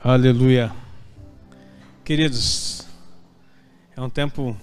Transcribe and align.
Aleluia. 0.00 0.72
Queridos, 2.04 2.86
é 3.96 4.00
um 4.00 4.08
tempo 4.08 4.56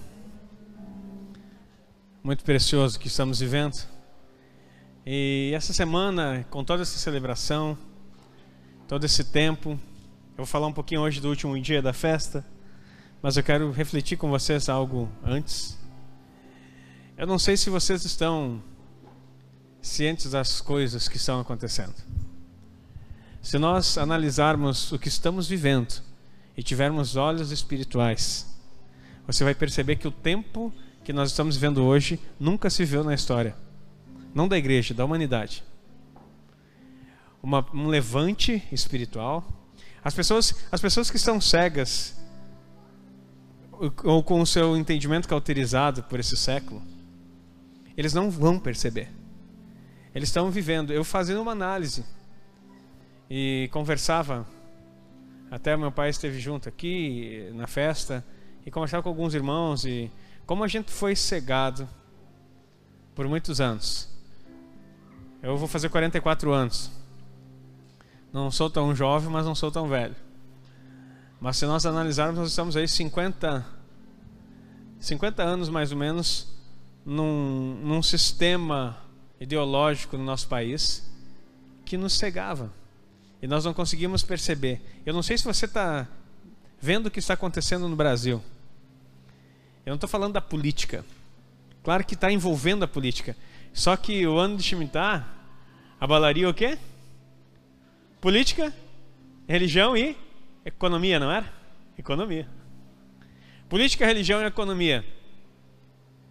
muito 2.24 2.42
precioso 2.42 2.98
que 2.98 3.08
estamos 3.08 3.40
vivendo. 3.40 3.76
E 5.04 5.52
essa 5.54 5.74
semana, 5.74 6.46
com 6.48 6.64
toda 6.64 6.80
essa 6.80 6.98
celebração, 6.98 7.76
todo 8.88 9.04
esse 9.04 9.24
tempo, 9.24 9.72
eu 9.72 10.38
vou 10.38 10.46
falar 10.46 10.68
um 10.68 10.72
pouquinho 10.72 11.02
hoje 11.02 11.20
do 11.20 11.28
último 11.28 11.60
dia 11.60 11.82
da 11.82 11.92
festa, 11.92 12.42
mas 13.20 13.36
eu 13.36 13.42
quero 13.42 13.70
refletir 13.70 14.16
com 14.16 14.30
vocês 14.30 14.70
algo 14.70 15.06
antes. 15.22 15.78
Eu 17.14 17.26
não 17.26 17.38
sei 17.38 17.58
se 17.58 17.68
vocês 17.68 18.06
estão 18.06 18.62
cientes 19.82 20.30
das 20.30 20.62
coisas 20.62 21.10
que 21.10 21.18
estão 21.18 21.38
acontecendo. 21.40 21.94
Se 23.46 23.58
nós 23.58 23.96
analisarmos 23.96 24.90
o 24.90 24.98
que 24.98 25.06
estamos 25.06 25.46
vivendo 25.46 26.02
e 26.56 26.64
tivermos 26.64 27.14
olhos 27.14 27.52
espirituais, 27.52 28.44
você 29.24 29.44
vai 29.44 29.54
perceber 29.54 29.94
que 29.94 30.08
o 30.08 30.10
tempo 30.10 30.74
que 31.04 31.12
nós 31.12 31.30
estamos 31.30 31.54
vivendo 31.54 31.84
hoje 31.84 32.18
nunca 32.40 32.68
se 32.68 32.84
viu 32.84 33.04
na 33.04 33.14
história. 33.14 33.56
Não 34.34 34.48
da 34.48 34.58
igreja, 34.58 34.92
da 34.92 35.04
humanidade. 35.04 35.62
Uma, 37.40 37.64
um 37.72 37.86
levante 37.86 38.64
espiritual. 38.72 39.46
As 40.02 40.12
pessoas, 40.12 40.52
as 40.72 40.80
pessoas 40.80 41.08
que 41.08 41.16
estão 41.16 41.40
cegas 41.40 42.16
ou 44.02 44.24
com 44.24 44.40
o 44.40 44.46
seu 44.46 44.76
entendimento 44.76 45.28
cauterizado 45.28 46.02
por 46.02 46.18
esse 46.18 46.36
século, 46.36 46.82
eles 47.96 48.12
não 48.12 48.28
vão 48.28 48.58
perceber. 48.58 49.08
Eles 50.12 50.30
estão 50.30 50.50
vivendo. 50.50 50.92
Eu 50.92 51.04
fazendo 51.04 51.40
uma 51.40 51.52
análise 51.52 52.04
e 53.30 53.68
conversava. 53.72 54.46
Até 55.50 55.76
meu 55.76 55.92
pai 55.92 56.10
esteve 56.10 56.38
junto 56.40 56.68
aqui 56.68 57.50
na 57.54 57.66
festa 57.66 58.24
e 58.64 58.70
conversava 58.70 59.02
com 59.02 59.08
alguns 59.08 59.34
irmãos 59.34 59.84
e 59.84 60.10
como 60.44 60.64
a 60.64 60.68
gente 60.68 60.90
foi 60.90 61.14
cegado 61.14 61.88
por 63.14 63.28
muitos 63.28 63.60
anos. 63.60 64.08
Eu 65.42 65.56
vou 65.56 65.68
fazer 65.68 65.88
44 65.88 66.52
anos. 66.52 66.90
Não 68.32 68.50
sou 68.50 68.68
tão 68.68 68.94
jovem, 68.94 69.30
mas 69.30 69.46
não 69.46 69.54
sou 69.54 69.70
tão 69.70 69.88
velho. 69.88 70.16
Mas 71.40 71.56
se 71.56 71.66
nós 71.66 71.86
analisarmos, 71.86 72.38
nós 72.38 72.48
estamos 72.48 72.76
aí 72.76 72.88
50 72.88 73.76
50 74.98 75.42
anos 75.42 75.68
mais 75.68 75.92
ou 75.92 75.98
menos 75.98 76.48
num, 77.04 77.78
num 77.82 78.02
sistema 78.02 78.96
ideológico 79.40 80.16
no 80.16 80.24
nosso 80.24 80.48
país 80.48 81.08
que 81.84 81.96
nos 81.96 82.14
cegava. 82.14 82.72
E 83.40 83.46
nós 83.46 83.64
não 83.64 83.74
conseguimos 83.74 84.22
perceber. 84.22 84.80
Eu 85.04 85.12
não 85.12 85.22
sei 85.22 85.36
se 85.36 85.44
você 85.44 85.66
está 85.66 86.08
vendo 86.80 87.06
o 87.06 87.10
que 87.10 87.18
está 87.18 87.34
acontecendo 87.34 87.88
no 87.88 87.96
Brasil. 87.96 88.42
Eu 89.84 89.90
não 89.90 89.96
estou 89.96 90.08
falando 90.08 90.32
da 90.32 90.40
política. 90.40 91.04
Claro 91.82 92.04
que 92.04 92.14
está 92.14 92.30
envolvendo 92.32 92.84
a 92.84 92.88
política. 92.88 93.36
Só 93.72 93.96
que 93.96 94.26
o 94.26 94.38
ano 94.38 94.56
de 94.56 94.62
Shemitah 94.62 95.26
abalaria 96.00 96.48
o 96.48 96.54
quê? 96.54 96.78
Política, 98.20 98.74
religião 99.46 99.96
e 99.96 100.16
economia, 100.64 101.20
não 101.20 101.30
era? 101.30 101.52
Economia. 101.96 102.48
Política, 103.68 104.06
religião 104.06 104.40
e 104.42 104.46
economia. 104.46 105.04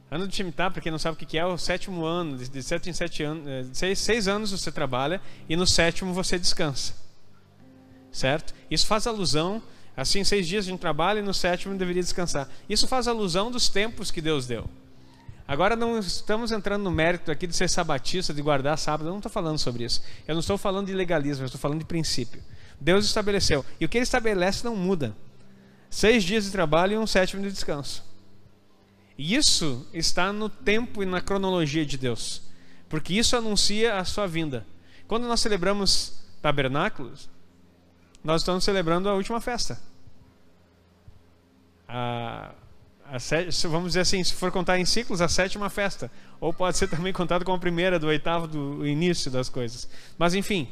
Ano 0.10 0.28
de 0.28 0.36
Shemitah, 0.36 0.70
para 0.70 0.82
quem 0.82 0.92
não 0.92 1.00
sabe 1.00 1.16
o 1.16 1.26
que 1.26 1.38
é, 1.38 1.42
é 1.42 1.46
o 1.46 1.58
sétimo 1.58 2.06
ano, 2.06 2.38
de 2.38 2.64
sete 2.64 2.90
em 2.90 2.94
sete 2.94 3.24
anos, 3.24 3.48
eh, 3.48 3.66
seis, 3.74 4.00
seis 4.00 4.28
anos 4.28 4.52
você 4.52 4.72
trabalha 4.72 5.20
e 5.50 5.56
no 5.56 5.66
sétimo 5.66 6.14
você 6.14 6.38
descansa. 6.38 6.94
Certo? 8.12 8.54
Isso 8.70 8.86
faz 8.86 9.08
alusão, 9.08 9.62
assim, 9.98 10.24
seis 10.24 10.48
dias 10.48 10.66
a 10.66 10.70
gente 10.70 10.80
trabalha 10.80 11.20
e 11.20 11.24
no 11.24 11.34
sétimo 11.34 11.76
deveria 11.76 12.04
descansar. 12.04 12.48
Isso 12.70 12.88
faz 12.88 13.08
alusão 13.08 13.50
dos 13.50 13.68
tempos 13.68 14.12
que 14.12 14.22
Deus 14.22 14.46
deu. 14.46 14.70
Agora 15.48 15.76
não 15.76 16.00
estamos 16.00 16.52
entrando 16.52 16.84
no 16.84 16.92
mérito 16.92 17.32
aqui 17.32 17.46
de 17.46 17.56
ser 17.56 17.70
sabatista, 17.70 18.34
de 18.34 18.42
guardar 18.42 18.78
sábado, 18.78 19.08
eu 19.08 19.12
não 19.12 19.20
estou 19.20 19.32
falando 19.32 19.58
sobre 19.58 19.84
isso. 19.84 20.02
Eu 20.28 20.34
não 20.34 20.40
estou 20.40 20.58
falando 20.58 20.88
de 20.88 20.94
legalismo, 20.94 21.44
eu 21.44 21.48
estou 21.48 21.60
falando 21.60 21.80
de 21.80 21.86
princípio. 21.86 22.42
Deus 22.80 23.06
estabeleceu. 23.06 23.66
E 23.80 23.86
o 23.86 23.90
que 23.90 23.98
ele 23.98 24.04
estabelece 24.04 24.64
não 24.64 24.76
muda. 24.76 25.16
Seis 25.90 26.24
dias 26.24 26.46
de 26.46 26.52
trabalho 26.52 26.94
e 26.94 26.98
um 26.98 27.08
sétimo 27.08 27.44
de 27.44 27.52
descanso. 27.52 28.04
Isso 29.18 29.88
está 29.94 30.34
no 30.34 30.50
tempo 30.50 31.02
e 31.02 31.06
na 31.06 31.22
cronologia 31.22 31.86
de 31.86 31.98
Deus, 31.98 32.42
porque 32.90 33.14
isso 33.14 33.36
anuncia 33.36 33.98
a 33.98 34.04
sua 34.04 34.28
vinda. 34.28 34.66
Quando 35.08 35.26
nós 35.28 35.40
celebramos 35.40 36.20
tabernáculos, 36.42 37.30
nós 38.24 38.42
estamos 38.42 38.64
celebrando 38.64 39.08
a 39.08 39.14
última 39.14 39.40
festa. 39.40 39.80
A, 41.88 42.52
a, 43.06 43.18
vamos 43.70 43.90
dizer 43.90 44.02
assim, 44.02 44.22
se 44.24 44.34
for 44.34 44.52
contar 44.52 44.80
em 44.80 44.86
ciclos, 44.86 45.22
a 45.22 45.30
sétima 45.30 45.70
festa. 45.70 46.12
Ou 46.42 46.52
pode 46.52 46.78
ser 46.78 46.88
também 46.90 47.14
contado 47.14 47.46
como 47.46 47.56
a 47.56 47.60
primeira, 47.60 47.98
do 47.98 48.08
oitavo, 48.08 48.48
do 48.48 48.86
início 48.86 49.32
das 49.32 49.48
coisas. 49.48 49.88
Mas 50.18 50.34
enfim, 50.34 50.68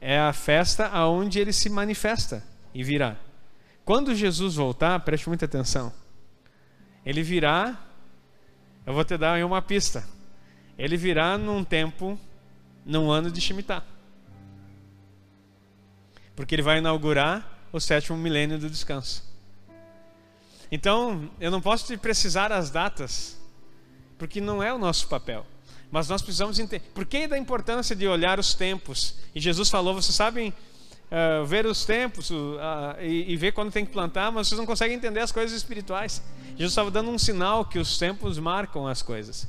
é 0.00 0.18
a 0.18 0.32
festa 0.32 0.86
aonde 0.86 1.40
ele 1.40 1.52
se 1.52 1.68
manifesta 1.68 2.42
e 2.72 2.82
virá. 2.82 3.16
Quando 3.84 4.14
Jesus 4.14 4.54
voltar, 4.54 4.98
preste 5.00 5.28
muita 5.28 5.44
atenção 5.44 5.92
ele 7.04 7.22
virá, 7.22 7.78
eu 8.86 8.94
vou 8.94 9.04
te 9.04 9.16
dar 9.16 9.34
aí 9.34 9.44
uma 9.44 9.60
pista. 9.60 10.04
Ele 10.78 10.96
virá 10.96 11.38
num 11.38 11.62
tempo, 11.62 12.18
num 12.84 13.10
ano 13.10 13.30
de 13.30 13.40
Shemitah. 13.40 13.84
Porque 16.34 16.54
ele 16.54 16.62
vai 16.62 16.78
inaugurar 16.78 17.66
o 17.72 17.78
sétimo 17.78 18.16
milênio 18.18 18.58
do 18.58 18.68
descanso. 18.68 19.22
Então, 20.70 21.30
eu 21.38 21.50
não 21.50 21.60
posso 21.60 21.86
te 21.86 21.96
precisar 21.96 22.50
as 22.50 22.70
datas, 22.70 23.38
porque 24.18 24.40
não 24.40 24.62
é 24.62 24.72
o 24.72 24.78
nosso 24.78 25.06
papel. 25.08 25.46
Mas 25.90 26.08
nós 26.08 26.22
precisamos 26.22 26.58
entender. 26.58 26.84
Por 26.92 27.04
que 27.04 27.28
da 27.28 27.38
importância 27.38 27.94
de 27.94 28.08
olhar 28.08 28.40
os 28.40 28.54
tempos? 28.54 29.14
E 29.34 29.40
Jesus 29.40 29.70
falou, 29.70 29.94
vocês 29.94 30.14
sabem 30.14 30.52
uh, 31.14 31.46
ver 31.46 31.64
os 31.64 31.84
tempos 31.84 32.30
uh, 32.30 32.34
e, 33.00 33.32
e 33.32 33.36
ver 33.36 33.52
quando 33.52 33.70
tem 33.70 33.86
que 33.86 33.92
plantar, 33.92 34.32
mas 34.32 34.48
vocês 34.48 34.58
não 34.58 34.66
conseguem 34.66 34.96
entender 34.96 35.20
as 35.20 35.30
coisas 35.30 35.56
espirituais. 35.56 36.22
Jesus 36.50 36.72
estava 36.72 36.90
dando 36.90 37.10
um 37.10 37.18
sinal 37.18 37.64
que 37.64 37.78
os 37.78 37.96
tempos 37.96 38.38
marcam 38.38 38.86
as 38.86 39.00
coisas. 39.00 39.48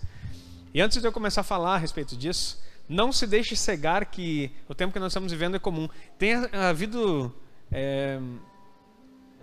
E 0.73 0.81
antes 0.81 1.01
de 1.01 1.07
eu 1.07 1.11
começar 1.11 1.41
a 1.41 1.43
falar 1.43 1.75
a 1.75 1.77
respeito 1.77 2.15
disso, 2.15 2.63
não 2.87 3.11
se 3.11 3.25
deixe 3.25 3.55
cegar 3.55 4.05
que 4.05 4.51
o 4.69 4.75
tempo 4.75 4.93
que 4.93 4.99
nós 4.99 5.11
estamos 5.11 5.31
vivendo 5.31 5.55
é 5.55 5.59
comum. 5.59 5.89
Tem 6.19 6.33
havido 6.53 7.33
é, 7.71 8.19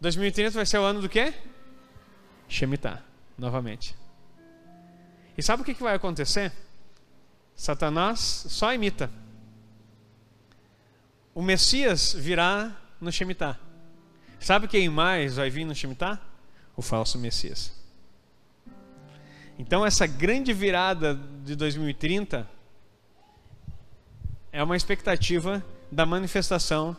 2030 0.00 0.50
vai 0.52 0.64
ser 0.64 0.78
o 0.78 0.84
ano 0.84 1.00
do 1.00 1.08
quê? 1.08 1.34
Shemitah, 2.48 3.02
novamente. 3.36 3.96
E 5.36 5.42
sabe 5.42 5.62
o 5.62 5.64
que 5.64 5.74
vai 5.74 5.94
acontecer? 5.94 6.52
Satanás 7.54 8.18
só 8.48 8.72
imita. 8.72 9.10
O 11.34 11.42
Messias 11.42 12.12
virá 12.12 12.76
no 13.00 13.10
Shemitah. 13.10 13.58
Sabe 14.38 14.68
quem 14.68 14.88
mais 14.88 15.36
vai 15.36 15.48
vir 15.48 15.64
no 15.64 15.74
Shemitah? 15.74 16.20
O 16.76 16.82
falso 16.82 17.18
Messias. 17.18 17.72
Então 19.58 19.86
essa 19.86 20.06
grande 20.06 20.52
virada 20.52 21.14
de 21.44 21.54
2030 21.54 22.48
é 24.50 24.62
uma 24.62 24.76
expectativa 24.76 25.64
da 25.90 26.04
manifestação 26.04 26.96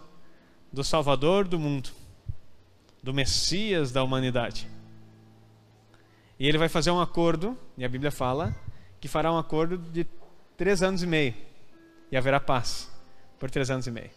do 0.72 0.84
Salvador 0.84 1.48
do 1.48 1.60
mundo, 1.60 1.92
do 3.02 3.14
Messias 3.14 3.92
da 3.92 4.04
humanidade. 4.04 4.68
E 6.40 6.48
ele 6.48 6.58
vai 6.58 6.68
fazer 6.68 6.90
um 6.90 7.00
acordo, 7.00 7.58
e 7.78 7.84
a 7.84 7.90
Bíblia 7.90 8.12
fala 8.12 8.56
que 9.00 9.08
fará 9.08 9.32
um 9.32 9.38
acordo 9.38 9.78
de 9.78 10.06
três 10.56 10.82
anos 10.82 11.04
e 11.04 11.08
meio, 11.08 11.34
e 12.12 12.18
haverá 12.18 12.40
paz 12.40 12.90
por 13.40 13.50
três 13.50 13.70
anos 13.70 13.88
e 13.88 13.92
meio. 13.92 14.12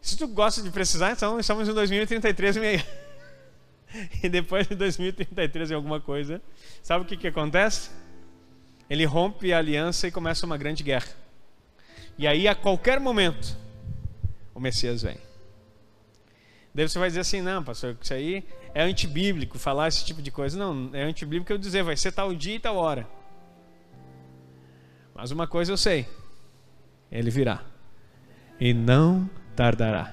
Se 0.00 0.16
tu 0.16 0.28
gosta 0.28 0.62
de 0.62 0.70
precisar, 0.70 1.12
então 1.12 1.40
estamos 1.40 1.68
em 1.68 1.72
2033 1.72 2.56
e 2.56 2.60
meio. 2.60 2.84
E 4.22 4.28
depois 4.28 4.66
de 4.66 4.74
2033 4.74 5.70
em 5.70 5.74
alguma 5.74 6.00
coisa, 6.00 6.42
sabe 6.82 7.04
o 7.04 7.08
que, 7.08 7.16
que 7.16 7.28
acontece? 7.28 7.90
Ele 8.90 9.04
rompe 9.04 9.52
a 9.52 9.58
aliança 9.58 10.08
e 10.08 10.10
começa 10.10 10.44
uma 10.44 10.58
grande 10.58 10.82
guerra. 10.82 11.08
E 12.18 12.26
aí, 12.26 12.48
a 12.48 12.54
qualquer 12.54 12.98
momento, 12.98 13.56
o 14.52 14.60
Messias 14.60 15.02
vem. 15.02 15.16
Daí 16.76 16.86
você 16.86 16.98
vai 16.98 17.08
dizer 17.08 17.20
assim: 17.20 17.40
não, 17.40 17.64
pastor, 17.64 17.96
isso 17.98 18.12
aí 18.12 18.44
é 18.74 18.82
antibíblico 18.82 19.58
falar 19.58 19.88
esse 19.88 20.04
tipo 20.04 20.20
de 20.20 20.30
coisa. 20.30 20.58
Não, 20.58 20.90
é 20.92 21.04
antibíblico 21.04 21.50
eu 21.50 21.56
dizer, 21.56 21.82
vai 21.82 21.96
ser 21.96 22.12
tal 22.12 22.34
dia 22.34 22.56
e 22.56 22.58
tal 22.58 22.76
hora. 22.76 23.08
Mas 25.14 25.30
uma 25.30 25.46
coisa 25.46 25.72
eu 25.72 25.76
sei: 25.78 26.06
ele 27.10 27.30
virá. 27.30 27.64
E 28.60 28.74
não 28.74 29.28
tardará. 29.56 30.12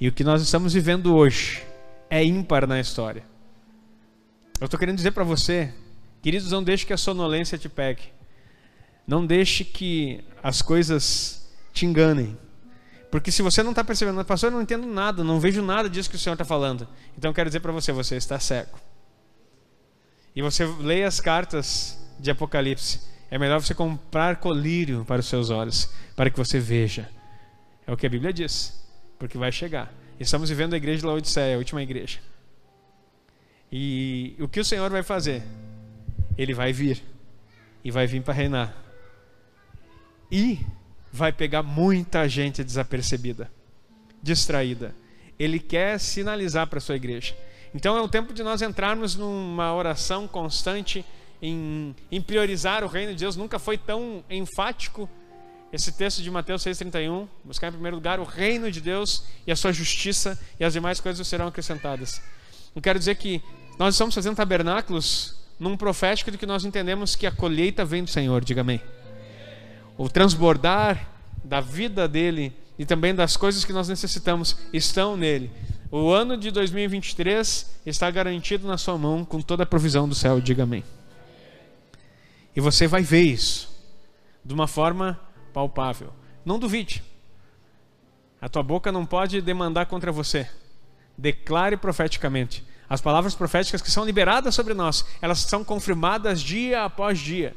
E 0.00 0.06
o 0.06 0.12
que 0.12 0.22
nós 0.22 0.40
estamos 0.42 0.74
vivendo 0.74 1.12
hoje 1.12 1.64
é 2.08 2.24
ímpar 2.24 2.68
na 2.68 2.78
história. 2.78 3.24
Eu 4.60 4.66
estou 4.66 4.78
querendo 4.78 4.96
dizer 4.96 5.10
para 5.10 5.24
você, 5.24 5.74
queridos, 6.22 6.52
não 6.52 6.62
deixe 6.62 6.86
que 6.86 6.92
a 6.92 6.96
sonolência 6.96 7.58
te 7.58 7.68
pegue. 7.68 8.12
Não 9.04 9.26
deixe 9.26 9.64
que 9.64 10.22
as 10.40 10.62
coisas 10.62 11.52
te 11.72 11.84
enganem. 11.84 12.38
Porque 13.10 13.30
se 13.30 13.42
você 13.42 13.62
não 13.62 13.70
está 13.70 13.84
percebendo, 13.84 14.24
pastor, 14.24 14.50
eu 14.50 14.54
não 14.54 14.62
entendo 14.62 14.86
nada, 14.86 15.22
não 15.22 15.38
vejo 15.38 15.62
nada 15.62 15.88
disso 15.88 16.10
que 16.10 16.16
o 16.16 16.18
Senhor 16.18 16.34
está 16.34 16.44
falando. 16.44 16.88
Então 17.16 17.30
eu 17.30 17.34
quero 17.34 17.48
dizer 17.48 17.60
para 17.60 17.72
você, 17.72 17.92
você 17.92 18.16
está 18.16 18.38
cego. 18.38 18.78
E 20.34 20.42
você 20.42 20.66
leia 20.66 21.06
as 21.06 21.20
cartas 21.20 21.98
de 22.18 22.30
Apocalipse. 22.30 23.00
É 23.30 23.38
melhor 23.38 23.60
você 23.60 23.74
comprar 23.74 24.36
colírio 24.36 25.04
para 25.04 25.20
os 25.20 25.26
seus 25.26 25.50
olhos, 25.50 25.90
para 26.14 26.30
que 26.30 26.36
você 26.36 26.60
veja. 26.60 27.08
É 27.86 27.92
o 27.92 27.96
que 27.96 28.06
a 28.06 28.10
Bíblia 28.10 28.32
diz, 28.32 28.84
porque 29.18 29.38
vai 29.38 29.50
chegar. 29.50 29.92
Estamos 30.18 30.48
vivendo 30.48 30.74
a 30.74 30.76
igreja 30.76 31.00
de 31.00 31.06
Laodiceia, 31.06 31.54
a 31.54 31.58
última 31.58 31.82
igreja. 31.82 32.18
E 33.70 34.36
o 34.38 34.48
que 34.48 34.60
o 34.60 34.64
Senhor 34.64 34.90
vai 34.90 35.02
fazer? 35.02 35.42
Ele 36.36 36.54
vai 36.54 36.72
vir. 36.72 37.02
E 37.82 37.90
vai 37.90 38.06
vir 38.06 38.22
para 38.22 38.34
reinar. 38.34 38.74
E 40.30 40.60
vai 41.16 41.32
pegar 41.32 41.62
muita 41.62 42.28
gente 42.28 42.62
desapercebida, 42.62 43.50
distraída. 44.22 44.94
Ele 45.38 45.58
quer 45.58 45.98
sinalizar 45.98 46.66
para 46.66 46.78
a 46.78 46.80
sua 46.80 46.94
igreja. 46.94 47.34
Então 47.74 47.96
é 47.96 48.02
o 48.02 48.08
tempo 48.08 48.34
de 48.34 48.42
nós 48.42 48.60
entrarmos 48.60 49.16
numa 49.16 49.74
oração 49.74 50.28
constante 50.28 51.04
em, 51.40 51.96
em 52.12 52.20
priorizar 52.20 52.84
o 52.84 52.86
reino 52.86 53.12
de 53.12 53.20
Deus. 53.20 53.34
Nunca 53.34 53.58
foi 53.58 53.78
tão 53.78 54.22
enfático 54.28 55.08
esse 55.72 55.90
texto 55.90 56.22
de 56.22 56.30
Mateus 56.30 56.62
6,31, 56.62 57.26
buscar 57.42 57.68
em 57.68 57.72
primeiro 57.72 57.96
lugar 57.96 58.20
o 58.20 58.24
reino 58.24 58.70
de 58.70 58.80
Deus 58.80 59.24
e 59.46 59.52
a 59.52 59.56
sua 59.56 59.72
justiça, 59.72 60.38
e 60.60 60.64
as 60.64 60.72
demais 60.72 61.00
coisas 61.00 61.26
serão 61.26 61.48
acrescentadas. 61.48 62.22
Eu 62.74 62.82
quero 62.82 62.98
dizer 62.98 63.16
que 63.16 63.42
nós 63.78 63.94
estamos 63.94 64.14
fazendo 64.14 64.36
tabernáculos 64.36 65.34
num 65.58 65.76
profético 65.76 66.30
de 66.30 66.38
que 66.38 66.46
nós 66.46 66.64
entendemos 66.64 67.16
que 67.16 67.26
a 67.26 67.32
colheita 67.32 67.84
vem 67.84 68.04
do 68.04 68.10
Senhor, 68.10 68.44
diga 68.44 68.60
amém. 68.60 68.80
O 69.96 70.08
transbordar 70.08 71.08
da 71.42 71.60
vida 71.60 72.06
dele 72.06 72.52
e 72.78 72.84
também 72.84 73.14
das 73.14 73.36
coisas 73.36 73.64
que 73.64 73.72
nós 73.72 73.88
necessitamos 73.88 74.56
estão 74.72 75.16
nele. 75.16 75.50
O 75.90 76.10
ano 76.10 76.36
de 76.36 76.50
2023 76.50 77.80
está 77.86 78.10
garantido 78.10 78.66
na 78.66 78.76
sua 78.76 78.98
mão 78.98 79.24
com 79.24 79.40
toda 79.40 79.62
a 79.62 79.66
provisão 79.66 80.08
do 80.08 80.14
céu, 80.14 80.40
diga 80.40 80.64
amém. 80.64 80.84
E 82.54 82.60
você 82.60 82.86
vai 82.86 83.02
ver 83.02 83.22
isso 83.22 83.74
de 84.44 84.52
uma 84.52 84.66
forma 84.66 85.18
palpável. 85.52 86.12
Não 86.44 86.58
duvide. 86.58 87.02
A 88.40 88.48
tua 88.48 88.62
boca 88.62 88.92
não 88.92 89.06
pode 89.06 89.40
demandar 89.40 89.86
contra 89.86 90.12
você. 90.12 90.48
Declare 91.16 91.76
profeticamente. 91.76 92.64
As 92.88 93.00
palavras 93.00 93.34
proféticas 93.34 93.82
que 93.82 93.90
são 93.90 94.04
liberadas 94.04 94.54
sobre 94.54 94.74
nós, 94.74 95.04
elas 95.20 95.38
são 95.40 95.64
confirmadas 95.64 96.40
dia 96.40 96.84
após 96.84 97.18
dia. 97.18 97.56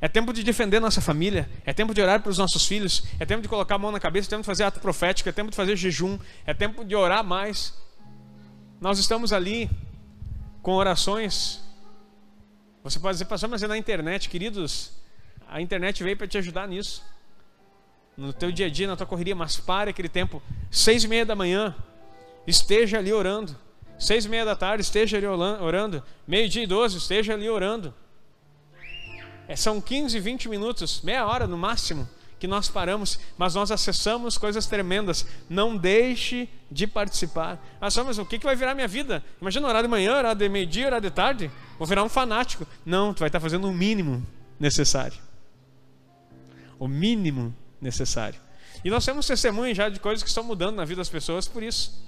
É 0.00 0.08
tempo 0.08 0.32
de 0.32 0.42
defender 0.42 0.80
nossa 0.80 1.00
família, 1.00 1.48
é 1.64 1.72
tempo 1.72 1.94
de 1.94 2.00
orar 2.00 2.20
para 2.20 2.30
os 2.30 2.38
nossos 2.38 2.66
filhos, 2.66 3.04
é 3.18 3.24
tempo 3.24 3.42
de 3.42 3.48
colocar 3.48 3.76
a 3.76 3.78
mão 3.78 3.90
na 3.90 3.98
cabeça, 3.98 4.28
é 4.28 4.30
tempo 4.30 4.42
de 4.42 4.46
fazer 4.46 4.64
ato 4.64 4.80
profético, 4.80 5.28
é 5.28 5.32
tempo 5.32 5.50
de 5.50 5.56
fazer 5.56 5.74
jejum, 5.76 6.18
é 6.44 6.52
tempo 6.52 6.84
de 6.84 6.94
orar 6.94 7.24
mais. 7.24 7.74
Nós 8.80 8.98
estamos 8.98 9.32
ali 9.32 9.70
com 10.60 10.72
orações. 10.72 11.62
Você 12.84 12.98
pode 12.98 13.14
dizer, 13.14 13.24
pastor, 13.24 13.48
mas 13.48 13.62
é 13.62 13.66
na 13.66 13.78
internet, 13.78 14.28
queridos. 14.28 14.92
A 15.48 15.60
internet 15.60 16.02
veio 16.02 16.16
para 16.16 16.26
te 16.26 16.36
ajudar 16.36 16.68
nisso. 16.68 17.02
No 18.16 18.32
teu 18.32 18.52
dia 18.52 18.66
a 18.66 18.70
dia, 18.70 18.86
na 18.86 18.96
tua 18.96 19.06
correria, 19.06 19.34
mas 19.34 19.56
pare 19.56 19.90
aquele 19.90 20.08
tempo. 20.08 20.42
Seis 20.70 21.04
e 21.04 21.08
meia 21.08 21.24
da 21.24 21.34
manhã, 21.34 21.74
esteja 22.46 22.98
ali 22.98 23.12
orando. 23.12 23.56
Seis 23.98 24.26
e 24.26 24.28
meia 24.28 24.44
da 24.44 24.54
tarde, 24.54 24.82
esteja 24.82 25.16
ali 25.16 25.26
orando. 25.26 26.02
Meio 26.26 26.48
dia 26.48 26.64
e 26.64 26.66
doze, 26.66 26.98
esteja 26.98 27.32
ali 27.32 27.48
orando. 27.48 27.94
É, 29.48 29.56
são 29.56 29.80
15, 29.80 30.18
20 30.18 30.48
minutos, 30.48 31.00
meia 31.02 31.26
hora 31.26 31.46
no 31.46 31.56
máximo, 31.56 32.08
que 32.38 32.46
nós 32.46 32.68
paramos, 32.68 33.18
mas 33.38 33.54
nós 33.54 33.70
acessamos 33.70 34.36
coisas 34.36 34.66
tremendas. 34.66 35.26
Não 35.48 35.76
deixe 35.76 36.48
de 36.70 36.86
participar. 36.86 37.64
Ah, 37.80 37.90
só, 37.90 38.04
mas 38.04 38.18
o 38.18 38.26
que, 38.26 38.38
que 38.38 38.44
vai 38.44 38.56
virar 38.56 38.74
minha 38.74 38.88
vida? 38.88 39.24
Imagina 39.40 39.68
orar 39.68 39.82
de 39.82 39.88
manhã, 39.88 40.16
orar 40.16 40.34
de 40.34 40.48
meio-dia, 40.48 40.86
orar 40.86 41.00
de 41.00 41.10
tarde. 41.10 41.50
Vou 41.78 41.86
virar 41.86 42.02
um 42.02 42.08
fanático. 42.08 42.66
Não, 42.84 43.14
tu 43.14 43.20
vai 43.20 43.28
estar 43.28 43.40
fazendo 43.40 43.68
o 43.68 43.72
mínimo 43.72 44.26
necessário 44.58 45.26
o 46.78 46.88
mínimo 46.88 47.54
necessário. 47.80 48.40
E 48.84 48.90
nós 48.90 49.04
temos 49.04 49.26
testemunhos 49.26 49.76
já 49.76 49.88
de 49.88 49.98
coisas 49.98 50.22
que 50.22 50.28
estão 50.28 50.44
mudando 50.44 50.76
na 50.76 50.84
vida 50.84 51.00
das 51.00 51.08
pessoas 51.08 51.48
por 51.48 51.62
isso. 51.62 52.04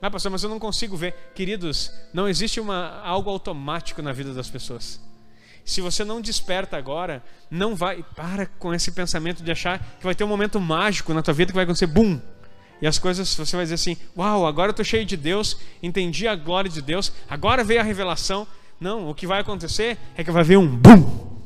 Ah, 0.00 0.10
pastor, 0.10 0.30
mas 0.30 0.42
eu 0.42 0.50
não 0.50 0.58
consigo 0.58 0.96
ver. 0.96 1.14
Queridos, 1.34 1.90
não 2.12 2.28
existe 2.28 2.60
uma, 2.60 3.00
algo 3.00 3.30
automático 3.30 4.02
na 4.02 4.12
vida 4.12 4.34
das 4.34 4.50
pessoas. 4.50 5.00
Se 5.66 5.80
você 5.80 6.04
não 6.04 6.20
desperta 6.20 6.76
agora, 6.76 7.24
não 7.50 7.74
vai. 7.74 8.04
Para 8.14 8.46
com 8.46 8.72
esse 8.72 8.92
pensamento 8.92 9.42
de 9.42 9.50
achar 9.50 9.80
que 9.98 10.04
vai 10.04 10.14
ter 10.14 10.22
um 10.22 10.28
momento 10.28 10.60
mágico 10.60 11.12
na 11.12 11.22
tua 11.22 11.34
vida 11.34 11.50
que 11.50 11.56
vai 11.56 11.64
acontecer, 11.64 11.88
bum! 11.88 12.20
E 12.80 12.86
as 12.86 13.00
coisas, 13.00 13.34
você 13.34 13.56
vai 13.56 13.64
dizer 13.64 13.74
assim: 13.74 13.96
Uau, 14.16 14.46
agora 14.46 14.68
eu 14.68 14.70
estou 14.70 14.84
cheio 14.84 15.04
de 15.04 15.16
Deus, 15.16 15.58
entendi 15.82 16.28
a 16.28 16.36
glória 16.36 16.70
de 16.70 16.80
Deus, 16.80 17.12
agora 17.28 17.64
veio 17.64 17.80
a 17.80 17.82
revelação. 17.82 18.46
Não, 18.78 19.10
o 19.10 19.14
que 19.14 19.26
vai 19.26 19.40
acontecer 19.40 19.98
é 20.16 20.22
que 20.22 20.30
vai 20.30 20.44
ver 20.44 20.56
um 20.56 20.68
bum! 20.68 21.36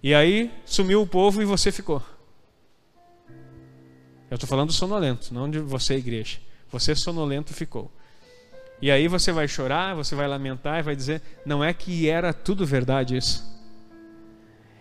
E 0.00 0.14
aí 0.14 0.52
sumiu 0.64 1.02
o 1.02 1.06
povo 1.06 1.42
e 1.42 1.44
você 1.44 1.72
ficou. 1.72 2.00
Eu 4.30 4.36
estou 4.36 4.48
falando 4.48 4.72
sonolento, 4.72 5.34
não 5.34 5.50
de 5.50 5.58
você, 5.58 5.96
igreja. 5.96 6.38
Você 6.70 6.94
sonolento 6.94 7.52
ficou. 7.52 7.90
E 8.82 8.90
aí 8.90 9.08
você 9.08 9.30
vai 9.30 9.46
chorar, 9.46 9.94
você 9.94 10.14
vai 10.14 10.26
lamentar 10.26 10.78
e 10.78 10.82
vai 10.82 10.96
dizer: 10.96 11.20
não 11.44 11.62
é 11.62 11.72
que 11.72 12.08
era 12.08 12.32
tudo 12.32 12.64
verdade 12.64 13.16
isso. 13.16 13.48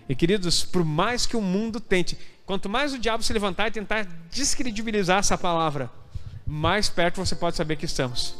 E 0.08 0.15
queridos, 0.15 0.63
por 0.63 0.84
mais 0.84 1.25
que 1.25 1.36
o 1.36 1.41
mundo 1.41 1.79
tente, 1.79 2.18
quanto 2.46 2.70
mais 2.70 2.94
o 2.94 3.00
diabo 3.00 3.22
se 3.22 3.34
levantar 3.34 3.68
e 3.68 3.72
tentar 3.72 4.08
descredibilizar 4.32 5.20
essa 5.20 5.38
palavra, 5.38 5.91
mais 6.48 6.89
perto 6.89 7.24
você 7.24 7.36
pode 7.36 7.56
saber 7.56 7.75
que 7.75 7.86
estamos. 7.86 8.36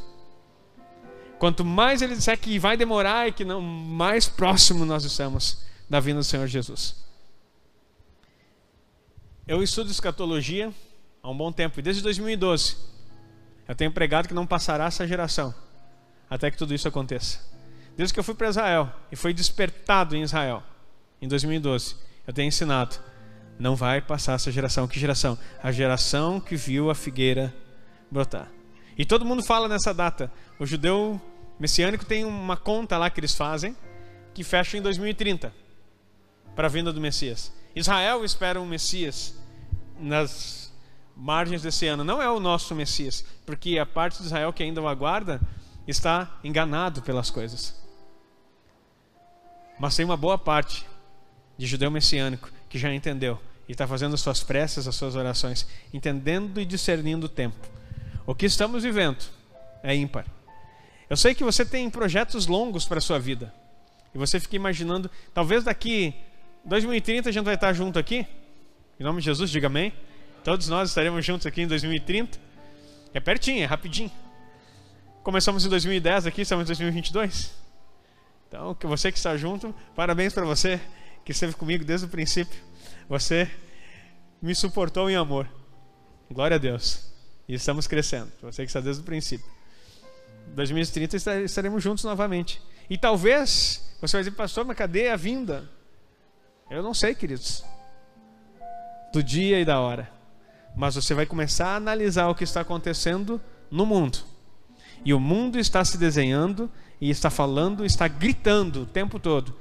Quanto 1.38 1.64
mais 1.64 2.02
ele 2.02 2.16
disser 2.16 2.38
que 2.38 2.58
vai 2.58 2.76
demorar 2.76 3.28
e 3.28 3.32
que 3.32 3.46
não, 3.46 3.62
mais 3.62 4.28
próximo 4.28 4.84
nós 4.84 5.06
estamos 5.06 5.64
da 5.90 6.00
vinda 6.00 6.20
do 6.20 6.24
Senhor 6.24 6.48
Jesus. 6.48 6.96
Eu 9.48 9.64
estudo 9.64 9.90
escatologia 9.90 10.72
há 11.22 11.30
um 11.30 11.38
bom 11.38 11.52
tempo, 11.52 11.82
desde 11.82 12.02
2012 12.02 12.99
eu 13.70 13.76
tenho 13.76 13.92
pregado 13.92 14.28
que 14.28 14.34
não 14.34 14.48
passará 14.48 14.86
essa 14.86 15.08
geração 15.08 15.54
até 16.28 16.50
que 16.50 16.58
tudo 16.58 16.74
isso 16.74 16.88
aconteça. 16.88 17.40
Desde 17.96 18.12
que 18.12 18.20
eu 18.20 18.24
fui 18.24 18.34
para 18.34 18.50
Israel 18.50 18.92
e 19.12 19.16
fui 19.16 19.32
despertado 19.32 20.16
em 20.16 20.24
Israel 20.24 20.64
em 21.22 21.28
2012, 21.28 21.96
eu 22.26 22.34
tenho 22.34 22.48
ensinado: 22.48 22.98
não 23.60 23.76
vai 23.76 24.02
passar 24.02 24.34
essa 24.34 24.52
geração. 24.52 24.88
Que 24.88 25.00
geração? 25.00 25.38
A 25.62 25.72
geração 25.72 26.40
que 26.40 26.56
viu 26.56 26.90
a 26.90 26.96
figueira 26.96 27.54
brotar. 28.10 28.48
E 28.98 29.06
todo 29.06 29.24
mundo 29.24 29.44
fala 29.44 29.68
nessa 29.68 29.94
data. 29.94 30.32
O 30.58 30.66
judeu 30.66 31.22
messiânico 31.60 32.06
tem 32.06 32.26
uma 32.26 32.58
conta 32.58 32.98
lá 32.98 33.10
que 33.10 33.20
eles 33.20 33.36
fazem 33.36 33.78
que 34.34 34.44
fecha 34.44 34.78
em 34.78 34.82
2030 34.82 35.54
para 36.56 36.68
a 36.68 36.70
vinda 36.70 36.92
do 36.92 37.00
Messias. 37.00 37.54
Israel 37.76 38.26
espera 38.26 38.60
um 38.60 38.66
Messias 38.66 39.36
nas 40.00 40.69
margens 41.20 41.62
desse 41.62 41.86
ano. 41.86 42.04
Não 42.04 42.22
é 42.22 42.32
o 42.32 42.40
nosso 42.40 42.74
Messias, 42.74 43.26
porque 43.46 43.78
a 43.78 43.86
parte 43.86 44.20
de 44.20 44.26
Israel 44.26 44.54
que 44.54 44.64
ainda 44.64 44.82
o 44.82 44.88
aguarda 44.88 45.42
está 45.86 46.40
enganado 46.44 47.02
pelas 47.02 47.30
coisas. 47.30 47.76
Mas 49.78 49.96
tem 49.96 50.06
uma 50.06 50.18
boa 50.18 50.38
parte 50.38 50.86
de 51.58 51.68
judeu 51.68 51.92
messiânico 51.92 52.50
que 52.70 52.80
já 52.80 52.94
entendeu 52.94 53.40
e 53.68 53.74
está 53.74 53.86
fazendo 53.86 54.14
as 54.14 54.22
suas 54.22 54.42
preces, 54.44 54.88
as 54.88 54.96
suas 54.96 55.16
orações, 55.16 55.68
entendendo 55.94 56.60
e 56.60 56.66
discernindo 56.66 57.26
o 57.26 57.30
tempo. 57.30 57.68
O 58.26 58.34
que 58.34 58.46
estamos 58.46 58.84
vivendo 58.84 59.24
é 59.84 59.96
ímpar. 59.96 60.26
Eu 61.10 61.18
sei 61.18 61.34
que 61.34 61.44
você 61.44 61.66
tem 61.66 61.90
projetos 61.90 62.48
longos 62.48 62.86
para 62.86 63.00
a 63.00 63.02
sua 63.02 63.20
vida. 63.20 63.54
E 64.14 64.18
você 64.18 64.40
fica 64.40 64.56
imaginando, 64.56 65.10
talvez 65.34 65.64
daqui 65.64 66.14
2030 66.66 67.30
a 67.30 67.32
gente 67.32 67.46
vai 67.46 67.56
estar 67.56 67.74
junto 67.74 68.00
aqui. 68.00 68.26
Em 69.00 69.04
nome 69.04 69.20
de 69.20 69.26
Jesus, 69.26 69.50
diga 69.50 69.68
amém. 69.68 69.94
Todos 70.50 70.68
nós 70.68 70.90
estaremos 70.90 71.24
juntos 71.24 71.46
aqui 71.46 71.62
em 71.62 71.68
2030. 71.68 72.40
É 73.14 73.20
pertinho, 73.20 73.62
é 73.62 73.66
rapidinho. 73.66 74.12
Começamos 75.22 75.64
em 75.64 75.70
2010 75.70 76.26
aqui, 76.26 76.42
estamos 76.42 76.64
em 76.64 76.66
2022. 76.66 77.54
Então, 78.48 78.74
que 78.74 78.88
você 78.88 79.12
que 79.12 79.20
está 79.20 79.38
junto, 79.38 79.76
parabéns 79.96 80.34
para 80.34 80.44
você 80.46 80.82
que 81.24 81.34
esteve 81.34 81.54
comigo 81.54 81.86
desde 81.86 82.08
o 82.08 82.10
princípio. 82.10 82.60
Você 83.08 83.48
me 84.42 84.56
suportou 84.56 85.08
em 85.08 85.16
amor. 85.16 85.48
Glória 86.32 86.56
a 86.56 86.58
Deus. 86.58 87.14
E 87.48 87.54
estamos 87.54 87.86
crescendo. 87.86 88.32
Você 88.42 88.64
que 88.64 88.70
está 88.70 88.80
desde 88.80 89.04
o 89.04 89.06
princípio. 89.06 89.46
2030 90.56 91.16
estaremos 91.44 91.84
juntos 91.84 92.04
novamente. 92.04 92.60
E 92.90 92.98
talvez 92.98 93.96
você 94.02 94.18
vai 94.18 94.24
dizer, 94.24 94.36
pastor, 94.36 94.66
mas 94.66 94.76
cadê 94.76 95.10
a 95.10 95.16
vinda? 95.16 95.70
Eu 96.72 96.82
não 96.82 96.96
sei, 96.96 97.14
queridos. 97.14 97.64
Do 99.14 99.22
dia 99.22 99.60
e 99.60 99.64
da 99.64 99.80
hora. 99.80 100.18
Mas 100.76 100.96
você 100.96 101.14
vai 101.14 101.26
começar 101.26 101.70
a 101.70 101.76
analisar 101.76 102.28
o 102.28 102.36
que 102.36 102.44
está 102.44 102.62
acontecendo 102.62 103.42
no 103.70 103.86
mundo. 103.86 104.20
E 105.04 105.14
o 105.14 105.20
mundo 105.20 105.60
está 105.60 105.84
se 105.84 105.98
desenhando 105.98 106.70
e 107.00 107.10
está 107.10 107.30
falando, 107.30 107.86
está 107.86 108.08
gritando 108.08 108.84
o 108.84 108.86
tempo 108.86 109.20
todo. 109.20 109.56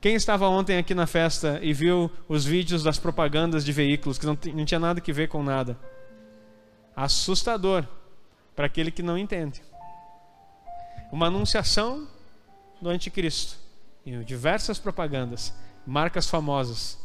Quem 0.00 0.14
estava 0.14 0.46
ontem 0.48 0.76
aqui 0.76 0.94
na 0.94 1.06
festa 1.06 1.58
e 1.62 1.72
viu 1.72 2.10
os 2.28 2.44
vídeos 2.44 2.82
das 2.82 2.98
propagandas 2.98 3.64
de 3.64 3.72
veículos 3.72 4.18
que 4.18 4.26
não, 4.26 4.38
não 4.54 4.64
tinha 4.64 4.78
nada 4.78 5.00
que 5.00 5.12
ver 5.12 5.28
com 5.28 5.42
nada? 5.42 5.78
Assustador 6.94 7.86
para 8.54 8.66
aquele 8.66 8.90
que 8.90 9.02
não 9.02 9.18
entende. 9.18 9.62
Uma 11.10 11.26
anunciação 11.26 12.06
do 12.80 12.88
anticristo. 12.88 13.56
Em 14.06 14.22
diversas 14.22 14.78
propagandas, 14.78 15.54
marcas 15.86 16.28
famosas. 16.28 16.98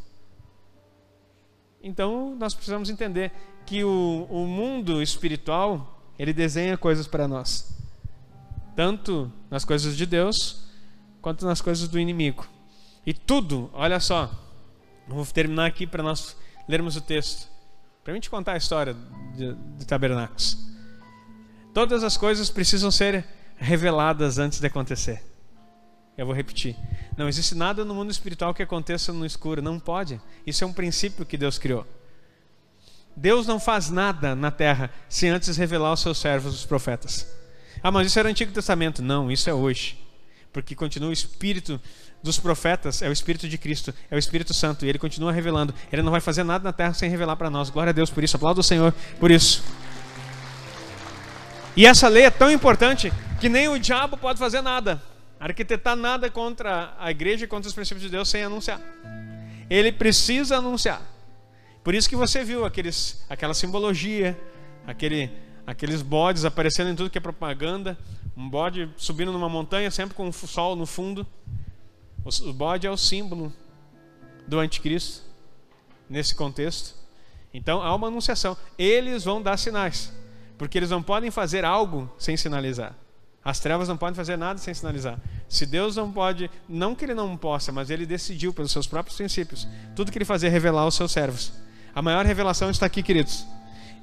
Então 1.82 2.36
nós 2.36 2.54
precisamos 2.54 2.90
entender 2.90 3.32
que 3.66 3.84
o, 3.84 4.28
o 4.30 4.46
mundo 4.46 5.02
espiritual 5.02 6.02
ele 6.18 6.34
desenha 6.34 6.78
coisas 6.78 7.08
para 7.08 7.28
nós, 7.28 7.78
tanto 8.76 9.32
nas 9.50 9.64
coisas 9.64 9.96
de 9.96 10.06
Deus 10.06 10.68
quanto 11.22 11.46
nas 11.46 11.62
coisas 11.62 11.88
do 11.88 12.00
inimigo. 12.00 12.48
E 13.06 13.14
tudo, 13.14 13.70
olha 13.74 14.00
só, 14.00 14.30
vou 15.08 15.26
terminar 15.26 15.66
aqui 15.66 15.88
para 15.88 16.04
nós 16.04 16.36
lermos 16.68 16.96
o 16.96 17.02
texto. 17.02 17.48
Para 18.04 18.14
mim 18.14 18.20
te 18.20 18.30
contar 18.30 18.54
a 18.54 18.58
história 18.58 18.96
de, 19.36 19.54
de 19.78 19.86
tabernáculos. 19.86 20.58
Todas 21.74 22.04
as 22.04 22.18
coisas 22.18 22.50
precisam 22.50 22.92
ser 22.92 23.26
reveladas 23.56 24.38
antes 24.38 24.60
de 24.60 24.68
acontecer. 24.68 25.29
Eu 26.20 26.26
vou 26.26 26.36
repetir. 26.36 26.76
Não 27.16 27.30
existe 27.30 27.56
nada 27.56 27.86
no 27.86 27.96
mundo 27.96 28.12
espiritual 28.12 28.54
que 28.54 28.62
aconteça 28.62 29.14
no 29.14 29.26
escuro. 29.26 29.62
Não 29.62 29.80
pode. 29.80 30.20
Isso 30.46 30.66
é 30.66 30.68
um 30.68 30.74
princípio 30.74 31.26
que 31.26 31.38
Deus 31.38 31.58
criou. 31.58 31.88
Deus 33.16 33.48
não 33.48 33.58
faz 33.58 33.90
nada 33.90 34.36
na 34.36 34.52
terra 34.52 34.92
sem 35.08 35.30
antes 35.30 35.56
revelar 35.56 35.88
aos 35.88 36.02
seus 36.02 36.18
servos, 36.18 36.54
os 36.54 36.66
profetas. 36.66 37.26
Ah, 37.82 37.90
mas 37.90 38.08
isso 38.08 38.20
era 38.20 38.28
o 38.28 38.32
Antigo 38.32 38.52
Testamento. 38.52 39.02
Não, 39.02 39.32
isso 39.32 39.50
é 39.50 39.54
hoje. 39.54 39.98
Porque 40.52 40.76
continua 40.76 41.10
o 41.10 41.14
Espírito 41.14 41.80
dos 42.22 42.38
profetas, 42.38 43.02
é 43.02 43.08
o 43.08 43.14
Espírito 43.14 43.48
de 43.48 43.58
Cristo, 43.58 43.94
é 44.12 44.16
o 44.18 44.20
Espírito 44.20 44.54
Santo. 44.54 44.86
E 44.86 44.90
ele 44.90 45.00
continua 45.00 45.32
revelando. 45.32 45.74
Ele 45.90 46.02
não 46.02 46.12
vai 46.12 46.20
fazer 46.20 46.44
nada 46.44 46.66
na 46.66 46.74
terra 46.74 46.94
sem 46.94 47.10
revelar 47.10 47.38
para 47.38 47.50
nós. 47.50 47.70
Glória 47.70 47.92
a 47.92 47.94
Deus 47.94 48.10
por 48.10 48.26
isso. 48.26 48.36
Aplauda 48.36 48.60
o 48.60 48.64
Senhor 48.64 48.94
por 49.22 49.32
isso. 49.32 49.64
E 51.78 51.86
essa 51.86 52.10
lei 52.10 52.26
é 52.26 52.30
tão 52.30 52.52
importante 52.52 53.10
que 53.40 53.48
nem 53.48 53.70
o 53.70 53.80
diabo 53.80 54.18
pode 54.18 54.38
fazer 54.38 54.62
nada 54.62 55.02
arquitetar 55.40 55.96
nada 55.96 56.30
contra 56.30 56.94
a 57.00 57.10
igreja 57.10 57.46
e 57.46 57.48
contra 57.48 57.68
os 57.68 57.74
princípios 57.74 58.04
de 58.04 58.10
Deus 58.10 58.28
sem 58.28 58.44
anunciar. 58.44 58.82
Ele 59.70 59.92
precisa 59.92 60.58
anunciar. 60.58 61.02
Por 61.84 61.96
isso 61.96 62.10
que 62.10 62.16
você 62.16 62.44
viu 62.44 62.66
aqueles, 62.66 63.24
aquela 63.30 63.54
simbologia, 63.54 64.40
aquele, 64.86 65.32
aqueles 65.66 66.02
bodes 66.02 66.44
aparecendo 66.44 66.90
em 66.90 66.96
tudo 66.96 67.10
que 67.10 67.18
é 67.18 67.22
propaganda, 67.22 67.98
um 68.36 68.50
bode 68.50 68.90
subindo 68.98 69.32
numa 69.32 69.50
montanha 69.50 69.90
sempre 69.90 70.16
com 70.16 70.28
o 70.28 70.34
sol 70.34 70.76
no 70.76 70.86
fundo. 70.86 71.26
O 72.24 72.54
bode 72.54 72.86
é 72.86 72.92
o 72.92 72.98
símbolo 72.98 73.54
do 74.48 74.60
anticristo 74.60 75.24
nesse 76.10 76.36
contexto. 76.36 76.96
Então 77.54 77.82
há 77.82 77.94
uma 77.96 78.08
anunciação. 78.08 78.58
Eles 78.78 79.24
vão 79.24 79.42
dar 79.42 79.58
sinais, 79.58 80.12
porque 80.58 80.78
eles 80.78 80.90
não 80.90 81.02
podem 81.02 81.32
fazer 81.32 81.64
algo 81.64 82.12
sem 82.18 82.36
sinalizar. 82.36 82.96
As 83.50 83.58
trevas 83.60 83.88
não 83.88 83.98
podem 83.98 84.14
fazer 84.14 84.38
nada 84.38 84.60
sem 84.60 84.72
sinalizar. 84.76 85.18
Se 85.48 85.66
Deus 85.66 85.96
não 85.96 86.12
pode, 86.12 86.52
não 86.68 86.94
que 86.94 87.04
ele 87.04 87.16
não 87.16 87.36
possa, 87.36 87.72
mas 87.72 87.90
ele 87.90 88.06
decidiu 88.06 88.54
pelos 88.54 88.72
seus 88.72 88.86
próprios 88.86 89.18
princípios, 89.18 89.68
tudo 89.96 90.12
que 90.12 90.20
ele 90.20 90.26
fazia 90.26 90.50
é 90.50 90.52
revelar 90.52 90.84
aos 90.84 90.94
seus 90.94 91.12
servos. 91.12 91.52
A 91.96 92.00
maior 92.00 92.24
revelação 92.28 92.70
está 92.70 92.86
aqui, 92.86 93.02
queridos. 93.02 93.48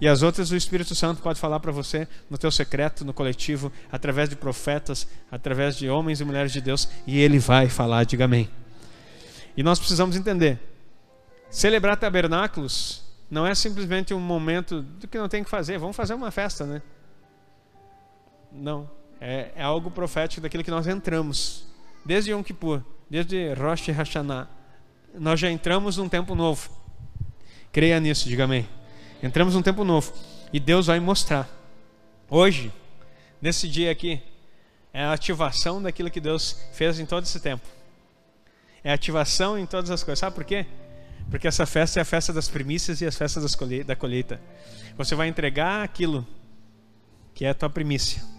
E 0.00 0.08
as 0.08 0.22
outras 0.22 0.50
o 0.50 0.56
Espírito 0.56 0.96
Santo 0.96 1.22
pode 1.22 1.38
falar 1.38 1.60
para 1.60 1.70
você 1.70 2.08
no 2.28 2.36
teu 2.36 2.50
secreto, 2.50 3.04
no 3.04 3.14
coletivo, 3.14 3.70
através 3.90 4.28
de 4.28 4.34
profetas, 4.34 5.06
através 5.30 5.76
de 5.76 5.88
homens 5.88 6.20
e 6.20 6.24
mulheres 6.24 6.50
de 6.50 6.60
Deus, 6.60 6.88
e 7.06 7.20
ele 7.20 7.38
vai 7.38 7.68
falar, 7.68 8.02
diga 8.02 8.24
amém. 8.24 8.50
E 9.56 9.62
nós 9.62 9.78
precisamos 9.78 10.16
entender. 10.16 10.58
Celebrar 11.48 11.96
tabernáculos 11.96 13.04
não 13.30 13.46
é 13.46 13.54
simplesmente 13.54 14.12
um 14.12 14.18
momento 14.18 14.82
do 14.82 15.06
que 15.06 15.16
não 15.16 15.28
tem 15.28 15.44
que 15.44 15.48
fazer, 15.48 15.78
vamos 15.78 15.94
fazer 15.94 16.14
uma 16.14 16.32
festa, 16.32 16.66
né? 16.66 16.82
Não. 18.52 18.95
É, 19.20 19.50
é, 19.56 19.62
algo 19.62 19.90
profético 19.90 20.42
daquilo 20.42 20.62
que 20.62 20.70
nós 20.70 20.86
entramos. 20.86 21.66
Desde 22.04 22.30
Yom 22.30 22.42
Kippur, 22.42 22.82
desde 23.08 23.54
Rosh 23.54 23.88
Hashanah, 23.88 24.48
nós 25.14 25.40
já 25.40 25.50
entramos 25.50 25.96
num 25.96 26.08
tempo 26.08 26.34
novo. 26.34 26.70
Creia 27.72 27.98
nisso, 27.98 28.28
diga 28.28 28.44
amém. 28.44 28.68
Entramos 29.22 29.54
num 29.54 29.62
tempo 29.62 29.84
novo. 29.84 30.12
E 30.52 30.60
Deus 30.60 30.86
vai 30.86 31.00
mostrar. 31.00 31.48
Hoje, 32.28 32.72
nesse 33.40 33.68
dia 33.68 33.90
aqui, 33.90 34.22
é 34.92 35.02
a 35.02 35.12
ativação 35.12 35.82
daquilo 35.82 36.10
que 36.10 36.20
Deus 36.20 36.64
fez 36.72 37.00
em 37.00 37.06
todo 37.06 37.24
esse 37.24 37.40
tempo. 37.40 37.66
É 38.84 38.92
ativação 38.92 39.58
em 39.58 39.66
todas 39.66 39.90
as 39.90 40.04
coisas. 40.04 40.18
Sabe 40.18 40.34
por 40.34 40.44
quê? 40.44 40.66
Porque 41.30 41.48
essa 41.48 41.66
festa 41.66 41.98
é 41.98 42.02
a 42.02 42.04
festa 42.04 42.32
das 42.32 42.48
primícias 42.48 43.00
e 43.00 43.06
as 43.06 43.16
festas 43.16 43.56
da 43.84 43.96
colheita. 43.96 44.40
Você 44.96 45.14
vai 45.14 45.26
entregar 45.26 45.82
aquilo 45.82 46.26
que 47.34 47.44
é 47.44 47.50
a 47.50 47.54
tua 47.54 47.68
primícia 47.68 48.35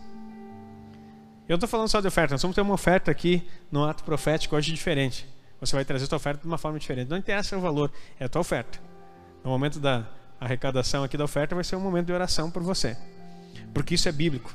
eu 1.47 1.55
estou 1.55 1.67
falando 1.67 1.87
só 1.87 2.01
de 2.01 2.07
oferta, 2.07 2.33
nós 2.33 2.41
vamos 2.41 2.55
ter 2.55 2.61
uma 2.61 2.73
oferta 2.73 3.09
aqui 3.09 3.47
no 3.71 3.85
ato 3.85 4.03
profético 4.03 4.55
hoje 4.55 4.71
diferente. 4.71 5.25
Você 5.59 5.75
vai 5.75 5.85
trazer 5.85 6.05
a 6.05 6.07
sua 6.07 6.17
oferta 6.17 6.41
de 6.41 6.47
uma 6.47 6.57
forma 6.57 6.77
diferente. 6.77 7.09
Não 7.09 7.17
interessa 7.17 7.57
o 7.57 7.61
valor, 7.61 7.91
é 8.19 8.25
a 8.25 8.29
tua 8.29 8.41
oferta. 8.41 8.79
No 9.43 9.49
momento 9.49 9.79
da 9.79 10.05
arrecadação 10.39 11.03
aqui 11.03 11.17
da 11.17 11.23
oferta 11.23 11.55
vai 11.55 11.63
ser 11.63 11.75
um 11.75 11.79
momento 11.79 12.07
de 12.07 12.13
oração 12.13 12.51
por 12.51 12.61
você. 12.61 12.97
Porque 13.73 13.95
isso 13.95 14.07
é 14.07 14.11
bíblico. 14.11 14.53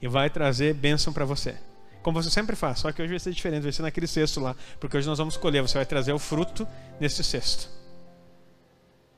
E 0.00 0.06
vai 0.06 0.28
trazer 0.28 0.74
bênção 0.74 1.12
para 1.12 1.24
você. 1.24 1.56
Como 2.02 2.20
você 2.20 2.30
sempre 2.30 2.56
faz, 2.56 2.80
só 2.80 2.90
que 2.90 3.00
hoje 3.00 3.10
vai 3.10 3.20
ser 3.20 3.32
diferente, 3.32 3.62
vai 3.62 3.72
ser 3.72 3.82
naquele 3.82 4.06
cesto 4.06 4.40
lá. 4.40 4.56
Porque 4.78 4.96
hoje 4.96 5.06
nós 5.06 5.18
vamos 5.18 5.36
colher, 5.36 5.62
você 5.62 5.78
vai 5.78 5.86
trazer 5.86 6.12
o 6.12 6.18
fruto 6.18 6.66
nesse 7.00 7.22
cesto. 7.22 7.68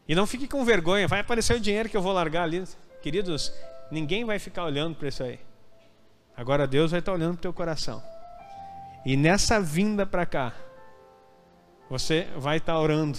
E 0.07 0.15
não 0.15 0.27
fique 0.27 0.47
com 0.47 0.65
vergonha, 0.65 1.09
vai 1.09 1.21
aparecer 1.21 1.57
o 1.57 1.61
dinheiro 1.61 1.89
que 1.89 1.97
eu 1.97 2.03
vou 2.03 2.13
largar 2.13 2.43
ali. 2.45 2.63
Queridos, 3.03 3.53
ninguém 3.91 4.25
vai 4.25 4.39
ficar 4.39 4.65
olhando 4.65 4.95
para 4.95 5.09
isso 5.09 5.23
aí. 5.23 5.41
Agora 6.37 6.67
Deus 6.67 6.91
vai 6.91 7.01
estar 7.01 7.13
olhando 7.13 7.33
para 7.33 7.39
o 7.39 7.43
teu 7.43 7.53
coração. 7.53 8.03
E 9.05 9.17
nessa 9.17 9.61
vinda 9.61 10.07
para 10.07 10.25
cá, 10.27 10.53
você 11.89 12.27
vai 12.37 12.57
estar 12.57 12.79
orando 12.79 13.19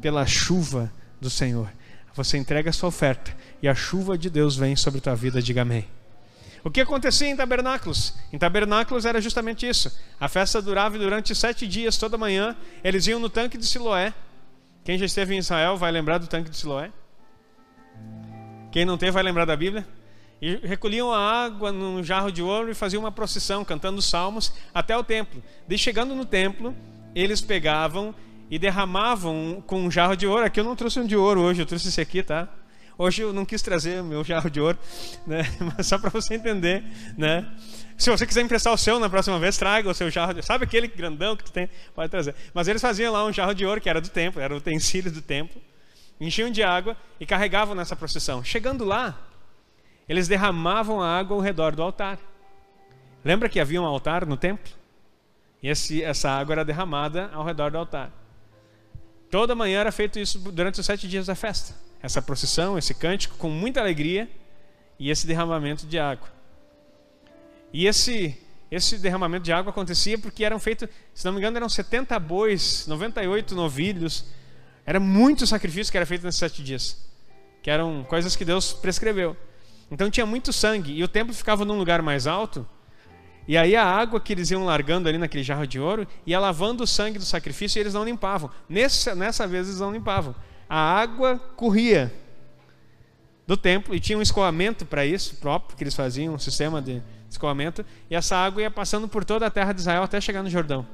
pela 0.00 0.24
chuva 0.26 0.92
do 1.20 1.28
Senhor. 1.28 1.68
Você 2.14 2.38
entrega 2.38 2.70
a 2.70 2.72
sua 2.72 2.88
oferta 2.88 3.36
e 3.60 3.68
a 3.68 3.74
chuva 3.74 4.16
de 4.16 4.30
Deus 4.30 4.56
vem 4.56 4.74
sobre 4.76 4.98
a 4.98 5.02
tua 5.02 5.16
vida, 5.16 5.42
diga 5.42 5.62
amém. 5.62 5.86
O 6.64 6.70
que 6.70 6.80
acontecia 6.80 7.28
em 7.28 7.36
tabernáculos? 7.36 8.14
Em 8.32 8.38
tabernáculos 8.38 9.04
era 9.04 9.20
justamente 9.20 9.68
isso. 9.68 9.96
A 10.18 10.28
festa 10.28 10.60
durava 10.60 10.98
durante 10.98 11.34
sete 11.34 11.66
dias, 11.66 11.96
toda 11.96 12.18
manhã. 12.18 12.56
Eles 12.82 13.06
iam 13.06 13.20
no 13.20 13.28
tanque 13.28 13.56
de 13.56 13.66
Siloé. 13.66 14.12
Quem 14.82 14.98
já 14.98 15.04
esteve 15.06 15.34
em 15.34 15.38
Israel 15.38 15.76
vai 15.76 15.92
lembrar 15.92 16.18
do 16.18 16.26
tanque 16.26 16.50
de 16.50 16.56
Siloé. 16.56 16.90
Quem 18.72 18.84
não 18.84 18.98
teve 18.98 19.12
vai 19.12 19.22
lembrar 19.22 19.44
da 19.44 19.56
Bíblia. 19.56 19.86
E 20.40 20.56
recolhiam 20.56 21.12
a 21.12 21.18
água 21.18 21.72
num 21.72 22.04
jarro 22.04 22.30
de 22.30 22.42
ouro 22.42 22.70
e 22.70 22.74
faziam 22.74 23.02
uma 23.02 23.12
procissão, 23.12 23.64
cantando 23.64 24.02
salmos, 24.02 24.52
até 24.74 24.96
o 24.96 25.02
templo. 25.02 25.42
De 25.66 25.78
chegando 25.78 26.14
no 26.14 26.24
templo, 26.24 26.74
eles 27.14 27.40
pegavam 27.40 28.14
e 28.50 28.58
derramavam 28.58 29.62
com 29.66 29.82
um 29.82 29.90
jarro 29.90 30.14
de 30.14 30.26
ouro. 30.26 30.44
Aqui 30.44 30.60
eu 30.60 30.64
não 30.64 30.76
trouxe 30.76 31.00
um 31.00 31.06
de 31.06 31.16
ouro 31.16 31.40
hoje, 31.40 31.62
eu 31.62 31.66
trouxe 31.66 31.88
esse 31.88 32.00
aqui, 32.00 32.22
tá? 32.22 32.48
Hoje 32.98 33.22
eu 33.22 33.32
não 33.32 33.44
quis 33.44 33.60
trazer 33.60 34.02
meu 34.02 34.24
jarro 34.24 34.50
de 34.50 34.60
ouro, 34.60 34.78
né? 35.26 35.42
Mas 35.76 35.86
só 35.86 35.98
para 35.98 36.10
você 36.10 36.34
entender, 36.34 36.84
né? 37.16 37.46
Se 37.96 38.10
você 38.10 38.26
quiser 38.26 38.42
emprestar 38.42 38.72
o 38.72 38.76
seu 38.76 38.98
na 38.98 39.08
próxima 39.08 39.38
vez, 39.38 39.56
traga 39.56 39.88
o 39.88 39.94
seu 39.94 40.10
jarro 40.10 40.34
de 40.34 40.42
Sabe 40.42 40.64
aquele 40.64 40.86
grandão 40.86 41.34
que 41.34 41.44
tu 41.44 41.52
tem? 41.52 41.68
Pode 41.94 42.10
trazer. 42.10 42.34
Mas 42.52 42.68
eles 42.68 42.82
faziam 42.82 43.10
lá 43.10 43.24
um 43.24 43.32
jarro 43.32 43.54
de 43.54 43.64
ouro 43.64 43.80
que 43.80 43.88
era 43.88 44.00
do 44.00 44.08
templo, 44.10 44.40
era 44.40 44.52
o 44.52 44.58
utensílio 44.58 45.10
do 45.10 45.22
templo. 45.22 45.60
Enchiam 46.20 46.50
de 46.50 46.62
água 46.62 46.96
e 47.18 47.24
carregavam 47.24 47.74
nessa 47.74 47.96
procissão. 47.96 48.44
Chegando 48.44 48.84
lá, 48.84 49.18
eles 50.08 50.28
derramavam 50.28 51.00
a 51.02 51.18
água 51.18 51.36
ao 51.36 51.42
redor 51.42 51.74
do 51.74 51.82
altar. 51.82 52.18
Lembra 53.24 53.48
que 53.48 53.58
havia 53.58 53.80
um 53.82 53.84
altar 53.84 54.24
no 54.24 54.36
templo? 54.36 54.72
E 55.62 55.68
esse, 55.68 56.02
essa 56.02 56.30
água 56.30 56.54
era 56.54 56.64
derramada 56.64 57.28
ao 57.32 57.44
redor 57.44 57.70
do 57.70 57.78
altar. 57.78 58.12
Toda 59.30 59.54
manhã 59.54 59.80
era 59.80 59.90
feito 59.90 60.18
isso 60.18 60.38
durante 60.38 60.78
os 60.78 60.86
sete 60.86 61.08
dias 61.08 61.26
da 61.26 61.34
festa. 61.34 61.74
Essa 62.00 62.22
procissão, 62.22 62.78
esse 62.78 62.94
cântico, 62.94 63.36
com 63.36 63.50
muita 63.50 63.80
alegria 63.80 64.30
e 64.98 65.10
esse 65.10 65.26
derramamento 65.26 65.86
de 65.86 65.98
água. 65.98 66.28
E 67.72 67.86
esse, 67.86 68.38
esse 68.70 68.98
derramamento 68.98 69.44
de 69.44 69.52
água 69.52 69.70
acontecia 69.70 70.16
porque 70.18 70.44
eram 70.44 70.60
feitos, 70.60 70.88
se 71.12 71.24
não 71.24 71.32
me 71.32 71.38
engano, 71.38 71.56
eram 71.56 71.68
70 71.68 72.18
bois, 72.20 72.86
98 72.86 73.54
novilhos. 73.54 74.26
Era 74.84 75.00
muito 75.00 75.46
sacrifício 75.46 75.90
que 75.90 75.96
era 75.96 76.06
feito 76.06 76.24
nesses 76.24 76.38
sete 76.38 76.62
dias. 76.62 76.96
Que 77.60 77.70
eram 77.70 78.04
coisas 78.04 78.36
que 78.36 78.44
Deus 78.44 78.72
prescreveu. 78.72 79.36
Então 79.90 80.10
tinha 80.10 80.26
muito 80.26 80.52
sangue. 80.52 80.92
E 80.92 81.02
o 81.02 81.08
templo 81.08 81.34
ficava 81.34 81.64
num 81.64 81.78
lugar 81.78 82.02
mais 82.02 82.26
alto. 82.26 82.66
E 83.48 83.56
aí 83.56 83.76
a 83.76 83.84
água 83.84 84.20
que 84.20 84.32
eles 84.32 84.50
iam 84.50 84.64
largando 84.64 85.08
ali 85.08 85.18
naquele 85.18 85.44
jarro 85.44 85.66
de 85.66 85.78
ouro 85.78 86.06
ia 86.26 86.38
lavando 86.38 86.82
o 86.82 86.86
sangue 86.86 87.18
do 87.18 87.24
sacrifício 87.24 87.78
e 87.78 87.80
eles 87.80 87.94
não 87.94 88.04
limpavam. 88.04 88.50
Nessa, 88.68 89.14
nessa 89.14 89.46
vez 89.46 89.68
eles 89.68 89.80
não 89.80 89.92
limpavam. 89.92 90.34
A 90.68 90.78
água 90.78 91.38
corria 91.54 92.12
do 93.46 93.56
templo 93.56 93.94
e 93.94 94.00
tinha 94.00 94.18
um 94.18 94.22
escoamento 94.22 94.84
para 94.84 95.06
isso 95.06 95.36
próprio 95.36 95.76
que 95.76 95.84
eles 95.84 95.94
faziam, 95.94 96.34
um 96.34 96.38
sistema 96.38 96.82
de 96.82 97.00
escoamento, 97.30 97.84
e 98.10 98.16
essa 98.16 98.36
água 98.36 98.62
ia 98.62 98.70
passando 98.70 99.06
por 99.06 99.24
toda 99.24 99.46
a 99.46 99.50
terra 99.50 99.72
de 99.72 99.80
Israel 99.80 100.02
até 100.02 100.20
chegar 100.20 100.42
no 100.42 100.50
Jordão. 100.50 100.86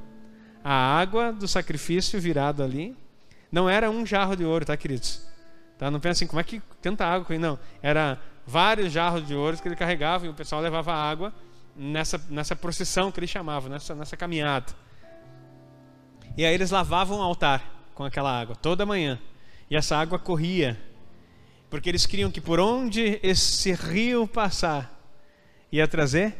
A 0.63 0.73
água 0.99 1.33
do 1.33 1.47
sacrifício 1.47 2.19
virado 2.21 2.61
ali 2.61 2.95
não 3.51 3.69
era 3.69 3.89
um 3.89 4.05
jarro 4.05 4.35
de 4.35 4.45
ouro, 4.45 4.65
tá, 4.65 4.77
queridos? 4.77 5.25
Tá? 5.77 5.89
Não 5.89 5.99
pensa 5.99 6.19
assim, 6.19 6.27
como 6.27 6.39
é 6.39 6.43
que 6.43 6.61
tanta 6.81 7.05
água? 7.05 7.37
Não, 7.37 7.57
era 7.81 8.19
vários 8.45 8.91
jarros 8.91 9.25
de 9.25 9.35
ouro 9.35 9.57
que 9.57 9.67
ele 9.67 9.75
carregava 9.75 10.25
e 10.25 10.29
o 10.29 10.33
pessoal 10.33 10.61
levava 10.61 10.93
água 10.93 11.33
nessa, 11.75 12.21
nessa 12.29 12.55
procissão 12.55 13.11
que 13.11 13.19
eles 13.19 13.29
chamavam, 13.29 13.69
nessa, 13.69 13.95
nessa 13.95 14.17
caminhada. 14.17 14.73
E 16.35 16.45
aí 16.45 16.53
eles 16.53 16.71
lavavam 16.71 17.19
o 17.19 17.21
altar 17.21 17.63
com 17.93 18.03
aquela 18.03 18.39
água 18.39 18.55
toda 18.55 18.85
manhã. 18.85 19.19
E 19.69 19.75
essa 19.75 19.97
água 19.97 20.19
corria, 20.19 20.79
porque 21.69 21.89
eles 21.89 22.05
queriam 22.05 22.31
que 22.31 22.41
por 22.41 22.59
onde 22.59 23.19
esse 23.23 23.71
rio 23.73 24.27
passar, 24.27 24.91
ia 25.71 25.87
trazer 25.87 26.35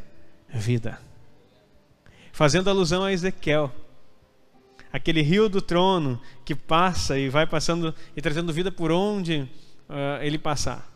vida. 0.49 0.99
Fazendo 2.31 2.69
alusão 2.69 3.03
a 3.03 3.11
Ezequiel, 3.11 3.71
aquele 4.91 5.21
rio 5.21 5.49
do 5.49 5.61
trono 5.61 6.21
que 6.45 6.53
passa 6.53 7.17
e 7.17 7.29
vai 7.29 7.47
passando 7.47 7.93
e 8.15 8.21
trazendo 8.21 8.53
vida 8.53 8.71
por 8.71 8.91
onde 8.91 9.49
uh, 9.89 10.21
ele 10.21 10.37
passar. 10.37 10.92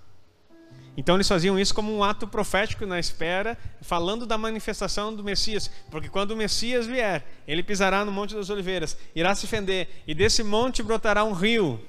Então 0.98 1.14
eles 1.14 1.28
faziam 1.28 1.60
isso 1.60 1.76
como 1.76 1.96
um 1.96 2.04
ato 2.04 2.28
profético 2.28 2.84
na 2.84 3.00
espera, 3.00 3.56
falando 3.82 4.26
da 4.26 4.36
manifestação 4.36 5.16
do 5.16 5.24
Messias, 5.24 5.70
porque 5.92 6.10
quando 6.10 6.32
o 6.32 6.36
Messias 6.36 6.88
vier, 6.88 7.24
ele 7.48 7.62
pisará 7.62 8.04
no 8.04 8.12
Monte 8.12 8.34
das 8.34 8.50
Oliveiras, 8.50 8.98
irá 9.16 9.36
se 9.36 9.46
fender, 9.46 9.88
e 10.08 10.16
desse 10.16 10.42
monte 10.44 10.82
brotará 10.82 11.24
um 11.24 11.34
rio. 11.34 11.80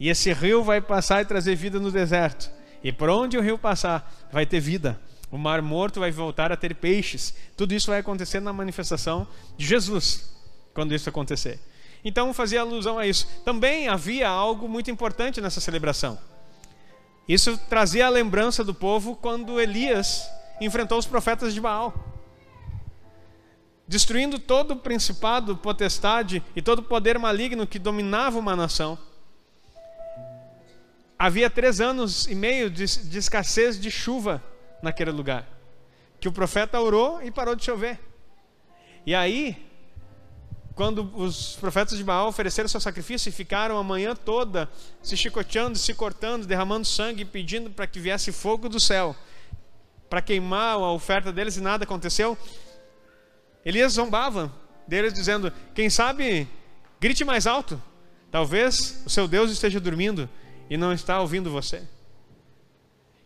E 0.00 0.08
esse 0.08 0.32
rio 0.32 0.64
vai 0.64 0.80
passar 0.80 1.20
e 1.20 1.26
trazer 1.26 1.54
vida 1.54 1.78
no 1.78 1.90
deserto. 1.90 2.50
E 2.82 2.92
por 2.92 3.10
onde 3.10 3.36
o 3.36 3.42
rio 3.42 3.58
passar, 3.58 4.10
vai 4.32 4.46
ter 4.46 4.60
vida. 4.60 4.98
O 5.30 5.36
mar 5.36 5.60
morto 5.60 6.00
vai 6.00 6.10
voltar 6.10 6.50
a 6.50 6.56
ter 6.56 6.74
peixes. 6.74 7.34
Tudo 7.56 7.74
isso 7.74 7.90
vai 7.90 7.98
acontecer 7.98 8.40
na 8.40 8.52
manifestação 8.52 9.26
de 9.56 9.66
Jesus, 9.66 10.32
quando 10.72 10.94
isso 10.94 11.08
acontecer. 11.10 11.60
Então 12.02 12.32
fazia 12.32 12.62
alusão 12.62 12.98
a 12.98 13.06
isso. 13.06 13.28
Também 13.44 13.88
havia 13.88 14.28
algo 14.28 14.66
muito 14.66 14.90
importante 14.90 15.40
nessa 15.40 15.60
celebração. 15.60 16.16
Isso 17.28 17.58
trazia 17.68 18.06
a 18.06 18.10
lembrança 18.10 18.64
do 18.64 18.72
povo 18.72 19.14
quando 19.14 19.60
Elias 19.60 20.26
enfrentou 20.60 20.98
os 20.98 21.06
profetas 21.06 21.52
de 21.52 21.60
Baal. 21.60 21.92
Destruindo 23.86 24.38
todo 24.38 24.72
o 24.72 24.76
principado, 24.76 25.56
potestade 25.56 26.42
e 26.56 26.62
todo 26.62 26.78
o 26.78 26.82
poder 26.82 27.18
maligno 27.18 27.66
que 27.66 27.78
dominava 27.78 28.38
uma 28.38 28.56
nação. 28.56 28.98
Havia 31.18 31.50
três 31.50 31.80
anos 31.80 32.26
e 32.26 32.34
meio 32.34 32.70
de, 32.70 32.84
de 32.86 33.18
escassez 33.18 33.78
de 33.78 33.90
chuva 33.90 34.42
naquele 34.82 35.10
lugar. 35.10 35.46
Que 36.18 36.28
o 36.28 36.32
profeta 36.32 36.80
orou 36.80 37.22
e 37.22 37.30
parou 37.30 37.54
de 37.54 37.64
chover. 37.64 38.00
E 39.04 39.14
aí, 39.14 39.67
quando 40.78 41.10
os 41.16 41.56
profetas 41.56 41.98
de 41.98 42.04
Baal 42.04 42.28
ofereceram 42.28 42.68
seu 42.68 42.78
sacrifício 42.78 43.28
e 43.28 43.32
ficaram 43.32 43.76
a 43.76 43.82
manhã 43.82 44.14
toda 44.14 44.70
se 45.02 45.16
chicoteando, 45.16 45.76
se 45.76 45.92
cortando, 45.92 46.46
derramando 46.46 46.86
sangue, 46.86 47.24
pedindo 47.24 47.68
para 47.68 47.84
que 47.84 47.98
viesse 47.98 48.30
fogo 48.30 48.68
do 48.68 48.78
céu 48.78 49.16
para 50.08 50.22
queimar 50.22 50.76
a 50.76 50.92
oferta 50.92 51.32
deles 51.32 51.56
e 51.56 51.60
nada 51.60 51.82
aconteceu, 51.82 52.38
Elias 53.64 53.94
zombava 53.94 54.54
deles, 54.86 55.12
dizendo: 55.12 55.52
Quem 55.74 55.90
sabe, 55.90 56.46
grite 57.00 57.24
mais 57.24 57.44
alto. 57.44 57.82
Talvez 58.30 59.02
o 59.04 59.10
seu 59.10 59.26
Deus 59.26 59.50
esteja 59.50 59.80
dormindo 59.80 60.28
e 60.70 60.76
não 60.76 60.92
está 60.92 61.20
ouvindo 61.20 61.50
você. 61.50 61.82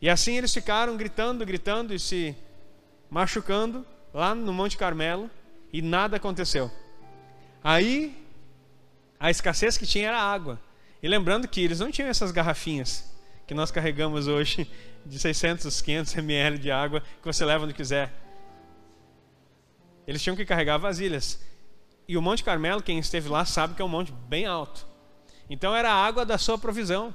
E 0.01 0.09
assim 0.09 0.39
eles 0.39 0.55
ficaram 0.55 0.97
gritando, 0.97 1.45
gritando 1.45 1.93
e 1.93 1.99
se 1.99 2.35
machucando 3.11 3.85
lá 4.15 4.35
no 4.35 4.55
Monte 4.55 4.79
Carmelo 4.79 5.31
e 5.71 5.83
nada 5.83 6.17
aconteceu. 6.17 6.71
Aí, 7.63 8.17
a 9.19 9.31
escassez 9.31 9.79
que 9.79 9.87
tinha 9.87 10.09
era 10.09 10.21
água. 10.21 10.61
E 11.03 11.09
lembrando 11.09 11.47
que 11.49 11.61
eles 11.61 11.81
não 11.81 11.91
tinham 11.91 12.09
essas 12.09 12.31
garrafinhas 12.31 13.13
que 13.47 13.55
nós 13.55 13.71
carregamos 13.71 14.27
hoje 14.27 14.71
de 15.05 15.19
600, 15.19 15.81
500 15.81 16.17
ml 16.17 16.59
de 16.59 16.71
água 16.71 17.01
que 17.01 17.27
você 17.27 17.45
leva 17.45 17.65
onde 17.65 17.75
quiser. 17.75 18.13
Eles 20.07 20.23
tinham 20.23 20.37
que 20.37 20.45
carregar 20.45 20.79
vasilhas. 20.79 21.41
E 22.07 22.17
o 22.17 22.23
Monte 22.23 22.43
Carmelo, 22.43 22.83
quem 22.83 22.99
esteve 22.99 23.29
lá 23.29 23.45
sabe 23.45 23.75
que 23.75 23.83
é 23.83 23.85
um 23.85 23.89
monte 23.89 24.13
bem 24.13 24.47
alto. 24.47 24.87
Então 25.49 25.75
era 25.75 25.91
a 25.91 25.95
água 25.95 26.25
da 26.25 26.39
sua 26.39 26.59
provisão. 26.59 27.15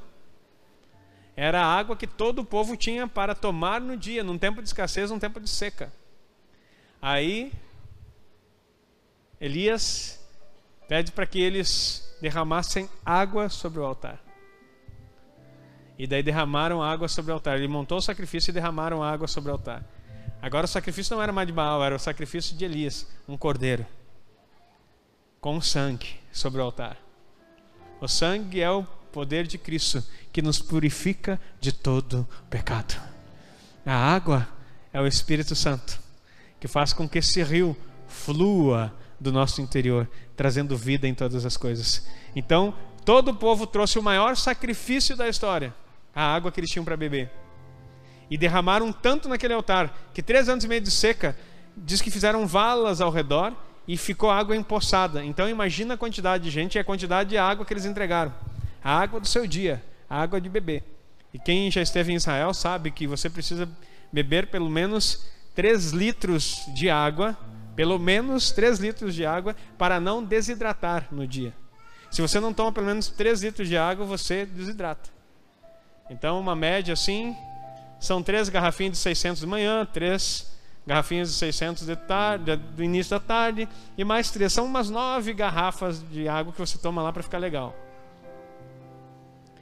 Era 1.35 1.61
a 1.61 1.65
água 1.65 1.95
que 1.95 2.07
todo 2.07 2.39
o 2.39 2.45
povo 2.45 2.75
tinha 2.75 3.07
para 3.07 3.35
tomar 3.35 3.79
no 3.79 3.95
dia, 3.95 4.23
num 4.23 4.37
tempo 4.37 4.61
de 4.61 4.67
escassez, 4.69 5.11
num 5.11 5.19
tempo 5.19 5.39
de 5.39 5.49
seca. 5.49 5.91
Aí 7.01 7.51
Elias 9.39 10.19
pede 10.87 11.11
para 11.11 11.25
que 11.25 11.39
eles 11.39 12.15
derramassem 12.21 12.89
água 13.05 13.49
sobre 13.49 13.79
o 13.79 13.85
altar. 13.85 14.19
E 15.97 16.05
daí 16.05 16.21
derramaram 16.21 16.81
água 16.81 17.07
sobre 17.07 17.31
o 17.31 17.33
altar. 17.33 17.57
Ele 17.57 17.67
montou 17.67 17.97
o 17.97 18.01
sacrifício 18.01 18.51
e 18.51 18.53
derramaram 18.53 19.03
água 19.03 19.27
sobre 19.27 19.49
o 19.49 19.53
altar. 19.53 19.83
Agora 20.41 20.65
o 20.65 20.69
sacrifício 20.69 21.15
não 21.15 21.23
era 21.23 21.33
mais 21.33 21.47
de 21.47 21.53
Baal, 21.53 21.83
era 21.83 21.95
o 21.95 21.99
sacrifício 21.99 22.55
de 22.55 22.63
Elias, 22.63 23.07
um 23.27 23.35
cordeiro 23.35 23.85
com 25.41 25.59
sangue 25.61 26.19
sobre 26.31 26.61
o 26.61 26.63
altar. 26.63 26.97
O 27.99 28.07
sangue 28.07 28.61
é 28.61 28.69
o 28.69 28.83
poder 29.11 29.47
de 29.47 29.57
Cristo 29.57 30.03
que 30.31 30.41
nos 30.41 30.59
purifica 30.59 31.39
de 31.59 31.71
todo 31.71 32.27
pecado. 32.49 33.01
A 33.85 33.95
água 33.95 34.47
é 34.93 35.01
o 35.01 35.07
Espírito 35.07 35.55
Santo 35.55 35.99
que 36.59 36.67
faz 36.67 36.93
com 36.93 37.07
que 37.07 37.19
esse 37.19 37.41
rio 37.43 37.77
flua 38.07 38.93
do 39.19 39.31
nosso 39.31 39.61
interior, 39.61 40.07
trazendo 40.35 40.77
vida 40.77 41.07
em 41.07 41.13
todas 41.13 41.45
as 41.45 41.57
coisas. 41.57 42.07
Então, 42.35 42.73
todo 43.03 43.31
o 43.31 43.35
povo 43.35 43.65
trouxe 43.65 43.97
o 43.97 44.03
maior 44.03 44.35
sacrifício 44.35 45.15
da 45.15 45.27
história, 45.27 45.73
a 46.13 46.35
água 46.35 46.51
que 46.51 46.59
eles 46.59 46.69
tinham 46.69 46.85
para 46.85 46.97
beber. 46.97 47.31
E 48.29 48.37
derramaram 48.37 48.91
tanto 48.91 49.29
naquele 49.29 49.53
altar 49.53 50.09
que 50.13 50.21
três 50.21 50.49
anos 50.49 50.63
e 50.63 50.67
meio 50.67 50.81
de 50.81 50.91
seca, 50.91 51.37
diz 51.75 52.01
que 52.01 52.11
fizeram 52.11 52.45
valas 52.47 53.01
ao 53.01 53.11
redor 53.11 53.53
e 53.87 53.95
ficou 53.95 54.29
água 54.29 54.55
empoçada. 54.55 55.23
Então 55.23 55.47
imagina 55.47 55.93
a 55.93 55.97
quantidade 55.97 56.43
de 56.43 56.49
gente 56.49 56.75
e 56.75 56.79
a 56.79 56.83
quantidade 56.83 57.29
de 57.29 57.37
água 57.37 57.65
que 57.65 57.73
eles 57.73 57.85
entregaram. 57.85 58.33
A 58.83 58.99
água 58.99 59.19
do 59.19 59.27
seu 59.27 59.47
dia, 59.47 59.83
a 60.09 60.21
água 60.21 60.41
de 60.41 60.49
beber. 60.49 60.83
E 61.33 61.39
quem 61.39 61.69
já 61.71 61.81
esteve 61.81 62.11
em 62.11 62.15
Israel 62.15 62.53
sabe 62.53 62.91
que 62.91 63.07
você 63.07 63.29
precisa 63.29 63.69
beber 64.11 64.47
pelo 64.47 64.69
menos 64.69 65.25
3 65.55 65.91
litros 65.91 66.63
de 66.73 66.89
água 66.89 67.37
pelo 67.77 67.99
menos 67.99 68.49
3 68.49 68.79
litros 68.79 69.13
de 69.13 69.23
água 69.23 69.55
para 69.77 69.99
não 69.99 70.23
desidratar 70.23 71.07
no 71.11 71.27
dia. 71.27 71.53
Se 72.09 72.23
você 72.23 72.39
não 72.39 72.51
toma 72.51 72.71
pelo 72.71 72.87
menos 72.87 73.07
3 73.07 73.43
litros 73.43 73.67
de 73.69 73.77
água, 73.77 74.03
você 74.03 74.47
desidrata. 74.47 75.11
Então, 76.09 76.39
uma 76.39 76.55
média 76.55 76.93
assim, 76.93 77.37
são 77.99 78.23
três 78.23 78.49
garrafinhas 78.49 78.93
de 78.93 78.97
600 78.97 79.41
de 79.41 79.45
manhã, 79.45 79.85
três 79.85 80.51
garrafinhas 80.87 81.29
de 81.29 81.35
600 81.35 81.85
de 81.85 81.95
tarde, 81.95 82.55
do 82.55 82.83
início 82.83 83.11
da 83.11 83.19
tarde, 83.19 83.69
e 83.95 84.03
mais 84.03 84.31
três. 84.31 84.53
São 84.53 84.65
umas 84.65 84.89
nove 84.89 85.31
garrafas 85.31 86.01
de 86.09 86.27
água 86.27 86.51
que 86.51 86.59
você 86.59 86.79
toma 86.79 87.03
lá 87.03 87.13
para 87.13 87.21
ficar 87.21 87.37
legal. 87.37 87.75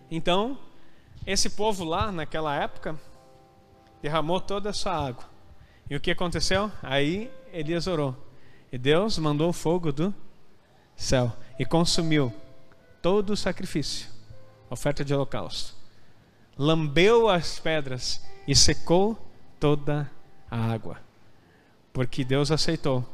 Então, 0.09 0.57
esse 1.27 1.49
povo 1.49 1.83
lá, 1.83 2.13
naquela 2.13 2.55
época, 2.55 2.95
derramou 4.01 4.39
toda 4.39 4.69
a 4.69 4.73
sua 4.73 4.93
água. 4.93 5.25
E 5.89 5.95
o 5.95 5.99
que 5.99 6.11
aconteceu? 6.11 6.71
Aí 6.81 7.29
Elias 7.55 7.87
orou. 7.87 8.15
E 8.71 8.77
Deus 8.77 9.17
mandou 9.17 9.53
fogo 9.53 9.91
do 9.91 10.13
céu 10.95 11.31
e 11.57 11.65
consumiu 11.65 12.33
todo 13.01 13.31
o 13.31 13.37
sacrifício, 13.37 14.09
oferta 14.69 15.05
de 15.05 15.13
holocausto. 15.13 15.73
Lambeu 16.57 17.29
as 17.29 17.59
pedras 17.59 18.21
e 18.47 18.55
secou 18.55 19.17
toda 19.59 20.09
a 20.51 20.57
água. 20.73 20.99
Porque 21.93 22.25
Deus 22.25 22.51
aceitou 22.51 23.07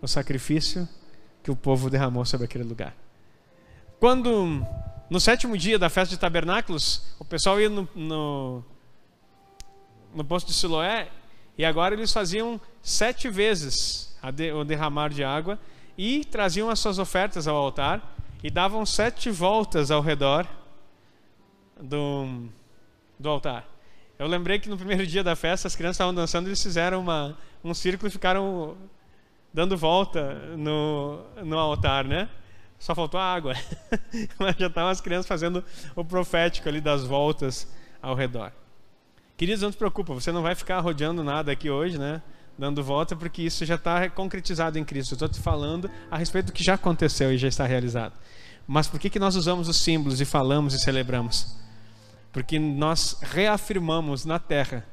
o 0.00 0.06
sacrifício 0.06 0.88
que 1.42 1.50
o 1.50 1.56
povo 1.56 1.90
derramou 1.90 2.24
sobre 2.24 2.44
aquele 2.44 2.64
lugar. 2.64 2.94
Quando 3.98 4.64
no 5.10 5.18
sétimo 5.18 5.56
dia 5.56 5.78
da 5.78 5.88
festa 5.88 6.14
de 6.14 6.20
tabernáculos, 6.20 7.02
o 7.18 7.24
pessoal 7.24 7.60
ia 7.60 7.68
no, 7.68 7.88
no, 7.94 8.64
no 10.14 10.24
posto 10.24 10.48
de 10.48 10.54
Siloé 10.54 11.10
e 11.58 11.64
agora 11.64 11.94
eles 11.94 12.12
faziam 12.12 12.60
sete 12.80 13.28
vezes 13.28 14.16
o 14.54 14.64
derramar 14.64 15.08
de 15.08 15.24
água 15.24 15.58
e 15.96 16.24
traziam 16.24 16.70
as 16.70 16.78
suas 16.78 17.00
ofertas 17.00 17.48
ao 17.48 17.56
altar 17.56 18.16
e 18.42 18.48
davam 18.48 18.86
sete 18.86 19.28
voltas 19.28 19.90
ao 19.90 20.00
redor 20.00 20.46
do, 21.80 22.46
do 23.18 23.28
altar. 23.28 23.68
Eu 24.16 24.28
lembrei 24.28 24.60
que 24.60 24.68
no 24.68 24.76
primeiro 24.76 25.04
dia 25.06 25.24
da 25.24 25.34
festa 25.34 25.66
as 25.66 25.74
crianças 25.74 25.96
estavam 25.96 26.14
dançando 26.14 26.46
e 26.46 26.50
eles 26.50 26.62
fizeram 26.62 27.00
uma, 27.00 27.36
um 27.64 27.74
círculo 27.74 28.08
e 28.08 28.10
ficaram 28.10 28.76
dando 29.52 29.76
volta 29.76 30.34
no, 30.56 31.24
no 31.44 31.58
altar, 31.58 32.04
né? 32.04 32.28
Só 32.78 32.94
faltou 32.94 33.18
a 33.18 33.34
água. 33.34 33.54
Mas 34.38 34.56
já 34.56 34.68
estavam 34.68 34.90
as 34.90 35.00
crianças 35.00 35.26
fazendo 35.26 35.64
o 35.96 36.04
profético 36.04 36.68
ali 36.68 36.80
das 36.80 37.04
voltas 37.04 37.72
ao 38.00 38.14
redor. 38.14 38.52
Queridos, 39.38 39.62
não 39.62 39.70
se 39.70 39.78
preocupa, 39.78 40.12
você 40.12 40.32
não 40.32 40.42
vai 40.42 40.56
ficar 40.56 40.80
rodeando 40.80 41.22
nada 41.22 41.52
aqui 41.52 41.70
hoje, 41.70 41.96
né? 41.96 42.20
Dando 42.58 42.82
volta, 42.82 43.14
porque 43.14 43.40
isso 43.42 43.64
já 43.64 43.76
está 43.76 44.10
concretizado 44.10 44.80
em 44.80 44.84
Cristo. 44.84 45.12
Eu 45.12 45.14
estou 45.14 45.28
te 45.28 45.38
falando 45.38 45.88
a 46.10 46.18
respeito 46.18 46.46
do 46.46 46.52
que 46.52 46.64
já 46.64 46.74
aconteceu 46.74 47.32
e 47.32 47.38
já 47.38 47.46
está 47.46 47.64
realizado. 47.64 48.14
Mas 48.66 48.88
por 48.88 48.98
que, 48.98 49.08
que 49.08 49.20
nós 49.20 49.36
usamos 49.36 49.68
os 49.68 49.76
símbolos 49.76 50.20
e 50.20 50.24
falamos 50.24 50.74
e 50.74 50.80
celebramos? 50.80 51.56
Porque 52.32 52.58
nós 52.58 53.16
reafirmamos 53.22 54.24
na 54.24 54.40
terra 54.40 54.84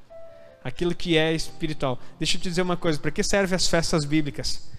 aquilo 0.64 0.94
que 0.94 1.18
é 1.18 1.34
espiritual. 1.34 1.98
Deixa 2.20 2.38
eu 2.38 2.42
te 2.42 2.48
dizer 2.48 2.62
uma 2.62 2.78
coisa: 2.78 3.00
para 3.00 3.10
que 3.10 3.24
servem 3.24 3.56
as 3.56 3.68
festas 3.68 4.06
bíblicas? 4.06 4.70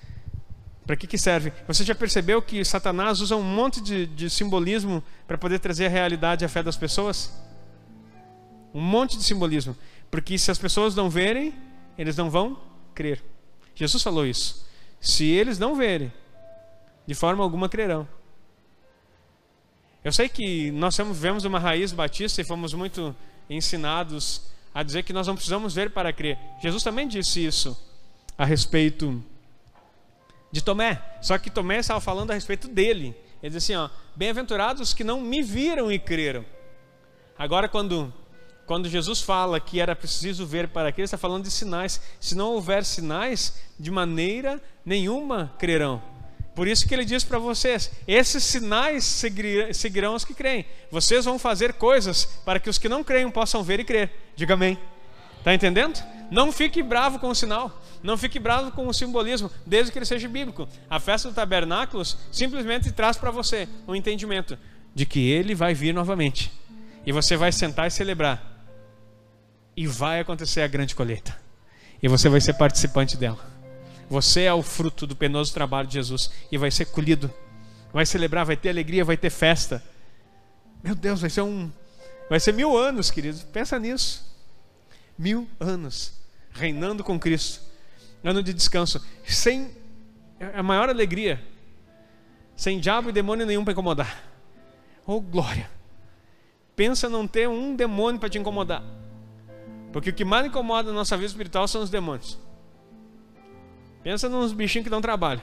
Para 0.86 0.94
que, 0.94 1.08
que 1.08 1.18
serve? 1.18 1.52
Você 1.66 1.82
já 1.82 1.92
percebeu 1.92 2.40
que 2.40 2.64
Satanás 2.64 3.20
usa 3.20 3.34
um 3.34 3.42
monte 3.42 3.80
de, 3.80 4.06
de 4.06 4.30
simbolismo 4.30 5.02
para 5.26 5.36
poder 5.36 5.58
trazer 5.58 5.86
a 5.86 5.90
realidade 5.90 6.44
à 6.44 6.48
fé 6.48 6.62
das 6.62 6.76
pessoas? 6.76 7.32
Um 8.76 8.82
monte 8.82 9.16
de 9.16 9.24
simbolismo. 9.24 9.74
Porque 10.10 10.36
se 10.36 10.50
as 10.50 10.58
pessoas 10.58 10.94
não 10.94 11.08
verem, 11.08 11.54
eles 11.96 12.14
não 12.14 12.28
vão 12.28 12.60
crer. 12.94 13.24
Jesus 13.74 14.02
falou 14.02 14.26
isso. 14.26 14.66
Se 15.00 15.24
eles 15.24 15.58
não 15.58 15.74
verem, 15.74 16.12
de 17.06 17.14
forma 17.14 17.42
alguma 17.42 17.70
crerão. 17.70 18.06
Eu 20.04 20.12
sei 20.12 20.28
que 20.28 20.70
nós 20.72 20.94
vivemos 20.94 21.46
uma 21.46 21.58
raiz 21.58 21.90
batista 21.90 22.42
e 22.42 22.44
fomos 22.44 22.74
muito 22.74 23.16
ensinados 23.48 24.42
a 24.74 24.82
dizer 24.82 25.04
que 25.04 25.12
nós 25.12 25.26
não 25.26 25.34
precisamos 25.34 25.74
ver 25.74 25.90
para 25.90 26.12
crer. 26.12 26.38
Jesus 26.60 26.82
também 26.82 27.08
disse 27.08 27.44
isso 27.46 27.74
a 28.36 28.44
respeito 28.44 29.24
de 30.52 30.62
Tomé. 30.62 31.00
Só 31.22 31.38
que 31.38 31.48
Tomé 31.48 31.78
estava 31.78 32.00
falando 32.00 32.30
a 32.30 32.34
respeito 32.34 32.68
dele. 32.68 33.16
Ele 33.42 33.54
diz 33.54 33.64
assim: 33.64 33.74
ó, 33.74 33.88
bem-aventurados 34.14 34.92
que 34.92 35.02
não 35.02 35.22
me 35.22 35.42
viram 35.42 35.90
e 35.90 35.98
creram. 35.98 36.44
Agora, 37.38 37.68
quando, 37.68 38.12
quando 38.66 38.88
Jesus 38.88 39.20
fala 39.20 39.60
que 39.60 39.80
era 39.80 39.94
preciso 39.94 40.44
ver 40.44 40.68
para 40.68 40.90
crer, 40.90 41.04
está 41.04 41.16
falando 41.16 41.44
de 41.44 41.50
sinais. 41.50 42.00
Se 42.20 42.34
não 42.34 42.52
houver 42.52 42.84
sinais, 42.84 43.54
de 43.78 43.90
maneira 43.90 44.60
nenhuma 44.84 45.52
crerão. 45.58 46.02
Por 46.54 46.66
isso 46.66 46.88
que 46.88 46.94
ele 46.94 47.04
diz 47.04 47.22
para 47.22 47.38
vocês: 47.38 47.92
esses 48.08 48.42
sinais 48.42 49.04
seguirão 49.72 50.14
os 50.14 50.24
que 50.24 50.34
creem. 50.34 50.64
Vocês 50.90 51.24
vão 51.24 51.38
fazer 51.38 51.74
coisas 51.74 52.24
para 52.44 52.58
que 52.58 52.68
os 52.68 52.78
que 52.78 52.88
não 52.88 53.04
creem 53.04 53.30
possam 53.30 53.62
ver 53.62 53.78
e 53.78 53.84
crer. 53.84 54.10
Diga 54.34 54.54
amém. 54.54 54.78
Está 55.38 55.54
entendendo? 55.54 56.02
Não 56.30 56.50
fique 56.50 56.82
bravo 56.82 57.20
com 57.20 57.28
o 57.28 57.34
sinal. 57.34 57.80
Não 58.02 58.16
fique 58.16 58.38
bravo 58.38 58.72
com 58.72 58.88
o 58.88 58.92
simbolismo, 58.94 59.50
desde 59.64 59.92
que 59.92 59.98
ele 59.98 60.06
seja 60.06 60.26
bíblico. 60.28 60.68
A 60.88 60.98
festa 60.98 61.28
do 61.28 61.34
tabernáculos 61.34 62.16
simplesmente 62.32 62.90
traz 62.90 63.16
para 63.16 63.30
você 63.30 63.68
um 63.86 63.94
entendimento 63.94 64.58
de 64.94 65.06
que 65.06 65.30
ele 65.30 65.54
vai 65.54 65.74
vir 65.74 65.94
novamente. 65.94 66.50
E 67.04 67.12
você 67.12 67.36
vai 67.36 67.52
sentar 67.52 67.86
e 67.86 67.90
celebrar. 67.90 68.55
E 69.76 69.86
vai 69.86 70.20
acontecer 70.20 70.62
a 70.62 70.66
grande 70.66 70.94
colheita. 70.94 71.36
E 72.02 72.08
você 72.08 72.28
vai 72.28 72.40
ser 72.40 72.54
participante 72.54 73.16
dela. 73.16 73.38
Você 74.08 74.42
é 74.42 74.54
o 74.54 74.62
fruto 74.62 75.06
do 75.06 75.16
penoso 75.16 75.52
trabalho 75.52 75.86
de 75.88 75.94
Jesus 75.94 76.30
e 76.50 76.56
vai 76.56 76.70
ser 76.70 76.86
colhido. 76.86 77.32
Vai 77.92 78.06
celebrar, 78.06 78.46
vai 78.46 78.56
ter 78.56 78.70
alegria, 78.70 79.04
vai 79.04 79.16
ter 79.16 79.30
festa. 79.30 79.82
Meu 80.82 80.94
Deus, 80.94 81.20
vai 81.20 81.30
ser 81.30 81.42
um. 81.42 81.70
Vai 82.28 82.40
ser 82.40 82.52
mil 82.52 82.76
anos, 82.76 83.10
queridos. 83.10 83.42
Pensa 83.42 83.78
nisso. 83.78 84.24
Mil 85.18 85.48
anos 85.60 86.12
reinando 86.52 87.04
com 87.04 87.18
Cristo 87.18 87.60
ano 88.24 88.42
de 88.42 88.52
descanso, 88.52 89.04
sem 89.24 89.70
a 90.54 90.62
maior 90.62 90.88
alegria, 90.88 91.42
sem 92.56 92.80
diabo 92.80 93.10
e 93.10 93.12
demônio 93.12 93.46
nenhum 93.46 93.62
para 93.62 93.72
incomodar. 93.72 94.24
Oh, 95.06 95.20
glória! 95.20 95.70
Pensa 96.74 97.08
não 97.08 97.26
ter 97.26 97.48
um 97.48 97.76
demônio 97.76 98.18
para 98.18 98.28
te 98.28 98.38
incomodar. 98.38 98.82
Porque 99.92 100.10
o 100.10 100.14
que 100.14 100.24
mais 100.24 100.46
incomoda 100.46 100.90
na 100.90 100.94
nossa 100.96 101.16
vida 101.16 101.28
espiritual 101.28 101.66
são 101.66 101.82
os 101.82 101.90
demônios. 101.90 102.38
Pensa 104.02 104.28
nos 104.28 104.52
bichinhos 104.52 104.84
que 104.84 104.90
dão 104.90 105.00
trabalho. 105.00 105.42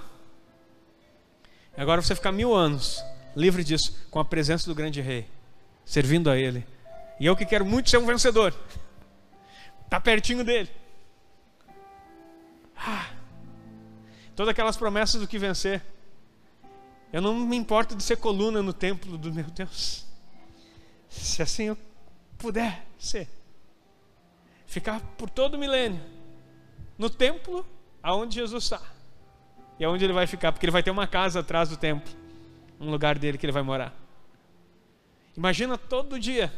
Agora 1.75 2.01
você 2.01 2.15
ficar 2.15 2.31
mil 2.31 2.53
anos 2.53 3.03
livre 3.35 3.63
disso, 3.63 4.07
com 4.09 4.19
a 4.19 4.25
presença 4.25 4.67
do 4.67 4.75
grande 4.75 5.01
rei, 5.01 5.27
servindo 5.85 6.29
a 6.29 6.37
ele. 6.37 6.65
E 7.19 7.25
eu 7.25 7.35
que 7.35 7.45
quero 7.45 7.65
muito 7.65 7.89
ser 7.89 7.97
um 7.97 8.05
vencedor. 8.05 8.53
Está 9.83 9.99
pertinho 9.99 10.43
dele. 10.43 10.69
Ah, 12.77 13.09
todas 14.35 14.51
aquelas 14.51 14.77
promessas 14.77 15.21
do 15.21 15.27
que 15.27 15.37
vencer. 15.37 15.81
Eu 17.11 17.21
não 17.21 17.33
me 17.33 17.55
importo 17.55 17.95
de 17.95 18.03
ser 18.03 18.17
coluna 18.17 18.61
no 18.61 18.73
templo 18.73 19.17
do 19.17 19.31
meu 19.31 19.45
Deus. 19.45 20.05
Se 21.09 21.41
assim 21.41 21.65
eu 21.65 21.77
puder 22.37 22.85
ser. 22.97 23.29
Ficar 24.73 24.99
por 25.19 25.29
todo 25.29 25.53
o 25.53 25.57
milênio 25.59 26.01
no 26.97 27.07
templo 27.07 27.63
aonde 28.01 28.33
Jesus 28.33 28.63
está. 28.63 28.81
E 29.77 29.85
aonde 29.85 30.03
ele 30.03 30.13
vai 30.13 30.25
ficar, 30.25 30.51
porque 30.51 30.65
ele 30.65 30.71
vai 30.71 30.81
ter 30.81 30.89
uma 30.89 31.05
casa 31.05 31.41
atrás 31.41 31.69
do 31.69 31.77
templo, 31.77 32.11
um 32.79 32.89
lugar 32.89 33.19
dele 33.19 33.37
que 33.37 33.45
ele 33.45 33.53
vai 33.53 33.61
morar. 33.61 33.93
Imagina 35.37 35.77
todo 35.77 36.19
dia, 36.19 36.51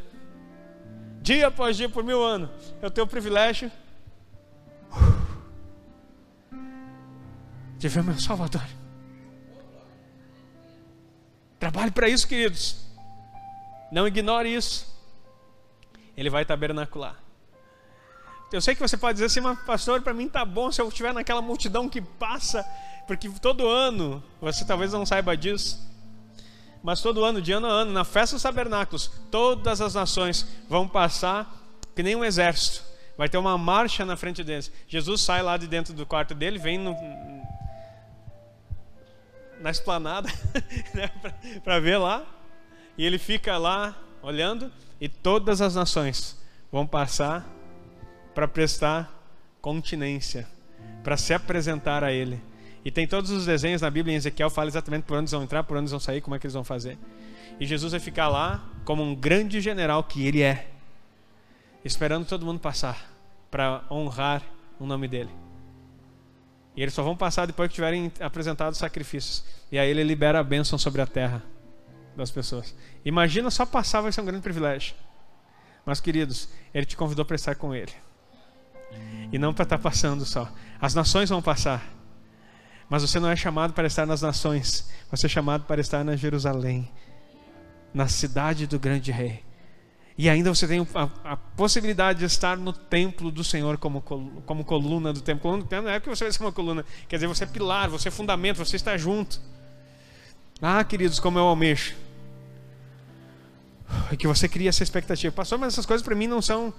dia 1.21 1.47
após 1.47 1.75
dia 1.75 1.89
por 1.89 2.05
mil 2.05 2.23
anos, 2.23 2.49
eu 2.81 2.89
tenho 2.89 3.05
o 3.05 3.09
privilégio 3.09 3.69
de 7.77 7.89
ver 7.89 8.01
meu 8.01 8.17
Salvador. 8.17 8.63
Trabalhe 11.59 11.91
para 11.91 12.07
isso, 12.07 12.25
queridos. 12.25 12.77
Não 13.91 14.07
ignore 14.07 14.47
isso. 14.47 14.87
Ele 16.15 16.29
vai 16.29 16.45
tabernacular. 16.45 17.24
Eu 18.55 18.61
sei 18.61 18.73
que 18.73 18.79
você 18.79 18.95
pode 18.95 19.15
dizer 19.15 19.25
assim, 19.25 19.41
mas 19.41 19.59
pastor, 19.63 20.01
para 20.01 20.13
mim 20.13 20.29
tá 20.29 20.45
bom 20.45 20.71
se 20.71 20.81
eu 20.81 20.87
estiver 20.87 21.13
naquela 21.13 21.41
multidão 21.41 21.89
que 21.89 21.99
passa, 21.99 22.63
porque 23.05 23.29
todo 23.41 23.67
ano, 23.67 24.23
você 24.39 24.63
talvez 24.63 24.93
não 24.93 25.05
saiba 25.05 25.35
disso, 25.35 25.77
mas 26.81 27.01
todo 27.01 27.25
ano, 27.25 27.41
de 27.41 27.51
ano 27.51 27.67
a 27.67 27.69
ano, 27.69 27.91
na 27.91 28.05
festa 28.05 28.37
dos 28.37 28.43
tabernáculos, 28.43 29.11
todas 29.29 29.81
as 29.81 29.95
nações 29.95 30.47
vão 30.69 30.87
passar 30.87 31.53
que 31.93 32.01
nem 32.01 32.15
um 32.15 32.23
exército. 32.23 32.81
Vai 33.17 33.27
ter 33.27 33.37
uma 33.37 33.57
marcha 33.57 34.05
na 34.05 34.15
frente 34.15 34.41
deles. 34.41 34.71
Jesus 34.87 35.21
sai 35.21 35.41
lá 35.43 35.57
de 35.57 35.67
dentro 35.67 35.93
do 35.93 36.05
quarto 36.05 36.33
dele, 36.33 36.57
vem 36.57 36.77
no, 36.77 36.95
na 39.59 39.69
esplanada 39.69 40.29
né, 40.95 41.11
para 41.61 41.79
ver 41.79 41.97
lá. 41.97 42.25
E 42.97 43.05
ele 43.05 43.17
fica 43.17 43.57
lá 43.57 43.93
olhando 44.21 44.71
e 45.01 45.09
todas 45.09 45.59
as 45.59 45.75
nações 45.75 46.41
vão 46.71 46.87
passar 46.87 47.54
para 48.35 48.47
prestar 48.47 49.11
continência, 49.61 50.47
para 51.03 51.17
se 51.17 51.33
apresentar 51.33 52.03
a 52.03 52.11
ele. 52.11 52.39
E 52.83 52.91
tem 52.91 53.07
todos 53.07 53.31
os 53.31 53.45
desenhos 53.45 53.81
na 53.81 53.89
Bíblia 53.89 54.13
em 54.13 54.17
Ezequiel 54.17 54.49
fala 54.49 54.67
exatamente 54.67 55.03
por 55.03 55.15
onde 55.15 55.21
eles 55.23 55.31
vão 55.31 55.43
entrar, 55.43 55.63
por 55.63 55.75
onde 55.75 55.83
eles 55.83 55.91
vão 55.91 55.99
sair, 55.99 56.21
como 56.21 56.35
é 56.35 56.39
que 56.39 56.45
eles 56.45 56.53
vão 56.53 56.63
fazer. 56.63 56.97
E 57.59 57.65
Jesus 57.65 57.93
vai 57.93 57.99
ficar 57.99 58.27
lá 58.27 58.63
como 58.83 59.01
um 59.01 59.15
grande 59.15 59.59
general 59.61 60.03
que 60.03 60.27
ele 60.27 60.43
é, 60.43 60.67
esperando 61.83 62.27
todo 62.27 62.45
mundo 62.45 62.59
passar 62.59 63.11
para 63.49 63.83
honrar 63.89 64.43
o 64.79 64.85
nome 64.85 65.07
dele. 65.07 65.31
E 66.75 66.81
eles 66.81 66.93
só 66.93 67.01
vão 67.01 67.15
passar 67.15 67.47
depois 67.47 67.69
que 67.69 67.75
tiverem 67.75 68.11
apresentado 68.19 68.73
os 68.73 68.77
sacrifícios. 68.77 69.45
E 69.71 69.79
aí 69.79 69.89
ele 69.89 70.03
libera 70.03 70.39
a 70.39 70.43
bênção 70.43 70.77
sobre 70.77 71.01
a 71.01 71.07
terra 71.07 71.41
das 72.15 72.29
pessoas. 72.29 72.75
Imagina 73.03 73.49
só 73.49 73.65
passar, 73.65 74.01
vai 74.01 74.11
ser 74.11 74.21
um 74.21 74.25
grande 74.25 74.43
privilégio. 74.43 74.93
Mas, 75.85 76.01
queridos, 76.01 76.49
Ele 76.73 76.85
te 76.85 76.97
convidou 76.97 77.23
para 77.23 77.35
estar 77.35 77.55
com 77.55 77.73
Ele. 77.73 77.91
E 79.35 79.37
não 79.37 79.53
para 79.53 79.63
estar 79.63 79.77
passando 79.77 80.25
só. 80.25 80.49
As 80.79 80.95
nações 80.95 81.29
vão 81.29 81.41
passar. 81.41 81.85
Mas 82.89 83.01
você 83.01 83.19
não 83.19 83.29
é 83.29 83.35
chamado 83.35 83.73
para 83.73 83.85
estar 83.85 84.05
nas 84.05 84.21
nações. 84.21 84.89
Você 85.11 85.25
é 85.25 85.29
chamado 85.29 85.65
para 85.65 85.81
estar 85.81 86.05
na 86.05 86.15
Jerusalém, 86.15 86.89
na 87.93 88.07
cidade 88.07 88.65
do 88.65 88.79
grande 88.79 89.11
rei. 89.11 89.43
E 90.17 90.29
ainda 90.29 90.55
você 90.55 90.65
tem 90.65 90.87
a, 90.95 91.33
a, 91.33 91.35
possibilidade 91.35 92.19
de 92.19 92.25
estar 92.25 92.55
no 92.55 92.71
templo 92.71 93.29
do 93.29 93.43
Senhor 93.43 93.77
como, 93.77 94.01
como 94.01 94.63
coluna 94.63 95.11
do 95.11 95.19
templo. 95.19 95.41
Coluna 95.41 95.63
do 95.63 95.67
templo 95.67 95.87
não 95.87 95.93
é 95.93 95.99
que 95.99 96.07
você 96.07 96.23
vai 96.23 96.31
ser 96.31 96.41
uma 96.41 96.53
coluna, 96.53 96.85
quer 97.09 97.17
dizer, 97.17 97.27
você 97.27 97.43
é 97.43 97.47
pilar, 97.47 97.89
você 97.89 98.07
é 98.07 98.11
fundamento, 98.11 98.55
você 98.55 98.77
está 98.77 98.95
junto. 98.95 99.41
Ah, 100.61 100.81
queridos, 100.81 101.19
como 101.19 101.37
eu 101.37 101.43
almejo. 101.43 101.93
É 104.09 104.15
que 104.15 104.27
você 104.27 104.47
cria 104.47 104.69
essa 104.69 104.81
expectativa. 104.81 105.35
Pastor, 105.35 105.59
mas 105.59 105.73
essas 105.73 105.85
coisas 105.85 106.05
para 106.05 106.15
mim 106.15 106.25
não 106.25 106.41
são 106.41 106.73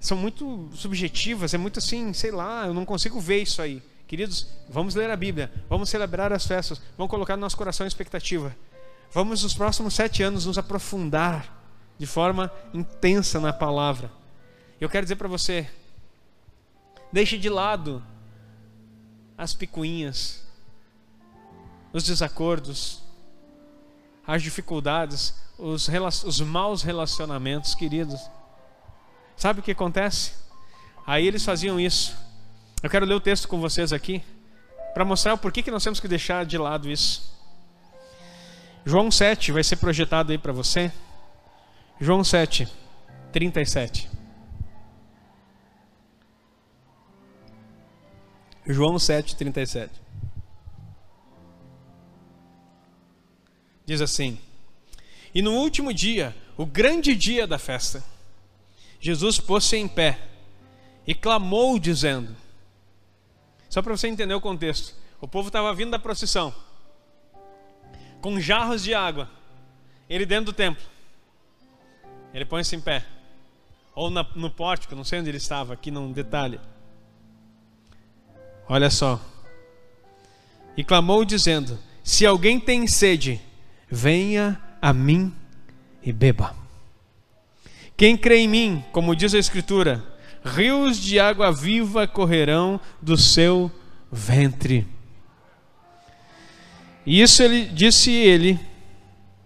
são 0.00 0.16
muito 0.16 0.68
subjetivas, 0.74 1.54
é 1.54 1.58
muito 1.58 1.78
assim, 1.78 2.12
sei 2.12 2.30
lá, 2.30 2.66
eu 2.66 2.74
não 2.74 2.84
consigo 2.84 3.20
ver 3.20 3.42
isso 3.42 3.60
aí. 3.60 3.82
Queridos, 4.06 4.46
vamos 4.68 4.94
ler 4.94 5.10
a 5.10 5.16
Bíblia, 5.16 5.52
vamos 5.68 5.90
celebrar 5.90 6.32
as 6.32 6.46
festas, 6.46 6.80
vamos 6.96 7.10
colocar 7.10 7.36
no 7.36 7.40
nosso 7.40 7.56
coração 7.56 7.86
expectativa. 7.86 8.56
Vamos 9.12 9.42
nos 9.42 9.54
próximos 9.54 9.94
sete 9.94 10.22
anos 10.22 10.46
nos 10.46 10.58
aprofundar 10.58 11.56
de 11.98 12.06
forma 12.06 12.50
intensa 12.72 13.40
na 13.40 13.52
palavra. 13.52 14.10
Eu 14.80 14.88
quero 14.88 15.04
dizer 15.04 15.16
para 15.16 15.28
você, 15.28 15.68
deixe 17.12 17.36
de 17.36 17.48
lado 17.48 18.02
as 19.36 19.52
picuinhas, 19.52 20.42
os 21.92 22.04
desacordos, 22.04 23.02
as 24.26 24.42
dificuldades, 24.42 25.34
os, 25.58 25.88
os 26.24 26.40
maus 26.40 26.82
relacionamentos, 26.82 27.74
queridos. 27.74 28.20
Sabe 29.38 29.60
o 29.60 29.62
que 29.62 29.70
acontece? 29.70 30.32
Aí 31.06 31.24
eles 31.24 31.44
faziam 31.44 31.78
isso. 31.78 32.16
Eu 32.82 32.90
quero 32.90 33.06
ler 33.06 33.14
o 33.14 33.20
texto 33.20 33.46
com 33.46 33.60
vocês 33.60 33.92
aqui, 33.92 34.22
para 34.92 35.04
mostrar 35.04 35.32
o 35.32 35.38
porquê 35.38 35.62
que 35.62 35.70
nós 35.70 35.84
temos 35.84 36.00
que 36.00 36.08
deixar 36.08 36.44
de 36.44 36.58
lado 36.58 36.90
isso. 36.90 37.32
João 38.84 39.12
7 39.12 39.52
vai 39.52 39.62
ser 39.62 39.76
projetado 39.76 40.32
aí 40.32 40.38
para 40.38 40.52
você. 40.52 40.90
João 42.00 42.24
7, 42.24 42.66
37. 43.32 44.10
João 48.66 48.98
7, 48.98 49.36
37. 49.36 49.92
Diz 53.86 54.00
assim: 54.00 54.36
E 55.32 55.40
no 55.40 55.52
último 55.52 55.94
dia, 55.94 56.36
o 56.56 56.66
grande 56.66 57.14
dia 57.14 57.46
da 57.46 57.58
festa, 57.58 58.02
Jesus 59.00 59.38
pôs-se 59.38 59.76
em 59.76 59.86
pé 59.86 60.18
e 61.06 61.14
clamou, 61.14 61.78
dizendo: 61.78 62.34
Só 63.68 63.80
para 63.80 63.96
você 63.96 64.08
entender 64.08 64.34
o 64.34 64.40
contexto, 64.40 64.94
o 65.20 65.28
povo 65.28 65.48
estava 65.48 65.72
vindo 65.74 65.90
da 65.90 65.98
procissão, 65.98 66.54
com 68.20 68.40
jarros 68.40 68.82
de 68.82 68.94
água, 68.94 69.30
ele 70.08 70.26
dentro 70.26 70.46
do 70.46 70.52
templo. 70.52 70.84
Ele 72.32 72.44
põe-se 72.44 72.76
em 72.76 72.80
pé. 72.80 73.04
Ou 73.94 74.10
na, 74.10 74.24
no 74.34 74.50
pórtico, 74.50 74.94
não 74.94 75.02
sei 75.02 75.20
onde 75.20 75.30
ele 75.30 75.38
estava, 75.38 75.74
aqui 75.74 75.90
num 75.90 76.12
detalhe. 76.12 76.60
Olha 78.68 78.90
só. 78.90 79.20
E 80.76 80.84
clamou 80.84 81.24
dizendo: 81.24 81.78
Se 82.04 82.26
alguém 82.26 82.60
tem 82.60 82.86
sede, 82.86 83.40
venha 83.88 84.60
a 84.80 84.92
mim 84.92 85.34
e 86.02 86.12
beba. 86.12 86.54
Quem 87.98 88.16
crê 88.16 88.38
em 88.38 88.48
mim, 88.48 88.84
como 88.92 89.16
diz 89.16 89.34
a 89.34 89.38
Escritura, 89.40 90.04
rios 90.44 91.00
de 91.00 91.18
água 91.18 91.50
viva 91.50 92.06
correrão 92.06 92.80
do 93.02 93.16
seu 93.16 93.68
ventre. 94.10 94.86
E 97.04 97.20
isso 97.20 97.42
ele 97.42 97.64
disse 97.64 98.12
ele 98.12 98.60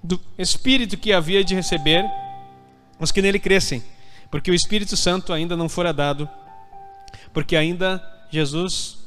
do 0.04 0.20
espírito 0.36 0.98
que 0.98 1.14
havia 1.14 1.42
de 1.42 1.54
receber 1.54 2.04
os 3.00 3.10
que 3.10 3.22
nele 3.22 3.38
crescem, 3.38 3.82
porque 4.30 4.50
o 4.50 4.54
Espírito 4.54 4.98
Santo 4.98 5.32
ainda 5.32 5.56
não 5.56 5.66
fora 5.66 5.90
dado, 5.90 6.28
porque 7.32 7.56
ainda 7.56 8.02
Jesus, 8.30 8.98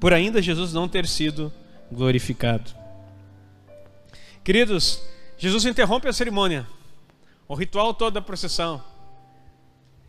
por 0.00 0.14
ainda 0.14 0.40
Jesus 0.40 0.72
não 0.72 0.88
ter 0.88 1.06
sido 1.06 1.52
glorificado. 1.92 2.70
Queridos, 4.42 5.02
Jesus 5.36 5.66
interrompe 5.66 6.08
a 6.08 6.12
cerimônia, 6.12 6.66
o 7.46 7.54
ritual 7.54 7.94
todo 7.94 8.14
da 8.14 8.22
procissão. 8.22 8.82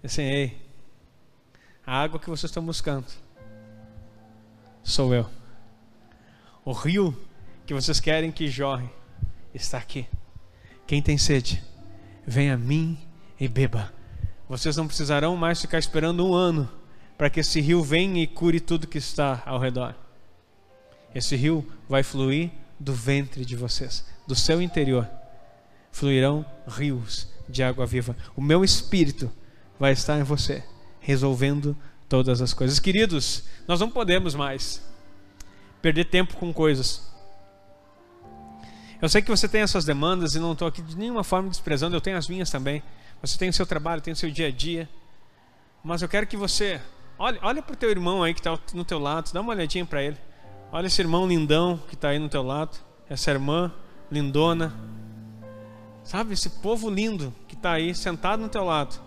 Assim, 0.03 0.23
ei, 0.23 0.61
a 1.85 2.01
água 2.01 2.19
que 2.19 2.29
vocês 2.29 2.49
estão 2.49 2.63
buscando 2.63 3.07
sou 4.83 5.13
eu. 5.13 5.29
O 6.63 6.71
rio 6.71 7.15
que 7.65 7.73
vocês 7.73 7.99
querem 7.99 8.31
que 8.31 8.47
jorre 8.47 8.89
está 9.53 9.77
aqui. 9.77 10.07
Quem 10.87 11.01
tem 11.01 11.17
sede, 11.17 11.63
Venha 12.27 12.55
a 12.55 12.57
mim 12.57 12.97
e 13.39 13.47
beba. 13.47 13.93
Vocês 14.49 14.75
não 14.75 14.87
precisarão 14.87 15.37
mais 15.37 15.61
ficar 15.61 15.77
esperando 15.77 16.25
um 16.25 16.33
ano 16.33 16.67
para 17.17 17.29
que 17.29 17.39
esse 17.39 17.61
rio 17.61 17.83
venha 17.83 18.21
e 18.21 18.27
cure 18.27 18.59
tudo 18.59 18.87
que 18.87 18.97
está 18.97 19.43
ao 19.45 19.59
redor. 19.59 19.95
Esse 21.13 21.35
rio 21.35 21.65
vai 21.87 22.01
fluir 22.01 22.51
do 22.79 22.93
ventre 22.93 23.45
de 23.45 23.55
vocês, 23.55 24.05
do 24.27 24.35
seu 24.35 24.61
interior. 24.61 25.07
Fluirão 25.95 26.45
rios 26.67 27.27
de 27.47 27.63
água 27.63 27.85
viva. 27.85 28.15
O 28.35 28.41
meu 28.41 28.63
espírito 28.63 29.31
vai 29.79 29.93
estar 29.93 30.19
em 30.19 30.23
você, 30.23 30.63
resolvendo 30.99 31.75
todas 32.09 32.41
as 32.41 32.53
coisas. 32.53 32.79
Queridos, 32.79 33.43
nós 33.67 33.79
não 33.79 33.89
podemos 33.89 34.35
mais 34.35 34.81
perder 35.81 36.05
tempo 36.05 36.35
com 36.37 36.51
coisas 36.53 37.15
eu 39.01 39.09
sei 39.09 39.21
que 39.21 39.29
você 39.29 39.47
tem 39.47 39.61
as 39.61 39.69
suas 39.69 39.83
demandas 39.85 40.35
e 40.35 40.39
não 40.39 40.53
estou 40.53 40.67
aqui 40.67 40.81
de 40.81 40.97
nenhuma 40.97 41.23
forma 41.23 41.49
desprezando, 41.49 41.95
eu 41.95 42.01
tenho 42.01 42.17
as 42.17 42.27
minhas 42.27 42.49
também. 42.49 42.81
Você 43.21 43.37
tem 43.37 43.49
o 43.49 43.53
seu 43.53 43.65
trabalho, 43.65 44.01
tem 44.01 44.13
o 44.13 44.15
seu 44.15 44.31
dia 44.31 44.47
a 44.47 44.51
dia. 44.51 44.89
Mas 45.83 46.01
eu 46.01 46.09
quero 46.09 46.25
que 46.25 46.37
você 46.37 46.81
olhe, 47.19 47.37
olhe 47.41 47.61
para 47.61 47.73
o 47.73 47.75
teu 47.75 47.91
irmão 47.91 48.23
aí 48.23 48.33
que 48.33 48.39
está 48.39 48.57
no 48.73 48.85
teu 48.85 48.97
lado, 48.97 49.31
dá 49.33 49.41
uma 49.41 49.51
olhadinha 49.51 49.85
para 49.85 50.01
ele. 50.01 50.17
Olha 50.71 50.87
esse 50.87 51.01
irmão 51.01 51.27
lindão 51.27 51.79
que 51.87 51.95
está 51.95 52.09
aí 52.09 52.19
no 52.19 52.29
teu 52.29 52.41
lado, 52.41 52.77
essa 53.09 53.29
irmã 53.31 53.71
lindona. 54.09 54.73
Sabe, 56.05 56.35
esse 56.35 56.49
povo 56.49 56.87
lindo 56.87 57.33
que 57.47 57.55
está 57.55 57.73
aí 57.73 57.93
sentado 57.95 58.39
no 58.39 58.47
teu 58.47 58.63
lado. 58.63 59.03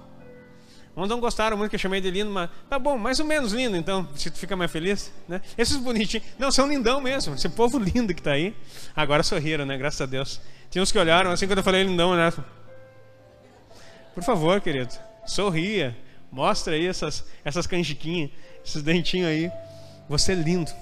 Uns 0.97 1.09
não 1.09 1.21
gostaram 1.21 1.57
muito 1.57 1.71
que 1.71 1.77
eu 1.77 1.81
chamei 1.81 2.01
de 2.01 2.11
lindo, 2.11 2.29
mas 2.29 2.51
tá 2.69 2.77
bom, 2.77 2.99
mais 2.99 3.21
ou 3.21 3.25
menos 3.25 3.53
lindo, 3.53 3.77
então, 3.77 4.09
se 4.17 4.29
tu 4.33 4.37
fica 4.37 4.57
mais 4.57 4.69
feliz, 4.69 5.13
né? 5.29 5.41
Esses 5.57 5.77
bonitinhos, 5.77 6.27
não, 6.37 6.51
são 6.51 6.67
lindão 6.67 7.01
mesmo, 7.01 7.37
esse 7.37 7.49
povo 7.49 7.79
lindo 7.79 8.13
que 8.13 8.21
está 8.21 8.33
aí. 8.33 8.53
Agora 8.97 9.23
sorriram, 9.23 9.65
né? 9.65 9.79
Graças 9.79 10.01
a 10.01 10.07
Deus. 10.07 10.41
Tinha 10.69 10.83
uns 10.83 10.91
que 10.91 10.99
olharam 10.99 11.31
assim 11.31 11.47
quando 11.47 11.59
eu 11.59 11.65
falei 11.65 11.85
lindão, 11.85 12.17
né? 12.17 12.33
Por 14.13 14.25
favor, 14.25 14.61
querido, 14.61 14.93
sorria, 15.25 15.97
mostra 16.33 16.75
aí 16.75 16.85
essas, 16.85 17.25
essas 17.45 17.65
canjiquinhas, 17.65 18.33
esses 18.67 18.83
dentinhos 18.83 19.29
aí. 19.29 19.53
Você 20.09 20.33
é 20.33 20.35
lindo. 20.35 20.73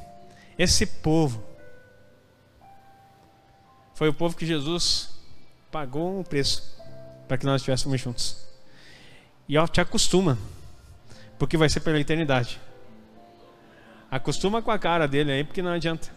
Esse 0.58 0.86
povo 0.86 1.44
foi 3.94 4.08
o 4.08 4.14
povo 4.14 4.34
que 4.34 4.46
Jesus 4.46 5.15
pagou 5.76 6.20
um 6.20 6.22
preço 6.22 6.74
para 7.28 7.36
que 7.36 7.44
nós 7.44 7.60
estivéssemos 7.60 8.00
juntos. 8.00 8.48
E 9.46 9.58
ó, 9.58 9.66
te 9.66 9.78
acostuma, 9.78 10.38
porque 11.38 11.54
vai 11.54 11.68
ser 11.68 11.80
pela 11.80 12.00
eternidade. 12.00 12.58
Acostuma 14.10 14.62
com 14.62 14.70
a 14.70 14.78
cara 14.78 15.06
dele 15.06 15.32
aí, 15.32 15.44
porque 15.44 15.60
não 15.60 15.70
adianta. 15.70 16.08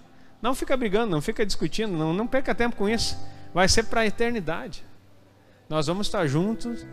Não 0.41 0.55
fica 0.55 0.77
brigando, 0.77 1.11
não 1.11 1.21
fica 1.21 1.45
discutindo, 1.45 1.91
não, 1.91 2.13
não 2.13 2.25
perca 2.25 2.55
tempo 2.55 2.77
com 2.77 2.87
isso. 2.87 3.17
Vai 3.53 3.67
ser 3.67 3.83
para 3.83 3.99
a 3.99 4.05
eternidade. 4.05 4.81
Nós 5.67 5.87
vamos 5.87 6.07
estar 6.07 6.25
juntos 6.25 6.85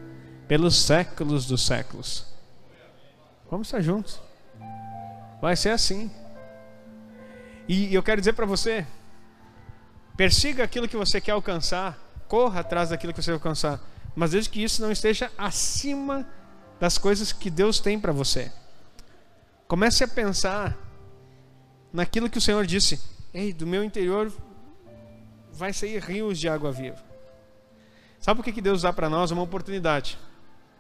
pelos 0.49 0.75
séculos 0.75 1.47
dos 1.47 1.65
séculos. 1.65 2.27
Vamos 3.49 3.69
estar 3.69 3.81
juntos. 3.81 4.21
Vai 5.41 5.55
ser 5.55 5.71
assim. 5.71 6.11
E 7.69 7.95
eu 7.95 8.03
quero 8.03 8.21
dizer 8.21 8.33
para 8.33 8.45
você: 8.45 8.85
persiga 10.17 10.65
aquilo 10.65 10.89
que 10.89 10.97
você 10.97 11.21
quer 11.21 11.31
alcançar, 11.31 11.97
corra 12.29 12.61
atrás 12.61 12.91
daquilo 12.91 13.13
que 13.13 13.23
você 13.23 13.33
alcançar 13.33 13.81
mas 14.17 14.31
desde 14.31 14.49
que 14.49 14.65
isso 14.65 14.81
não 14.81 14.91
esteja 14.91 15.31
acima 15.37 16.27
das 16.81 16.97
coisas 16.97 17.33
que 17.33 17.51
Deus 17.51 17.79
tem 17.79 18.01
para 18.01 18.13
você. 18.13 18.51
Comece 19.69 20.03
a 20.03 20.09
pensar 20.09 20.77
naquilo 21.93 22.31
que 22.31 22.39
o 22.39 22.41
Senhor 22.41 22.65
disse: 22.67 22.99
Ei, 23.35 23.53
do 23.53 23.67
meu 23.67 23.85
interior 23.85 24.33
vai 25.53 25.73
sair 25.73 26.03
rios 26.03 26.39
de 26.39 26.49
água 26.49 26.73
viva. 26.73 27.05
Sabe 28.19 28.41
o 28.41 28.43
que 28.43 28.61
Deus 28.61 28.83
dá 28.83 28.93
para 28.93 29.11
nós? 29.11 29.31
Uma 29.31 29.43
oportunidade. 29.43 30.19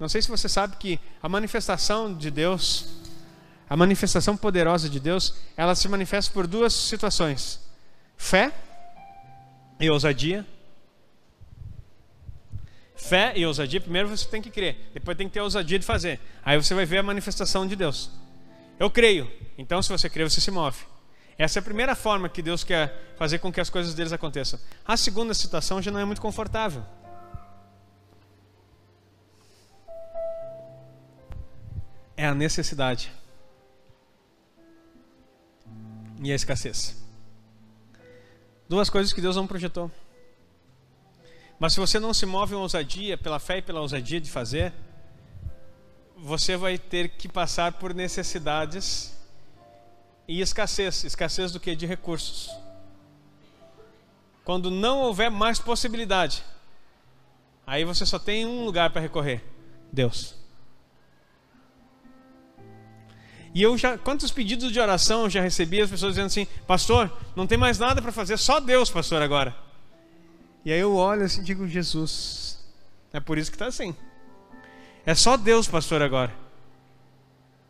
Não 0.00 0.08
sei 0.08 0.22
se 0.22 0.28
você 0.28 0.48
sabe 0.48 0.76
que 0.76 0.98
a 1.22 1.28
manifestação 1.28 2.14
de 2.14 2.30
Deus, 2.30 2.88
a 3.68 3.76
manifestação 3.76 4.34
poderosa 4.34 4.88
de 4.88 4.98
Deus, 4.98 5.34
ela 5.56 5.74
se 5.74 5.88
manifesta 5.88 6.32
por 6.32 6.46
duas 6.46 6.72
situações: 6.72 7.60
fé 8.16 8.50
e 9.78 9.90
ousadia 9.90 10.46
Fé 12.96 13.34
e 13.36 13.44
ousadia, 13.44 13.80
primeiro 13.80 14.08
você 14.08 14.26
tem 14.26 14.40
que 14.40 14.50
crer, 14.50 14.90
depois 14.94 15.16
tem 15.16 15.28
que 15.28 15.34
ter 15.34 15.40
a 15.40 15.44
ousadia 15.44 15.78
de 15.78 15.84
fazer. 15.84 16.18
Aí 16.42 16.56
você 16.56 16.74
vai 16.74 16.86
ver 16.86 16.98
a 16.98 17.02
manifestação 17.02 17.66
de 17.66 17.76
Deus. 17.76 18.10
Eu 18.80 18.90
creio, 18.90 19.30
então 19.58 19.82
se 19.82 19.90
você 19.90 20.08
crê, 20.08 20.24
você 20.24 20.40
se 20.40 20.50
move. 20.50 20.78
Essa 21.38 21.58
é 21.58 21.60
a 21.60 21.62
primeira 21.62 21.94
forma 21.94 22.28
que 22.28 22.40
Deus 22.40 22.64
quer 22.64 23.14
fazer 23.18 23.38
com 23.38 23.52
que 23.52 23.60
as 23.60 23.68
coisas 23.68 23.94
deles 23.94 24.12
aconteçam. 24.12 24.58
A 24.84 24.96
segunda 24.96 25.34
situação 25.34 25.82
já 25.82 25.90
não 25.90 26.00
é 26.00 26.04
muito 26.04 26.20
confortável. 26.20 26.82
É 32.16 32.26
a 32.26 32.34
necessidade 32.34 33.12
e 36.22 36.32
a 36.32 36.34
escassez. 36.34 36.96
Duas 38.66 38.88
coisas 38.88 39.12
que 39.12 39.20
Deus 39.20 39.36
não 39.36 39.46
projetou. 39.46 39.90
Mas 41.58 41.72
se 41.72 41.80
você 41.80 41.98
não 41.98 42.12
se 42.12 42.26
move 42.26 42.54
em 42.54 42.58
ousadia, 42.58 43.16
pela 43.16 43.38
fé 43.38 43.58
e 43.58 43.62
pela 43.62 43.80
ousadia 43.80 44.20
de 44.20 44.30
fazer, 44.30 44.72
você 46.16 46.56
vai 46.56 46.76
ter 46.76 47.10
que 47.10 47.28
passar 47.28 47.72
por 47.72 47.94
necessidades 47.94 49.16
e 50.28 50.40
escassez. 50.40 51.04
Escassez 51.04 51.52
do 51.52 51.60
que? 51.60 51.74
De 51.74 51.86
recursos. 51.86 52.50
Quando 54.44 54.70
não 54.70 55.00
houver 55.00 55.30
mais 55.30 55.58
possibilidade, 55.58 56.42
aí 57.66 57.84
você 57.84 58.06
só 58.06 58.18
tem 58.18 58.46
um 58.46 58.64
lugar 58.64 58.90
para 58.90 59.00
recorrer: 59.00 59.42
Deus. 59.92 60.34
E 63.54 63.62
eu 63.62 63.76
já, 63.78 63.96
quantos 63.96 64.30
pedidos 64.30 64.70
de 64.70 64.78
oração 64.78 65.22
eu 65.22 65.30
já 65.30 65.40
recebi, 65.40 65.80
as 65.80 65.90
pessoas 65.90 66.12
dizendo 66.12 66.26
assim: 66.26 66.46
Pastor, 66.66 67.10
não 67.34 67.46
tem 67.46 67.56
mais 67.56 67.78
nada 67.78 68.02
para 68.02 68.12
fazer, 68.12 68.36
só 68.36 68.60
Deus, 68.60 68.90
pastor, 68.90 69.22
agora. 69.22 69.65
E 70.66 70.72
aí 70.72 70.80
eu 70.80 70.96
olho 70.96 71.22
assim 71.22 71.42
e 71.42 71.44
digo: 71.44 71.68
Jesus, 71.68 72.58
é 73.12 73.20
por 73.20 73.38
isso 73.38 73.52
que 73.52 73.54
está 73.54 73.66
assim. 73.66 73.94
É 75.06 75.14
só 75.14 75.36
Deus, 75.36 75.68
pastor, 75.68 76.02
agora. 76.02 76.34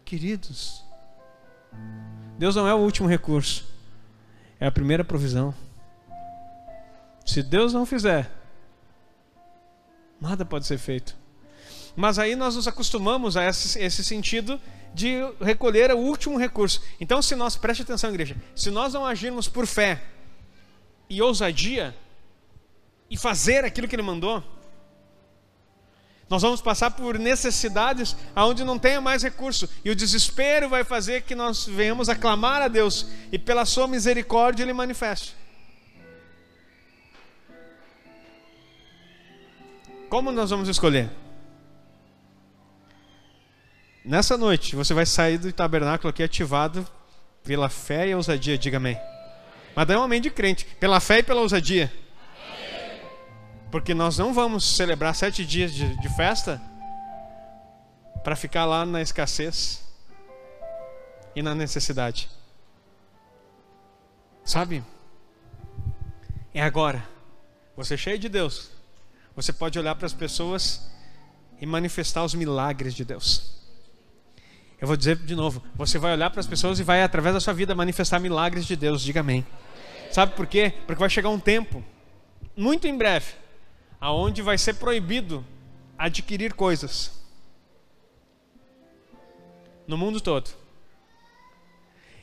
Queridos, 0.03 0.83
Deus 2.39 2.57
não 2.57 2.67
é 2.67 2.73
o 2.73 2.79
último 2.79 3.07
recurso, 3.07 3.67
é 4.59 4.67
a 4.67 4.73
primeira 4.73 5.05
provisão. 5.05 5.55
Se 7.27 7.43
Deus 7.43 7.75
não 7.75 7.85
fizer, 7.85 8.33
nada 10.19 10.47
pode 10.47 10.65
ser 10.65 10.79
feito. 10.79 11.15
Mas 11.95 12.19
aí 12.19 12.35
nós 12.35 12.57
nos 12.57 12.67
acostumamos 12.67 13.37
a 13.37 13.45
esse, 13.45 13.79
esse 13.79 14.03
sentido 14.03 14.59
de 14.95 15.17
recolher 15.39 15.91
o 15.91 15.99
último 15.99 16.39
recurso. 16.39 16.83
Então, 16.99 17.21
se 17.21 17.37
nós, 17.37 17.57
preste 17.57 17.83
atenção, 17.83 18.09
igreja, 18.09 18.37
se 18.55 18.71
nós 18.71 18.95
não 18.95 19.05
agirmos 19.05 19.49
por 19.49 19.67
fé 19.67 20.03
e 21.11 21.21
ousadia 21.21 21.95
e 23.11 23.17
fazer 23.17 23.65
aquilo 23.65 23.89
que 23.89 23.95
Ele 23.95 24.03
mandou, 24.03 24.43
nós 26.29 26.43
vamos 26.43 26.61
passar 26.61 26.91
por 26.91 27.19
necessidades 27.19 28.17
aonde 28.35 28.65
não 28.65 28.79
tenha 28.79 29.01
mais 29.01 29.23
recurso, 29.23 29.69
e 29.85 29.91
o 29.91 29.95
desespero 29.95 30.69
vai 30.69 30.83
fazer 30.83 31.23
que 31.23 31.35
nós 31.35 31.67
venhamos 31.67 32.09
a 32.09 32.17
clamar 32.17 32.63
a 32.63 32.69
Deus 32.69 33.07
e 33.31 33.39
pela 33.39 33.65
Sua 33.65 33.87
misericórdia 33.87 34.65
Ele 34.65 34.73
manifeste. 34.73 35.35
Como 40.09 40.33
nós 40.33 40.51
vamos 40.51 40.69
escolher? 40.69 41.11
Nessa 44.05 44.37
noite, 44.37 44.77
você 44.77 44.95
vai 44.95 45.05
sair 45.05 45.37
do 45.37 45.53
tabernáculo 45.53 46.11
aqui 46.11 46.23
ativado 46.23 46.87
pela 47.43 47.69
fé 47.69 48.09
e 48.09 48.15
ousadia, 48.15 48.57
diga 48.57 48.77
amém. 48.77 48.97
Mas 49.75 49.87
não 49.89 49.95
é 49.95 49.99
um 49.99 50.03
amém 50.05 50.21
de 50.21 50.31
crente, 50.31 50.65
pela 50.79 51.01
fé 51.01 51.19
e 51.19 51.23
pela 51.25 51.41
ousadia. 51.41 51.93
Porque 53.71 53.95
nós 53.95 54.19
não 54.19 54.33
vamos 54.33 54.65
celebrar 54.77 55.15
sete 55.15 55.45
dias 55.45 55.73
de, 55.73 55.97
de 55.97 56.09
festa 56.17 56.61
para 58.23 58.37
ficar 58.37 58.65
lá 58.65 58.87
na 58.87 59.03
escassez 59.03 59.85
e 61.35 61.43
na 61.43 61.55
necessidade. 61.55 62.29
Sabe? 64.45 64.83
É 66.55 66.63
agora. 66.63 67.07
Você 67.77 67.95
é 67.95 67.97
cheio 67.97 68.19
de 68.19 68.29
Deus. 68.29 68.71
Você 69.35 69.53
pode 69.53 69.79
olhar 69.79 69.95
para 69.95 70.07
as 70.07 70.15
pessoas 70.15 70.89
e 71.61 71.67
manifestar 71.67 72.25
os 72.25 72.35
milagres 72.35 72.95
de 72.95 73.05
Deus. 73.05 73.57
Eu 74.81 74.87
vou 74.87 74.97
dizer 74.97 75.17
de 75.17 75.35
novo: 75.35 75.63
você 75.75 75.99
vai 75.99 76.13
olhar 76.13 76.31
para 76.31 76.41
as 76.41 76.47
pessoas 76.47 76.79
e 76.79 76.83
vai, 76.83 77.03
através 77.03 77.35
da 77.35 77.41
sua 77.41 77.53
vida, 77.53 77.75
manifestar 77.75 78.19
milagres 78.19 78.67
de 78.67 78.77
Deus. 78.77 79.03
Diga 79.03 79.21
amém. 79.21 79.45
Sabe 80.11 80.35
por 80.35 80.47
quê? 80.47 80.73
Porque 80.87 81.01
vai 81.01 81.11
chegar 81.11 81.29
um 81.29 81.39
tempo, 81.39 81.85
muito 82.57 82.87
em 82.87 82.97
breve, 82.97 83.35
aonde 84.01 84.43
vai 84.43 84.59
ser 84.59 84.75
proibido 84.75 85.45
adquirir 85.99 86.55
coisas 86.55 87.25
no 89.87 89.97
mundo 89.97 90.21
todo. 90.21 90.51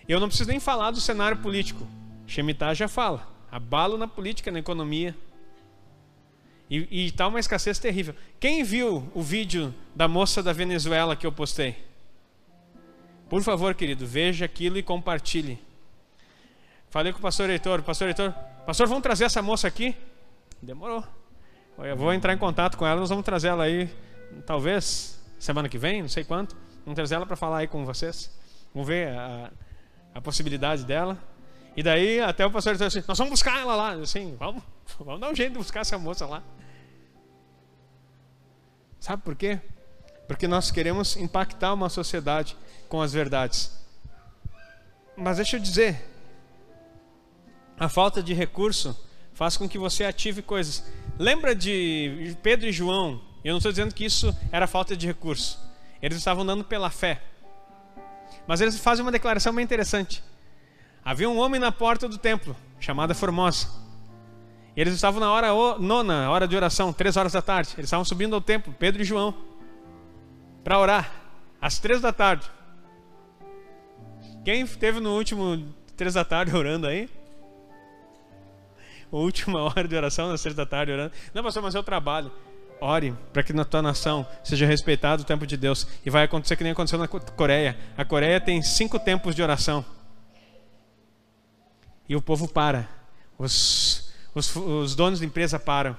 Eu 0.07 0.19
não 0.19 0.27
preciso 0.27 0.49
nem 0.49 0.59
falar 0.59 0.91
do 0.91 0.99
cenário 0.99 1.37
político. 1.37 1.87
Shemitah 2.27 2.73
já 2.73 2.87
fala. 2.87 3.27
Abalo 3.49 3.97
na 3.97 4.07
política, 4.07 4.51
na 4.51 4.59
economia. 4.59 5.15
E 6.69 7.05
está 7.05 7.27
uma 7.27 7.39
escassez 7.39 7.77
terrível. 7.77 8.15
Quem 8.39 8.63
viu 8.63 9.09
o 9.13 9.21
vídeo 9.21 9.73
da 9.95 10.07
moça 10.07 10.41
da 10.41 10.51
Venezuela 10.51 11.15
que 11.15 11.25
eu 11.25 11.31
postei? 11.31 11.77
Por 13.29 13.41
favor, 13.43 13.73
querido, 13.75 14.05
veja 14.05 14.45
aquilo 14.45 14.77
e 14.77 14.83
compartilhe. 14.83 15.59
Falei 16.89 17.11
com 17.11 17.19
o 17.19 17.21
pastor 17.21 17.49
Heitor, 17.49 17.81
pastor 17.83 18.07
Heitor, 18.07 18.31
pastor, 18.65 18.87
vamos 18.87 19.03
trazer 19.03 19.25
essa 19.25 19.41
moça 19.41 19.67
aqui? 19.67 19.95
Demorou. 20.61 21.03
Eu 21.77 21.97
vou 21.97 22.13
entrar 22.13 22.33
em 22.33 22.37
contato 22.37 22.77
com 22.77 22.85
ela, 22.85 22.99
nós 22.99 23.09
vamos 23.09 23.25
trazer 23.25 23.47
ela 23.47 23.63
aí, 23.63 23.89
talvez 24.45 25.21
semana 25.39 25.67
que 25.67 25.77
vem, 25.77 26.01
não 26.01 26.09
sei 26.09 26.23
quanto. 26.23 26.55
Vamos 26.85 26.95
trazer 26.95 27.15
ela 27.15 27.25
para 27.25 27.35
falar 27.35 27.59
aí 27.59 27.67
com 27.67 27.85
vocês. 27.85 28.31
Vamos 28.73 28.87
ver 28.87 29.09
a, 29.09 29.51
a 30.15 30.21
possibilidade 30.21 30.85
dela. 30.85 31.17
E 31.75 31.81
daí 31.81 32.19
até 32.19 32.45
o 32.45 32.51
pastor 32.51 32.73
disse 32.73 32.83
assim, 32.83 33.03
nós 33.07 33.17
vamos 33.17 33.31
buscar 33.31 33.59
ela 33.59 33.75
lá. 33.75 33.91
Assim, 33.93 34.35
vamos, 34.37 34.63
vamos 34.99 35.19
dar 35.19 35.31
um 35.31 35.35
jeito 35.35 35.53
de 35.53 35.57
buscar 35.57 35.81
essa 35.81 35.97
moça 35.97 36.25
lá. 36.25 36.43
Sabe 38.99 39.21
por 39.21 39.35
quê? 39.35 39.59
Porque 40.27 40.47
nós 40.47 40.71
queremos 40.71 41.17
impactar 41.17 41.73
uma 41.73 41.89
sociedade 41.89 42.55
com 42.87 43.01
as 43.01 43.11
verdades. 43.11 43.71
Mas 45.17 45.37
deixa 45.37 45.57
eu 45.57 45.59
dizer, 45.59 46.01
a 47.77 47.89
falta 47.89 48.23
de 48.23 48.33
recurso 48.33 48.97
faz 49.33 49.57
com 49.57 49.67
que 49.67 49.77
você 49.77 50.05
ative 50.05 50.41
coisas. 50.41 50.83
Lembra 51.17 51.53
de 51.53 52.35
Pedro 52.41 52.67
e 52.67 52.71
João? 52.71 53.21
Eu 53.43 53.51
não 53.51 53.57
estou 53.57 53.71
dizendo 53.71 53.93
que 53.93 54.05
isso 54.05 54.35
era 54.51 54.65
falta 54.65 54.95
de 54.95 55.05
recurso. 55.05 55.59
Eles 56.01 56.17
estavam 56.17 56.43
andando 56.43 56.63
pela 56.63 56.89
fé. 56.89 57.21
Mas 58.47 58.61
eles 58.61 58.79
fazem 58.79 59.05
uma 59.05 59.11
declaração 59.11 59.53
bem 59.53 59.63
interessante. 59.63 60.23
Havia 61.03 61.29
um 61.29 61.37
homem 61.37 61.59
na 61.59 61.71
porta 61.71 62.07
do 62.07 62.17
templo, 62.17 62.55
chamada 62.79 63.13
Formosa. 63.13 63.67
Eles 64.75 64.93
estavam 64.95 65.19
na 65.19 65.31
hora 65.31 65.49
nona, 65.77 66.29
hora 66.31 66.47
de 66.47 66.55
oração, 66.55 66.91
três 66.91 67.15
horas 67.15 67.33
da 67.33 67.41
tarde. 67.41 67.73
Eles 67.77 67.85
estavam 67.85 68.03
subindo 68.03 68.33
ao 68.33 68.41
templo, 68.41 68.73
Pedro 68.77 69.01
e 69.01 69.05
João, 69.05 69.35
para 70.63 70.79
orar, 70.79 71.11
às 71.61 71.77
três 71.77 72.01
da 72.01 72.11
tarde. 72.11 72.49
Quem 74.43 74.61
esteve 74.61 74.99
no 74.99 75.15
último 75.15 75.73
três 75.95 76.15
da 76.15 76.25
tarde 76.25 76.55
orando 76.55 76.87
aí? 76.87 77.09
Última 79.21 79.61
hora 79.61 79.87
de 79.87 79.95
oração, 79.95 80.35
três 80.35 80.55
da 80.55 80.65
tarde 80.65 80.91
orando. 80.91 81.11
Não, 81.35 81.43
pastor, 81.43 81.61
mas 81.61 81.75
eu 81.75 81.83
trabalho. 81.83 82.31
Ore 82.81 83.15
para 83.31 83.43
que 83.43 83.53
na 83.53 83.63
tua 83.63 83.81
nação 83.81 84.25
seja 84.43 84.65
respeitado 84.65 85.21
o 85.21 85.25
tempo 85.25 85.45
de 85.45 85.55
Deus. 85.55 85.87
E 86.03 86.09
vai 86.09 86.23
acontecer 86.23 86.55
que 86.55 86.63
nem 86.63 86.73
aconteceu 86.73 86.97
na 86.97 87.07
Coreia. 87.07 87.77
A 87.95 88.03
Coreia 88.03 88.41
tem 88.41 88.61
cinco 88.63 88.97
tempos 88.97 89.35
de 89.35 89.43
oração. 89.43 89.85
E 92.09 92.15
o 92.15 92.21
povo 92.21 92.47
para. 92.47 92.89
Os, 93.37 94.11
os, 94.33 94.55
os 94.55 94.95
donos 94.95 95.19
da 95.19 95.25
empresa 95.25 95.59
param. 95.59 95.95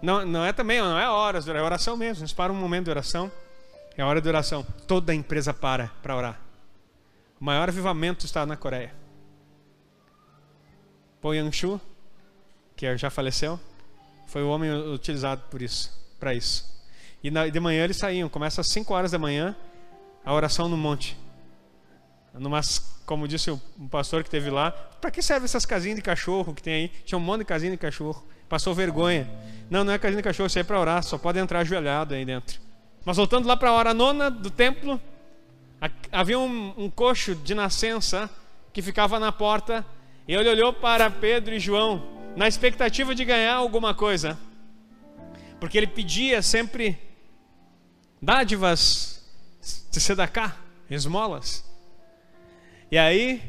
Não, 0.00 0.24
não 0.24 0.44
é 0.44 0.52
também, 0.52 0.80
não 0.80 0.98
é 0.98 1.08
horas, 1.08 1.48
é 1.48 1.60
oração 1.60 1.96
mesmo. 1.96 2.22
Eles 2.22 2.32
param 2.32 2.54
um 2.54 2.58
momento 2.58 2.84
de 2.84 2.90
oração. 2.90 3.30
É 3.96 4.02
a 4.02 4.06
hora 4.06 4.20
de 4.20 4.28
oração. 4.28 4.64
Toda 4.86 5.10
a 5.10 5.14
empresa 5.14 5.52
para 5.52 5.90
para 6.00 6.16
orar. 6.16 6.40
O 7.40 7.44
maior 7.44 7.68
avivamento 7.68 8.24
está 8.24 8.46
na 8.46 8.56
Coreia. 8.56 8.94
Po 11.20 11.34
Yang-shu, 11.34 11.80
que 12.76 12.96
já 12.96 13.10
faleceu, 13.10 13.58
foi 14.26 14.42
o 14.42 14.48
homem 14.48 14.70
utilizado 14.92 15.42
por 15.50 15.62
isso, 15.62 15.90
para 16.20 16.34
isso. 16.34 16.64
E 17.22 17.30
de 17.50 17.60
manhã 17.60 17.84
eles 17.84 17.96
saíam, 17.96 18.28
começa 18.28 18.60
às 18.60 18.68
5 18.68 18.92
horas 18.92 19.10
da 19.10 19.18
manhã, 19.18 19.56
a 20.24 20.32
oração 20.32 20.68
no 20.68 20.76
monte. 20.76 21.16
Numa, 22.34 22.60
como 23.06 23.26
disse 23.26 23.50
o 23.50 23.60
pastor 23.90 24.22
que 24.22 24.30
teve 24.30 24.50
lá, 24.50 24.70
para 24.70 25.10
que 25.10 25.22
serve 25.22 25.46
essas 25.46 25.64
casinhas 25.64 25.96
de 25.96 26.02
cachorro 26.02 26.54
que 26.54 26.62
tem 26.62 26.74
aí? 26.74 26.88
Tinha 27.04 27.18
um 27.18 27.22
monte 27.22 27.40
de 27.40 27.44
casinha 27.46 27.72
de 27.72 27.78
cachorro. 27.78 28.22
Passou 28.48 28.74
vergonha. 28.74 29.28
Não, 29.70 29.82
não 29.82 29.92
é 29.92 29.98
casinha 29.98 30.18
de 30.18 30.22
cachorro, 30.22 30.46
isso 30.46 30.58
aí 30.58 30.60
é 30.60 30.64
para 30.64 30.78
orar, 30.78 31.02
só 31.02 31.16
pode 31.16 31.38
entrar 31.38 31.60
ajoelhado 31.60 32.14
aí 32.14 32.24
dentro. 32.24 32.60
Mas 33.04 33.16
voltando 33.16 33.48
lá 33.48 33.56
para 33.56 33.70
a 33.70 33.72
hora 33.72 33.94
nona 33.94 34.30
do 34.30 34.50
templo, 34.50 35.00
Havia 36.10 36.38
um, 36.38 36.72
um 36.76 36.90
coxo 36.90 37.34
de 37.34 37.54
nascença 37.54 38.30
que 38.72 38.80
ficava 38.80 39.20
na 39.20 39.30
porta 39.30 39.84
e 40.26 40.34
ele 40.34 40.48
olhou 40.48 40.72
para 40.72 41.10
Pedro 41.10 41.54
e 41.54 41.60
João 41.60 42.15
na 42.36 42.46
expectativa 42.46 43.14
de 43.14 43.24
ganhar 43.24 43.54
alguma 43.54 43.94
coisa. 43.94 44.38
porque 45.58 45.78
ele 45.78 45.86
pedia 45.86 46.42
sempre 46.42 46.98
dádivas 48.20 49.24
sedacá, 49.90 50.54
esmolas. 50.90 51.64
E 52.90 52.98
aí, 52.98 53.42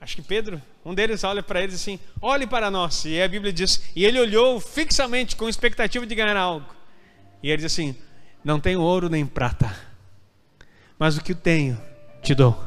acho 0.00 0.16
que 0.16 0.22
Pedro, 0.22 0.60
um 0.84 0.94
deles 0.94 1.22
olha 1.24 1.42
para 1.42 1.62
eles 1.62 1.76
assim: 1.76 1.98
olhe 2.20 2.46
para 2.46 2.70
nós. 2.70 3.04
E 3.04 3.22
a 3.22 3.28
Bíblia 3.28 3.52
diz: 3.52 3.82
e 3.94 4.04
ele 4.04 4.18
olhou 4.18 4.60
fixamente 4.60 5.36
com 5.36 5.48
expectativa 5.48 6.04
de 6.04 6.14
ganhar 6.14 6.36
algo. 6.36 6.74
E 7.42 7.48
ele 7.48 7.58
diz 7.58 7.72
assim: 7.72 7.96
não 8.42 8.58
tenho 8.58 8.80
ouro 8.80 9.08
nem 9.08 9.24
prata, 9.24 9.74
mas 10.98 11.16
o 11.16 11.22
que 11.22 11.34
tenho 11.34 11.80
te 12.22 12.34
dou. 12.34 12.58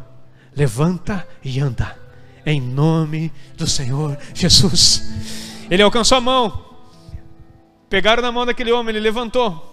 Levanta 0.55 1.27
e 1.43 1.59
anda, 1.59 1.97
em 2.45 2.59
nome 2.61 3.31
do 3.55 3.67
Senhor 3.67 4.17
Jesus. 4.33 5.03
Ele 5.69 5.81
alcançou 5.81 6.17
a 6.17 6.21
mão, 6.21 6.75
pegaram 7.89 8.21
na 8.21 8.31
mão 8.31 8.45
daquele 8.45 8.71
homem, 8.71 8.95
ele 8.95 8.99
levantou, 8.99 9.69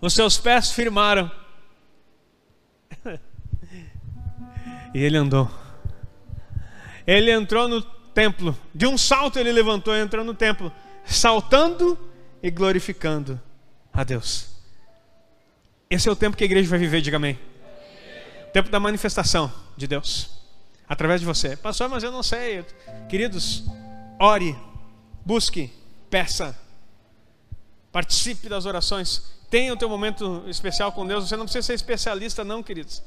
os 0.00 0.14
seus 0.14 0.38
pés 0.38 0.70
firmaram, 0.70 1.30
e 4.94 5.02
ele 5.02 5.16
andou. 5.16 5.50
Ele 7.06 7.30
entrou 7.30 7.68
no 7.68 7.80
templo, 7.82 8.56
de 8.74 8.86
um 8.86 8.98
salto 8.98 9.38
ele 9.38 9.52
levantou 9.52 9.94
e 9.94 10.00
entrou 10.00 10.24
no 10.24 10.34
templo, 10.34 10.72
saltando 11.04 11.98
e 12.42 12.50
glorificando 12.50 13.40
a 13.92 14.04
Deus. 14.04 14.48
Esse 15.90 16.08
é 16.08 16.12
o 16.12 16.16
tempo 16.16 16.36
que 16.36 16.44
a 16.44 16.46
igreja 16.46 16.68
vai 16.68 16.78
viver, 16.78 17.00
diga 17.00 17.16
amém. 17.16 17.38
O 18.48 18.50
tempo 18.52 18.68
da 18.68 18.78
manifestação 18.78 19.50
de 19.76 19.86
Deus 19.86 20.37
através 20.88 21.20
de 21.20 21.26
você. 21.26 21.56
Pastor, 21.56 21.88
mas 21.88 22.02
eu 22.02 22.10
não 22.10 22.22
sei. 22.22 22.64
Queridos, 23.08 23.64
ore, 24.18 24.56
busque, 25.24 25.72
peça, 26.08 26.58
participe 27.92 28.48
das 28.48 28.64
orações. 28.66 29.36
Tenha 29.50 29.72
o 29.72 29.76
teu 29.76 29.88
momento 29.88 30.44
especial 30.46 30.92
com 30.92 31.06
Deus. 31.06 31.28
Você 31.28 31.36
não 31.36 31.44
precisa 31.44 31.66
ser 31.66 31.74
especialista, 31.74 32.44
não, 32.44 32.62
queridos. 32.62 33.02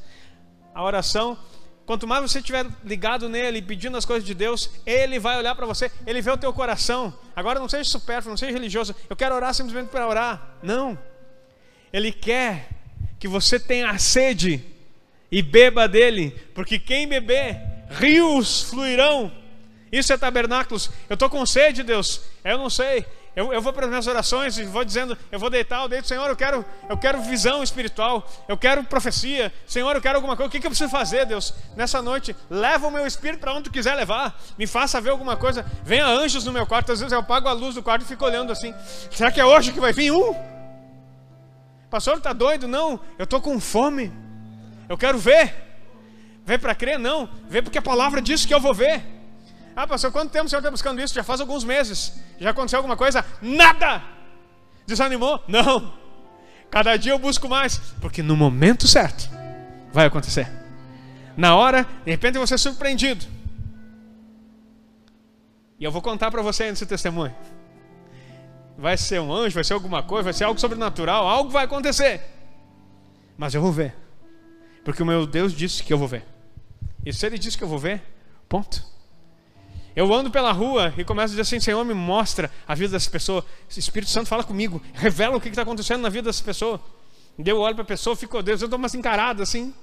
A 0.73 0.83
oração, 0.83 1.37
quanto 1.85 2.07
mais 2.07 2.21
você 2.21 2.39
estiver 2.39 2.65
ligado 2.83 3.27
nele, 3.27 3.61
pedindo 3.61 3.97
as 3.97 4.05
coisas 4.05 4.25
de 4.25 4.33
Deus, 4.33 4.69
ele 4.85 5.19
vai 5.19 5.37
olhar 5.37 5.53
para 5.55 5.65
você, 5.65 5.91
ele 6.05 6.21
vê 6.21 6.31
o 6.31 6.37
teu 6.37 6.51
coração. 6.53 7.13
Agora 7.35 7.59
não 7.59 7.69
seja 7.69 7.89
supérfluo, 7.89 8.31
não 8.31 8.37
seja 8.37 8.51
religioso. 8.51 8.95
Eu 9.09 9.15
quero 9.15 9.35
orar 9.35 9.53
simplesmente 9.53 9.89
para 9.89 10.07
orar. 10.07 10.57
Não. 10.63 10.97
Ele 11.91 12.11
quer 12.11 12.69
que 13.19 13.27
você 13.27 13.59
tenha 13.59 13.97
sede 13.99 14.65
e 15.31 15.41
beba 15.41 15.87
dele, 15.87 16.31
porque 16.53 16.79
quem 16.79 17.07
beber, 17.07 17.61
rios 17.91 18.63
fluirão. 18.63 19.31
Isso 19.91 20.13
é 20.13 20.17
tabernáculos. 20.17 20.89
Eu 21.09 21.15
estou 21.15 21.29
com 21.29 21.45
sede, 21.45 21.83
Deus. 21.83 22.21
Eu 22.43 22.57
não 22.57 22.69
sei. 22.69 23.05
Eu, 23.33 23.53
eu 23.53 23.61
vou 23.61 23.71
para 23.71 23.85
as 23.85 23.89
minhas 23.89 24.07
orações 24.07 24.57
e 24.57 24.65
vou 24.65 24.83
dizendo, 24.83 25.17
eu 25.31 25.39
vou 25.39 25.49
deitar, 25.49 25.81
eu 25.81 25.87
deito, 25.87 26.05
Senhor, 26.05 26.27
eu 26.27 26.35
quero, 26.35 26.65
eu 26.89 26.97
quero 26.97 27.21
visão 27.21 27.63
espiritual, 27.63 28.29
eu 28.45 28.57
quero 28.57 28.83
profecia, 28.83 29.53
Senhor, 29.65 29.95
eu 29.95 30.01
quero 30.01 30.17
alguma 30.17 30.35
coisa. 30.35 30.49
O 30.49 30.51
que, 30.51 30.59
que 30.59 30.67
eu 30.67 30.71
preciso 30.71 30.89
fazer, 30.89 31.25
Deus? 31.25 31.53
Nessa 31.77 32.01
noite, 32.01 32.35
leva 32.49 32.87
o 32.87 32.91
meu 32.91 33.07
espírito 33.07 33.39
para 33.39 33.53
onde 33.53 33.63
tu 33.63 33.71
quiser 33.71 33.95
levar, 33.95 34.37
me 34.57 34.67
faça 34.67 34.99
ver 34.99 35.11
alguma 35.11 35.37
coisa. 35.37 35.65
Venha 35.81 36.05
anjos 36.05 36.43
no 36.43 36.51
meu 36.51 36.67
quarto, 36.67 36.91
às 36.91 36.99
vezes 36.99 37.13
eu 37.13 37.19
apago 37.19 37.47
a 37.47 37.53
luz 37.53 37.75
do 37.75 37.81
quarto 37.81 38.03
e 38.03 38.05
fico 38.05 38.25
olhando 38.25 38.51
assim. 38.51 38.73
Será 39.09 39.31
que 39.31 39.39
é 39.39 39.45
hoje 39.45 39.71
que 39.71 39.79
vai 39.79 39.93
vir 39.93 40.11
um? 40.11 40.35
Pastor, 41.89 42.17
está 42.17 42.33
doido? 42.33 42.67
Não, 42.67 42.99
eu 43.17 43.23
estou 43.23 43.39
com 43.39 43.57
fome. 43.61 44.11
Eu 44.89 44.97
quero 44.97 45.17
ver. 45.17 45.70
Ver 46.45 46.59
para 46.59 46.75
crer? 46.75 46.97
Não. 46.97 47.29
Ver 47.47 47.61
porque 47.61 47.77
a 47.77 47.81
palavra 47.81 48.21
diz 48.21 48.45
que 48.45 48.53
eu 48.53 48.59
vou 48.59 48.73
ver. 48.73 49.03
Ah, 49.75 49.87
pastor, 49.87 50.11
quanto 50.11 50.31
tempo 50.31 50.45
o 50.45 50.49
senhor 50.49 50.59
está 50.59 50.71
buscando 50.71 51.01
isso? 51.01 51.13
Já 51.13 51.23
faz 51.23 51.39
alguns 51.39 51.63
meses. 51.63 52.19
Já 52.39 52.49
aconteceu 52.49 52.77
alguma 52.77 52.97
coisa? 52.97 53.25
Nada! 53.41 54.03
Desanimou? 54.85 55.41
Não. 55.47 55.93
Cada 56.69 56.97
dia 56.97 57.11
eu 57.11 57.19
busco 57.19 57.47
mais. 57.47 57.77
Porque 58.01 58.21
no 58.21 58.35
momento 58.35 58.87
certo 58.87 59.29
vai 59.91 60.05
acontecer. 60.05 60.49
Na 61.37 61.55
hora, 61.55 61.87
de 62.03 62.11
repente 62.11 62.37
você 62.37 62.55
é 62.55 62.57
surpreendido. 62.57 63.25
E 65.79 65.83
eu 65.83 65.91
vou 65.91 66.01
contar 66.01 66.29
para 66.29 66.41
você 66.41 66.69
nesse 66.69 66.85
testemunho. 66.85 67.35
Vai 68.77 68.97
ser 68.97 69.19
um 69.19 69.33
anjo, 69.33 69.55
vai 69.55 69.63
ser 69.63 69.73
alguma 69.73 70.03
coisa, 70.03 70.23
vai 70.23 70.33
ser 70.33 70.43
algo 70.43 70.59
sobrenatural, 70.59 71.27
algo 71.27 71.49
vai 71.49 71.65
acontecer. 71.65 72.21
Mas 73.37 73.53
eu 73.53 73.61
vou 73.61 73.71
ver. 73.71 73.95
Porque 74.83 75.03
o 75.03 75.05
meu 75.05 75.25
Deus 75.25 75.53
disse 75.53 75.83
que 75.83 75.93
eu 75.93 75.97
vou 75.97 76.07
ver. 76.07 76.25
E 77.05 77.13
se 77.13 77.25
ele 77.25 77.37
disse 77.37 77.57
que 77.57 77.63
eu 77.63 77.67
vou 77.67 77.79
ver, 77.79 78.01
ponto. 78.47 78.83
Eu 79.95 80.13
ando 80.13 80.31
pela 80.31 80.51
rua 80.51 80.93
e 80.97 81.03
começo 81.03 81.33
a 81.33 81.37
dizer 81.37 81.41
assim: 81.41 81.59
Senhor, 81.59 81.83
me 81.83 81.93
mostra 81.93 82.49
a 82.67 82.73
vida 82.73 82.91
dessa 82.93 83.09
pessoa. 83.09 83.45
Espírito 83.69 84.09
Santo 84.09 84.27
fala 84.27 84.43
comigo, 84.43 84.81
revela 84.93 85.35
o 85.35 85.41
que 85.41 85.49
está 85.49 85.63
acontecendo 85.63 86.01
na 86.01 86.09
vida 86.09 86.29
dessa 86.29 86.43
pessoa. 86.43 86.81
Eu 87.37 87.59
olho 87.59 87.75
para 87.75 87.83
a 87.83 87.87
pessoa, 87.87 88.15
fico, 88.15 88.37
oh, 88.37 88.41
Deus, 88.41 88.61
eu 88.61 88.67
dou 88.67 88.77
umas 88.77 88.93
encaradas 88.93 89.49
assim, 89.49 89.73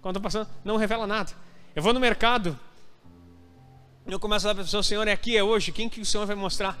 quando 0.00 0.16
estou 0.16 0.22
passando, 0.22 0.48
não 0.64 0.76
revela 0.76 1.06
nada. 1.06 1.30
Eu 1.74 1.82
vou 1.82 1.92
no 1.92 2.00
mercado, 2.00 2.58
eu 4.06 4.18
começo 4.20 4.46
a 4.46 4.48
falar 4.48 4.54
para 4.54 4.62
a 4.62 4.64
pessoa: 4.64 4.82
Senhor, 4.82 5.06
é 5.06 5.12
aqui, 5.12 5.36
é 5.36 5.42
hoje, 5.42 5.72
quem 5.72 5.88
que 5.88 6.00
o 6.00 6.06
Senhor 6.06 6.26
vai 6.26 6.36
mostrar? 6.36 6.78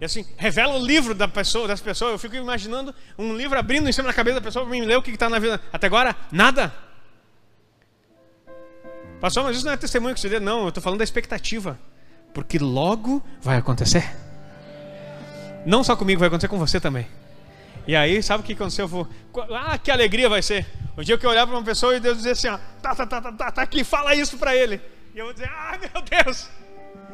E 0.00 0.04
assim, 0.04 0.24
revela 0.38 0.74
o 0.74 0.84
livro 0.84 1.14
da 1.14 1.28
pessoa, 1.28 1.68
das 1.68 1.80
pessoas. 1.80 2.12
Eu 2.12 2.18
fico 2.18 2.34
imaginando 2.34 2.94
um 3.18 3.36
livro 3.36 3.58
abrindo 3.58 3.88
em 3.88 3.92
cima 3.92 4.08
da 4.08 4.14
cabeça 4.14 4.40
da 4.40 4.44
pessoa 4.44 4.64
para 4.64 4.72
me 4.72 4.80
ler 4.80 4.96
o 4.96 5.02
que 5.02 5.10
está 5.10 5.28
na 5.28 5.38
vida. 5.38 5.60
Até 5.70 5.86
agora, 5.86 6.16
nada. 6.32 6.72
Pastor, 9.20 9.44
mas 9.44 9.56
isso 9.56 9.66
não 9.66 9.72
é 9.72 9.76
testemunho 9.76 10.14
que 10.14 10.20
você 10.20 10.30
deu. 10.30 10.40
Não, 10.40 10.62
eu 10.62 10.68
estou 10.68 10.82
falando 10.82 10.98
da 10.98 11.04
expectativa. 11.04 11.78
Porque 12.32 12.58
logo 12.58 13.22
vai 13.42 13.58
acontecer. 13.58 14.10
Não 15.66 15.84
só 15.84 15.94
comigo, 15.94 16.18
vai 16.18 16.28
acontecer 16.28 16.48
com 16.48 16.58
você 16.58 16.80
também. 16.80 17.06
E 17.86 17.94
aí, 17.94 18.22
sabe 18.22 18.42
o 18.42 18.46
que 18.46 18.54
aconteceu? 18.54 18.84
Eu 18.84 18.88
vou, 18.88 19.08
ah, 19.52 19.76
que 19.76 19.90
alegria 19.90 20.30
vai 20.30 20.40
ser. 20.40 20.66
O 20.96 21.04
dia 21.04 21.18
que 21.18 21.26
eu 21.26 21.30
olhar 21.30 21.46
para 21.46 21.56
uma 21.56 21.64
pessoa 21.64 21.94
e 21.94 22.00
Deus 22.00 22.16
dizer 22.16 22.30
assim: 22.30 22.48
ó, 22.48 22.58
tá, 22.80 22.94
tá, 22.94 23.06
tá, 23.06 23.20
tá, 23.20 23.32
tá, 23.32 23.52
tá 23.52 23.62
aqui, 23.62 23.84
fala 23.84 24.14
isso 24.14 24.38
para 24.38 24.56
ele. 24.56 24.80
E 25.14 25.18
eu 25.18 25.26
vou 25.26 25.34
dizer: 25.34 25.48
ah, 25.48 25.78
meu 25.78 26.02
Deus, 26.02 26.48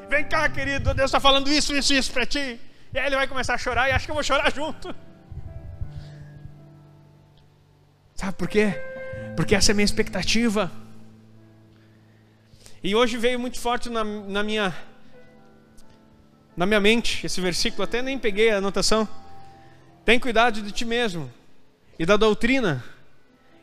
vem 0.09 0.25
cá, 0.25 0.49
querido, 0.49 0.95
Deus 0.95 1.09
está 1.09 1.19
falando 1.19 1.49
isso, 1.49 1.75
isso, 1.75 1.93
isso 1.93 2.13
para 2.13 2.27
ti. 2.27 2.61
E 2.93 2.99
aí 2.99 3.07
ele 3.07 3.17
vai 3.17 3.27
começar 3.27 3.55
a 3.55 3.59
chorar 3.59 3.89
e 3.89 3.93
acho 3.93 4.07
que 4.07 4.11
eu 4.11 4.15
vou 4.15 4.25
chorar 4.25 4.53
junto. 4.53 4.95
Sabe 8.15 8.33
por 8.35 8.49
quê? 8.49 8.73
Porque 9.37 9.55
essa 9.55 9.71
é 9.71 9.73
a 9.73 9.75
minha 9.75 9.85
expectativa. 9.85 10.71
E 12.83 12.95
hoje 12.95 13.17
veio 13.17 13.39
muito 13.39 13.61
forte 13.61 13.91
na, 13.91 14.03
na, 14.03 14.43
minha 14.43 14.75
na 16.57 16.65
minha 16.65 16.81
mente 16.81 17.27
esse 17.27 17.41
versículo, 17.41 17.83
até 17.85 18.01
nem 18.01 18.19
peguei 18.19 18.51
a 18.51 18.59
anotação. 18.59 19.07
Tem 20.05 20.19
cuidado 20.19 20.63
de 20.63 20.73
ti 20.73 20.85
mesmo 20.85 21.31
e 21.99 22.07
da 22.07 22.17
doutrina. 22.17 22.83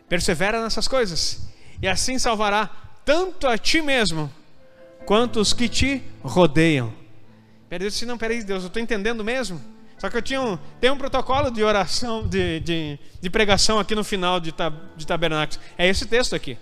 Persevera 0.07 0.61
nessas 0.61 0.87
coisas, 0.87 1.47
e 1.81 1.87
assim 1.87 2.19
salvará 2.19 2.69
tanto 3.03 3.47
a 3.47 3.57
ti 3.57 3.81
mesmo 3.81 4.31
quanto 5.05 5.39
os 5.39 5.53
que 5.53 5.67
te 5.67 6.03
rodeiam. 6.21 6.93
Peraí, 7.73 7.87
eu 7.87 7.89
disse, 7.89 8.05
não, 8.05 8.19
peraí, 8.19 8.43
Deus, 8.43 8.61
eu 8.61 8.67
estou 8.67 8.79
entendendo 8.79 9.23
mesmo. 9.23 9.59
Só 9.97 10.07
que 10.07 10.15
eu 10.15 10.21
tinha 10.21 10.39
um, 10.39 10.59
tem 10.79 10.91
um 10.91 10.95
protocolo 10.95 11.49
de 11.49 11.63
oração, 11.63 12.27
de, 12.27 12.59
de, 12.59 12.99
de 13.19 13.29
pregação 13.31 13.79
aqui 13.79 13.95
no 13.95 14.03
final 14.03 14.39
de, 14.39 14.53
de 14.95 15.07
tabernáculos. 15.07 15.59
É 15.75 15.87
esse 15.87 16.05
texto 16.05 16.35
aqui. 16.35 16.55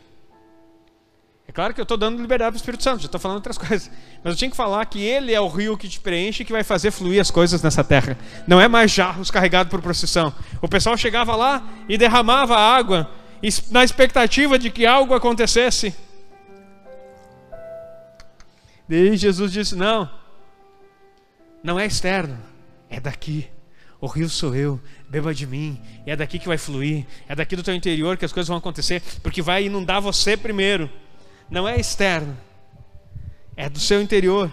É 1.45 1.51
claro 1.51 1.73
que 1.73 1.81
eu 1.81 1.83
estou 1.83 1.97
dando 1.97 2.21
liberdade 2.21 2.51
para 2.51 2.55
o 2.55 2.61
Espírito 2.61 2.81
Santo, 2.81 3.01
já 3.01 3.07
estou 3.07 3.19
falando 3.19 3.39
outras 3.39 3.57
coisas. 3.59 3.91
Mas 4.23 4.33
eu 4.33 4.37
tinha 4.37 4.49
que 4.49 4.55
falar 4.55 4.85
que 4.85 5.01
ele 5.01 5.33
é 5.33 5.41
o 5.41 5.49
rio 5.49 5.77
que 5.77 5.89
te 5.89 5.99
preenche 5.99 6.43
e 6.43 6.45
que 6.45 6.53
vai 6.53 6.63
fazer 6.63 6.91
fluir 6.91 7.19
as 7.19 7.29
coisas 7.29 7.61
nessa 7.61 7.83
terra. 7.83 8.17
Não 8.47 8.61
é 8.61 8.69
mais 8.69 8.89
jarros 8.89 9.29
carregados 9.29 9.69
por 9.69 9.81
procissão. 9.81 10.33
O 10.61 10.67
pessoal 10.69 10.95
chegava 10.95 11.35
lá 11.35 11.61
e 11.89 11.97
derramava 11.97 12.55
água 12.55 13.11
na 13.69 13.83
expectativa 13.83 14.57
de 14.57 14.69
que 14.69 14.85
algo 14.85 15.13
acontecesse. 15.13 15.93
Daí 18.87 19.17
Jesus 19.17 19.51
disse: 19.51 19.75
Não, 19.75 20.09
não 21.63 21.79
é 21.79 21.85
externo, 21.85 22.37
é 22.89 22.99
daqui. 22.99 23.47
O 23.99 24.07
rio 24.07 24.27
sou 24.27 24.55
eu, 24.55 24.81
beba 25.07 25.33
de 25.33 25.45
mim. 25.45 25.79
E 26.05 26.11
é 26.11 26.15
daqui 26.15 26.39
que 26.39 26.47
vai 26.47 26.57
fluir, 26.57 27.05
é 27.27 27.35
daqui 27.35 27.55
do 27.55 27.61
teu 27.61 27.75
interior 27.75 28.17
que 28.17 28.25
as 28.25 28.33
coisas 28.33 28.47
vão 28.47 28.57
acontecer, 28.57 29.01
porque 29.21 29.41
vai 29.41 29.65
inundar 29.65 30.01
você 30.01 30.35
primeiro. 30.35 30.89
Não 31.49 31.67
é 31.67 31.79
externo, 31.79 32.35
é 33.55 33.69
do 33.69 33.79
seu 33.79 34.01
interior 34.01 34.51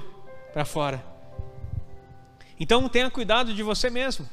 para 0.53 0.65
fora. 0.65 1.03
Então 2.61 2.89
tenha 2.89 3.11
cuidado 3.11 3.55
de 3.55 3.63
você 3.63 3.89
mesmo. 3.89 4.29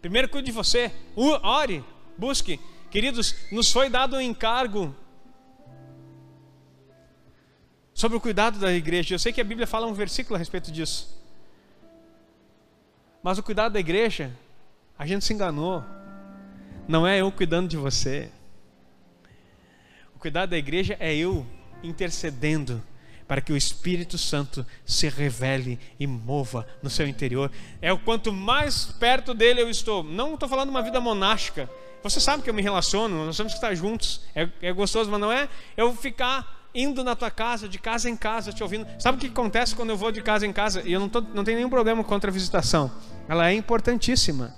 Primeiro 0.00 0.28
cuide 0.28 0.46
de 0.46 0.52
você, 0.52 0.90
ore, 1.14 1.84
busque. 2.16 2.58
Queridos, 2.90 3.34
nos 3.52 3.70
foi 3.70 3.90
dado 3.90 4.16
um 4.16 4.20
encargo 4.20 4.94
sobre 7.92 8.16
o 8.16 8.20
cuidado 8.20 8.58
da 8.58 8.72
igreja. 8.72 9.14
Eu 9.14 9.18
sei 9.18 9.32
que 9.32 9.40
a 9.40 9.44
Bíblia 9.44 9.66
fala 9.66 9.86
um 9.86 9.92
versículo 9.92 10.36
a 10.36 10.38
respeito 10.38 10.72
disso. 10.72 11.17
Mas 13.28 13.36
o 13.36 13.42
cuidado 13.42 13.74
da 13.74 13.78
igreja, 13.78 14.34
a 14.98 15.06
gente 15.06 15.22
se 15.22 15.34
enganou. 15.34 15.84
Não 16.88 17.06
é 17.06 17.20
eu 17.20 17.30
cuidando 17.30 17.68
de 17.68 17.76
você. 17.76 18.30
O 20.16 20.18
cuidado 20.18 20.48
da 20.48 20.56
igreja 20.56 20.96
é 20.98 21.14
eu 21.14 21.46
intercedendo 21.82 22.82
para 23.26 23.42
que 23.42 23.52
o 23.52 23.56
Espírito 23.58 24.16
Santo 24.16 24.64
se 24.82 25.10
revele 25.10 25.78
e 26.00 26.06
mova 26.06 26.66
no 26.82 26.88
seu 26.88 27.06
interior. 27.06 27.52
É 27.82 27.92
o 27.92 27.98
quanto 27.98 28.32
mais 28.32 28.86
perto 28.86 29.34
dele 29.34 29.60
eu 29.60 29.68
estou. 29.68 30.02
Não 30.02 30.32
estou 30.32 30.48
falando 30.48 30.70
uma 30.70 30.80
vida 30.80 30.98
monástica. 30.98 31.68
Você 32.02 32.20
sabe 32.20 32.42
que 32.42 32.48
eu 32.48 32.54
me 32.54 32.62
relaciono, 32.62 33.26
nós 33.26 33.36
temos 33.36 33.52
que 33.52 33.58
estar 33.58 33.74
juntos. 33.74 34.22
É, 34.34 34.48
é 34.62 34.72
gostoso, 34.72 35.10
mas 35.10 35.20
não 35.20 35.30
é 35.30 35.50
eu 35.76 35.94
ficar 35.94 36.57
indo 36.74 37.02
na 37.02 37.16
tua 37.16 37.30
casa, 37.30 37.68
de 37.68 37.78
casa 37.78 38.08
em 38.08 38.16
casa, 38.16 38.52
te 38.52 38.62
ouvindo. 38.62 38.86
Sabe 38.98 39.18
o 39.18 39.20
que 39.20 39.26
acontece 39.26 39.74
quando 39.74 39.90
eu 39.90 39.96
vou 39.96 40.12
de 40.12 40.22
casa 40.22 40.46
em 40.46 40.52
casa? 40.52 40.82
E 40.84 40.92
eu 40.92 41.00
não, 41.00 41.08
tô, 41.08 41.20
não 41.20 41.44
tenho 41.44 41.56
nenhum 41.56 41.70
problema 41.70 42.04
contra 42.04 42.30
a 42.30 42.32
visitação. 42.32 42.90
Ela 43.28 43.50
é 43.50 43.54
importantíssima. 43.54 44.54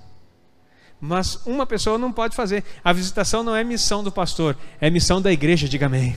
Mas 1.01 1.47
uma 1.47 1.65
pessoa 1.65 1.97
não 1.97 2.13
pode 2.13 2.37
fazer. 2.37 2.63
A 2.85 2.93
visitação 2.93 3.43
não 3.43 3.57
é 3.57 3.65
missão 3.65 4.05
do 4.05 4.13
pastor, 4.13 4.57
é 4.81 4.91
missão 4.91 5.21
da 5.23 5.33
igreja, 5.33 5.69
diga 5.69 5.87
amém. 5.87 6.17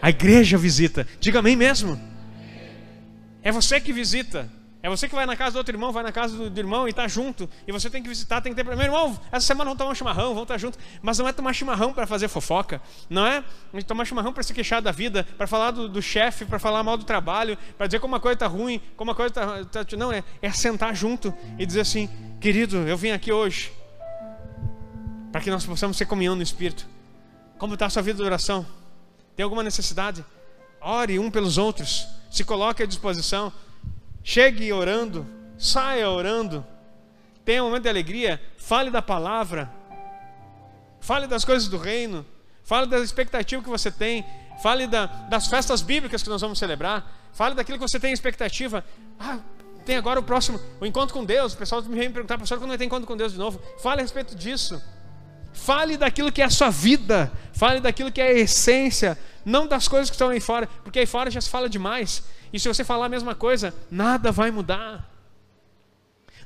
A 0.00 0.10
igreja 0.10 0.56
visita, 0.56 1.06
diga 1.20 1.40
amém 1.40 1.56
mesmo. 1.56 2.00
É 3.42 3.52
você 3.52 3.80
que 3.80 3.92
visita. 3.92 4.50
É 4.86 4.88
você 4.88 5.08
que 5.08 5.16
vai 5.16 5.26
na 5.26 5.34
casa 5.34 5.54
do 5.54 5.58
outro 5.58 5.74
irmão, 5.74 5.90
vai 5.90 6.04
na 6.04 6.12
casa 6.12 6.36
do, 6.36 6.48
do 6.48 6.60
irmão 6.60 6.86
e 6.86 6.90
está 6.90 7.08
junto. 7.08 7.50
E 7.66 7.72
você 7.72 7.90
tem 7.90 8.00
que 8.00 8.08
visitar, 8.08 8.40
tem 8.40 8.54
que 8.54 8.62
ter. 8.62 8.76
Meu 8.76 8.84
irmão, 8.84 9.18
essa 9.32 9.44
semana 9.44 9.64
vamos 9.64 9.78
tomar 9.78 9.90
um 9.90 9.94
chimarrão, 9.96 10.28
vamos 10.28 10.42
estar 10.42 10.54
tá 10.54 10.58
junto. 10.58 10.78
Mas 11.02 11.18
não 11.18 11.26
é 11.26 11.32
tomar 11.32 11.52
chimarrão 11.54 11.92
para 11.92 12.06
fazer 12.06 12.28
fofoca. 12.28 12.80
Não 13.10 13.26
é 13.26 13.42
tomar 13.84 14.04
chimarrão 14.04 14.32
para 14.32 14.44
se 14.44 14.54
queixar 14.54 14.80
da 14.80 14.92
vida, 14.92 15.26
para 15.36 15.48
falar 15.48 15.72
do, 15.72 15.88
do 15.88 16.00
chefe, 16.00 16.44
para 16.44 16.60
falar 16.60 16.84
mal 16.84 16.96
do 16.96 17.02
trabalho, 17.02 17.58
para 17.76 17.88
dizer 17.88 17.98
como 17.98 18.14
uma 18.14 18.20
coisa 18.20 18.34
está 18.34 18.46
ruim, 18.46 18.80
como 18.96 19.10
uma 19.10 19.16
coisa 19.16 19.64
está. 19.64 19.84
Tá, 19.84 19.96
não, 19.96 20.12
é, 20.12 20.22
é 20.40 20.52
sentar 20.52 20.94
junto 20.94 21.34
e 21.58 21.66
dizer 21.66 21.80
assim: 21.80 22.08
querido, 22.40 22.76
eu 22.86 22.96
vim 22.96 23.10
aqui 23.10 23.32
hoje 23.32 23.72
para 25.32 25.40
que 25.40 25.50
nós 25.50 25.66
possamos 25.66 25.96
ser 25.96 26.06
comunhão 26.06 26.36
no 26.36 26.44
Espírito. 26.44 26.86
Como 27.58 27.74
está 27.74 27.86
a 27.86 27.90
sua 27.90 28.02
vida 28.02 28.18
de 28.18 28.22
oração? 28.22 28.64
Tem 29.34 29.42
alguma 29.42 29.64
necessidade? 29.64 30.24
Ore 30.80 31.18
um 31.18 31.28
pelos 31.28 31.58
outros. 31.58 32.06
Se 32.30 32.44
coloque 32.44 32.84
à 32.84 32.86
disposição. 32.86 33.52
Chegue 34.28 34.72
orando, 34.72 35.24
saia 35.56 36.10
orando, 36.10 36.66
tenha 37.44 37.62
um 37.62 37.66
momento 37.66 37.84
de 37.84 37.88
alegria, 37.88 38.42
fale 38.58 38.90
da 38.90 39.00
palavra, 39.00 39.72
fale 41.00 41.28
das 41.28 41.44
coisas 41.44 41.68
do 41.68 41.78
reino, 41.78 42.26
fale 42.64 42.88
da 42.88 42.98
expectativa 42.98 43.62
que 43.62 43.68
você 43.68 43.88
tem, 43.88 44.26
fale 44.60 44.88
da, 44.88 45.06
das 45.06 45.46
festas 45.46 45.80
bíblicas 45.80 46.24
que 46.24 46.28
nós 46.28 46.40
vamos 46.40 46.58
celebrar, 46.58 47.08
fale 47.32 47.54
daquilo 47.54 47.78
que 47.78 47.88
você 47.88 48.00
tem 48.00 48.12
expectativa. 48.12 48.84
Ah, 49.16 49.38
tem 49.84 49.94
agora 49.94 50.18
o 50.18 50.24
próximo, 50.24 50.60
o 50.80 50.84
encontro 50.84 51.14
com 51.14 51.24
Deus. 51.24 51.54
O 51.54 51.56
pessoal 51.56 51.80
me 51.82 52.08
perguntar, 52.08 52.36
pastor, 52.36 52.58
quando 52.58 52.70
vai 52.70 52.78
ter 52.78 52.84
encontro 52.84 53.06
com 53.06 53.16
Deus 53.16 53.32
de 53.32 53.38
novo? 53.38 53.62
Fale 53.78 54.00
a 54.00 54.02
respeito 54.02 54.34
disso. 54.34 54.82
Fale 55.56 55.96
daquilo 55.96 56.30
que 56.30 56.42
é 56.42 56.44
a 56.44 56.50
sua 56.50 56.68
vida, 56.68 57.32
fale 57.52 57.80
daquilo 57.80 58.12
que 58.12 58.20
é 58.20 58.28
a 58.28 58.32
essência, 58.32 59.18
não 59.42 59.66
das 59.66 59.88
coisas 59.88 60.10
que 60.10 60.14
estão 60.14 60.28
aí 60.28 60.38
fora, 60.38 60.68
porque 60.84 60.98
aí 60.98 61.06
fora 61.06 61.30
já 61.30 61.40
se 61.40 61.48
fala 61.48 61.66
demais. 61.66 62.22
E 62.52 62.60
se 62.60 62.68
você 62.68 62.84
falar 62.84 63.06
a 63.06 63.08
mesma 63.08 63.34
coisa, 63.34 63.74
nada 63.90 64.30
vai 64.30 64.50
mudar. 64.50 65.10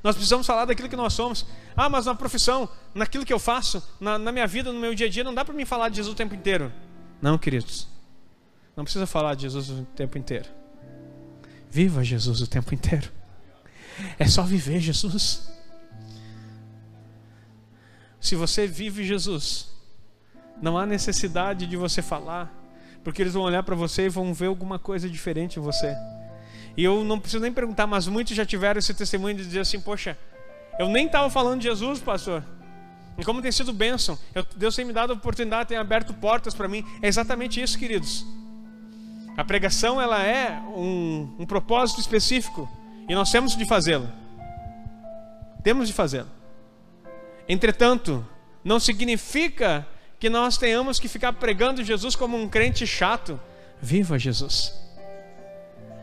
Nós 0.01 0.15
precisamos 0.15 0.47
falar 0.47 0.63
daquilo 0.63 0.87
que 0.87 0.95
nós 0.95 1.13
somos. 1.13 1.45
Ah, 1.75 1.89
mas 1.89 2.05
na 2.05 2.15
profissão, 2.15 2.69
naquilo 2.95 3.25
que 3.25 3.33
eu 3.33 3.37
faço, 3.37 3.83
na, 3.99 4.17
na 4.17 4.31
minha 4.31 4.47
vida, 4.47 4.71
no 4.71 4.79
meu 4.79 4.95
dia 4.95 5.07
a 5.07 5.09
dia, 5.09 5.25
não 5.25 5.33
dá 5.33 5.43
para 5.43 5.53
mim 5.53 5.65
falar 5.65 5.89
de 5.89 5.97
Jesus 5.97 6.13
o 6.13 6.17
tempo 6.17 6.33
inteiro. 6.33 6.71
Não, 7.21 7.37
queridos. 7.37 7.87
Não 8.75 8.85
precisa 8.85 9.05
falar 9.05 9.35
de 9.35 9.43
Jesus 9.43 9.69
o 9.69 9.85
tempo 9.93 10.17
inteiro. 10.17 10.49
Viva 11.69 12.01
Jesus 12.03 12.41
o 12.41 12.47
tempo 12.47 12.73
inteiro. 12.73 13.11
É 14.17 14.25
só 14.25 14.41
viver 14.41 14.79
Jesus. 14.79 15.50
Se 18.21 18.35
você 18.35 18.67
vive 18.67 19.03
Jesus, 19.03 19.67
não 20.61 20.77
há 20.77 20.85
necessidade 20.85 21.65
de 21.65 21.75
você 21.75 22.03
falar, 22.03 22.53
porque 23.03 23.21
eles 23.21 23.33
vão 23.33 23.41
olhar 23.41 23.63
para 23.63 23.75
você 23.75 24.05
e 24.05 24.09
vão 24.09 24.31
ver 24.31 24.45
alguma 24.45 24.77
coisa 24.77 25.09
diferente 25.09 25.57
em 25.57 25.61
você. 25.61 25.97
E 26.77 26.83
eu 26.83 27.03
não 27.03 27.19
preciso 27.19 27.41
nem 27.41 27.51
perguntar, 27.51 27.87
mas 27.87 28.07
muitos 28.07 28.35
já 28.37 28.45
tiveram 28.45 28.77
esse 28.77 28.93
testemunho 28.93 29.35
de 29.35 29.43
dizer 29.43 29.61
assim: 29.61 29.81
Poxa, 29.81 30.15
eu 30.77 30.87
nem 30.87 31.07
estava 31.07 31.29
falando 31.31 31.61
de 31.61 31.67
Jesus, 31.67 31.99
pastor. 31.99 32.43
E 33.17 33.25
como 33.25 33.41
tem 33.41 33.51
sido 33.51 33.73
bênção, 33.73 34.17
eu, 34.33 34.45
Deus 34.55 34.75
tem 34.75 34.85
me 34.85 34.93
dado 34.93 35.11
a 35.11 35.15
oportunidade, 35.15 35.69
tem 35.69 35.77
aberto 35.77 36.13
portas 36.13 36.53
para 36.53 36.67
mim. 36.67 36.85
É 37.01 37.07
exatamente 37.07 37.59
isso, 37.59 37.77
queridos. 37.77 38.25
A 39.35 39.43
pregação 39.43 39.99
ela 39.99 40.21
é 40.21 40.61
um, 40.75 41.37
um 41.39 41.45
propósito 41.45 41.99
específico 41.99 42.69
e 43.09 43.15
nós 43.15 43.31
temos 43.31 43.57
de 43.57 43.65
fazê-lo. 43.65 44.07
Temos 45.63 45.87
de 45.87 45.93
fazê-lo. 45.93 46.40
Entretanto, 47.47 48.25
não 48.63 48.79
significa 48.79 49.85
que 50.19 50.29
nós 50.29 50.57
tenhamos 50.57 50.99
que 50.99 51.07
ficar 51.07 51.33
pregando 51.33 51.83
Jesus 51.83 52.15
como 52.15 52.37
um 52.37 52.47
crente 52.47 52.85
chato. 52.85 53.39
Viva 53.81 54.19
Jesus. 54.19 54.73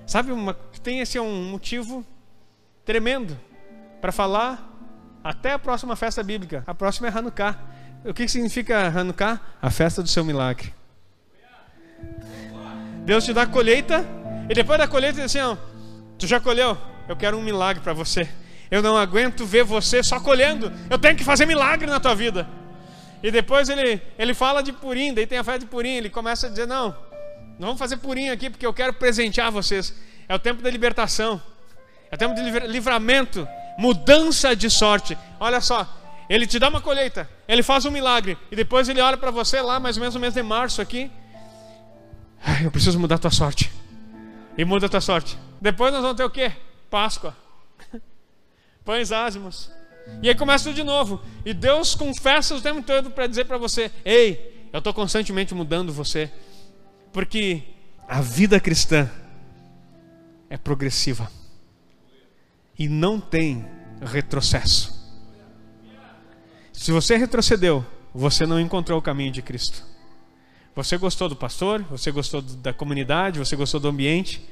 Sabe, 0.06 0.32
uma, 0.32 0.54
tem 0.82 1.00
esse 1.00 1.18
um 1.20 1.50
motivo 1.50 2.04
tremendo 2.84 3.38
para 4.00 4.10
falar 4.10 4.68
até 5.22 5.52
a 5.52 5.58
próxima 5.58 5.94
festa 5.94 6.22
bíblica. 6.22 6.64
A 6.66 6.74
próxima 6.74 7.08
é 7.08 7.10
Hanukkah. 7.10 7.58
O 8.04 8.14
que 8.14 8.26
significa 8.26 8.88
Hanukkah? 8.88 9.40
A 9.60 9.70
festa 9.70 10.02
do 10.02 10.08
seu 10.08 10.24
milagre. 10.24 10.72
Deus 13.04 13.24
te 13.24 13.32
dá 13.32 13.42
a 13.42 13.46
colheita 13.46 14.04
e 14.48 14.54
depois 14.54 14.78
da 14.78 14.88
colheita 14.88 15.16
diz 15.16 15.24
assim: 15.24 15.40
ó, 15.40 15.56
tu 16.18 16.26
já 16.26 16.40
colheu? 16.40 16.76
Eu 17.08 17.16
quero 17.16 17.38
um 17.38 17.42
milagre 17.42 17.82
para 17.82 17.92
você. 17.92 18.28
Eu 18.70 18.82
não 18.82 18.96
aguento 18.96 19.46
ver 19.46 19.64
você 19.64 20.02
só 20.02 20.20
colhendo. 20.20 20.72
Eu 20.90 20.98
tenho 20.98 21.16
que 21.16 21.24
fazer 21.24 21.46
milagre 21.46 21.90
na 21.90 21.98
tua 21.98 22.14
vida. 22.14 22.46
E 23.22 23.30
depois 23.30 23.68
ele, 23.68 24.00
ele 24.18 24.34
fala 24.34 24.62
de 24.62 24.72
Purim, 24.72 25.12
daí 25.12 25.26
tem 25.26 25.38
a 25.38 25.44
festa 25.44 25.60
de 25.60 25.66
Purim, 25.66 25.90
ele 25.90 26.10
começa 26.10 26.46
a 26.46 26.50
dizer: 26.50 26.66
Não, 26.66 26.96
não 27.58 27.68
vamos 27.68 27.78
fazer 27.78 27.96
Purim 27.96 28.28
aqui 28.28 28.48
porque 28.48 28.64
eu 28.64 28.72
quero 28.72 28.92
presentear 28.92 29.50
vocês. 29.50 29.94
É 30.28 30.34
o 30.34 30.38
tempo 30.38 30.62
da 30.62 30.70
libertação, 30.70 31.40
é 32.10 32.14
o 32.14 32.18
tempo 32.18 32.34
de 32.34 32.42
livramento, 32.66 33.48
mudança 33.78 34.54
de 34.54 34.70
sorte. 34.70 35.16
Olha 35.40 35.60
só, 35.60 35.88
ele 36.28 36.46
te 36.46 36.58
dá 36.58 36.68
uma 36.68 36.80
colheita, 36.80 37.28
ele 37.48 37.62
faz 37.62 37.86
um 37.86 37.90
milagre, 37.90 38.36
e 38.52 38.56
depois 38.56 38.88
ele 38.88 39.00
olha 39.00 39.16
para 39.16 39.30
você 39.30 39.60
lá, 39.62 39.80
mais 39.80 39.96
ou 39.96 40.00
menos 40.00 40.14
no 40.14 40.20
mês 40.20 40.34
de 40.34 40.42
março 40.42 40.82
aqui. 40.82 41.10
Ai, 42.44 42.66
eu 42.66 42.70
preciso 42.70 43.00
mudar 43.00 43.16
a 43.16 43.18
tua 43.18 43.30
sorte. 43.30 43.72
E 44.56 44.64
muda 44.64 44.86
a 44.86 44.88
tua 44.88 45.00
sorte. 45.00 45.38
Depois 45.60 45.92
nós 45.92 46.02
vamos 46.02 46.16
ter 46.16 46.24
o 46.24 46.30
quê? 46.30 46.52
Páscoa. 46.90 47.34
Pães 48.88 49.12
ázimos. 49.12 49.70
E 50.22 50.30
aí 50.30 50.34
começa 50.34 50.64
tudo 50.64 50.76
de 50.76 50.82
novo. 50.82 51.20
E 51.44 51.52
Deus 51.52 51.94
confessa 51.94 52.54
o 52.54 52.60
tempo 52.62 52.80
todo 52.80 53.10
para 53.10 53.26
dizer 53.26 53.44
para 53.44 53.58
você: 53.58 53.92
Ei, 54.02 54.66
eu 54.72 54.78
estou 54.78 54.94
constantemente 54.94 55.54
mudando 55.54 55.92
você. 55.92 56.32
Porque 57.12 57.64
a 58.08 58.22
vida 58.22 58.58
cristã 58.58 59.10
é 60.48 60.56
progressiva. 60.56 61.30
E 62.78 62.88
não 62.88 63.20
tem 63.20 63.62
retrocesso. 64.00 64.98
Se 66.72 66.90
você 66.90 67.18
retrocedeu, 67.18 67.84
você 68.14 68.46
não 68.46 68.58
encontrou 68.58 68.98
o 68.98 69.02
caminho 69.02 69.30
de 69.30 69.42
Cristo. 69.42 69.84
Você 70.74 70.96
gostou 70.96 71.28
do 71.28 71.36
pastor, 71.36 71.82
você 71.90 72.10
gostou 72.10 72.40
da 72.40 72.72
comunidade, 72.72 73.38
você 73.38 73.54
gostou 73.54 73.80
do 73.80 73.88
ambiente, 73.88 74.42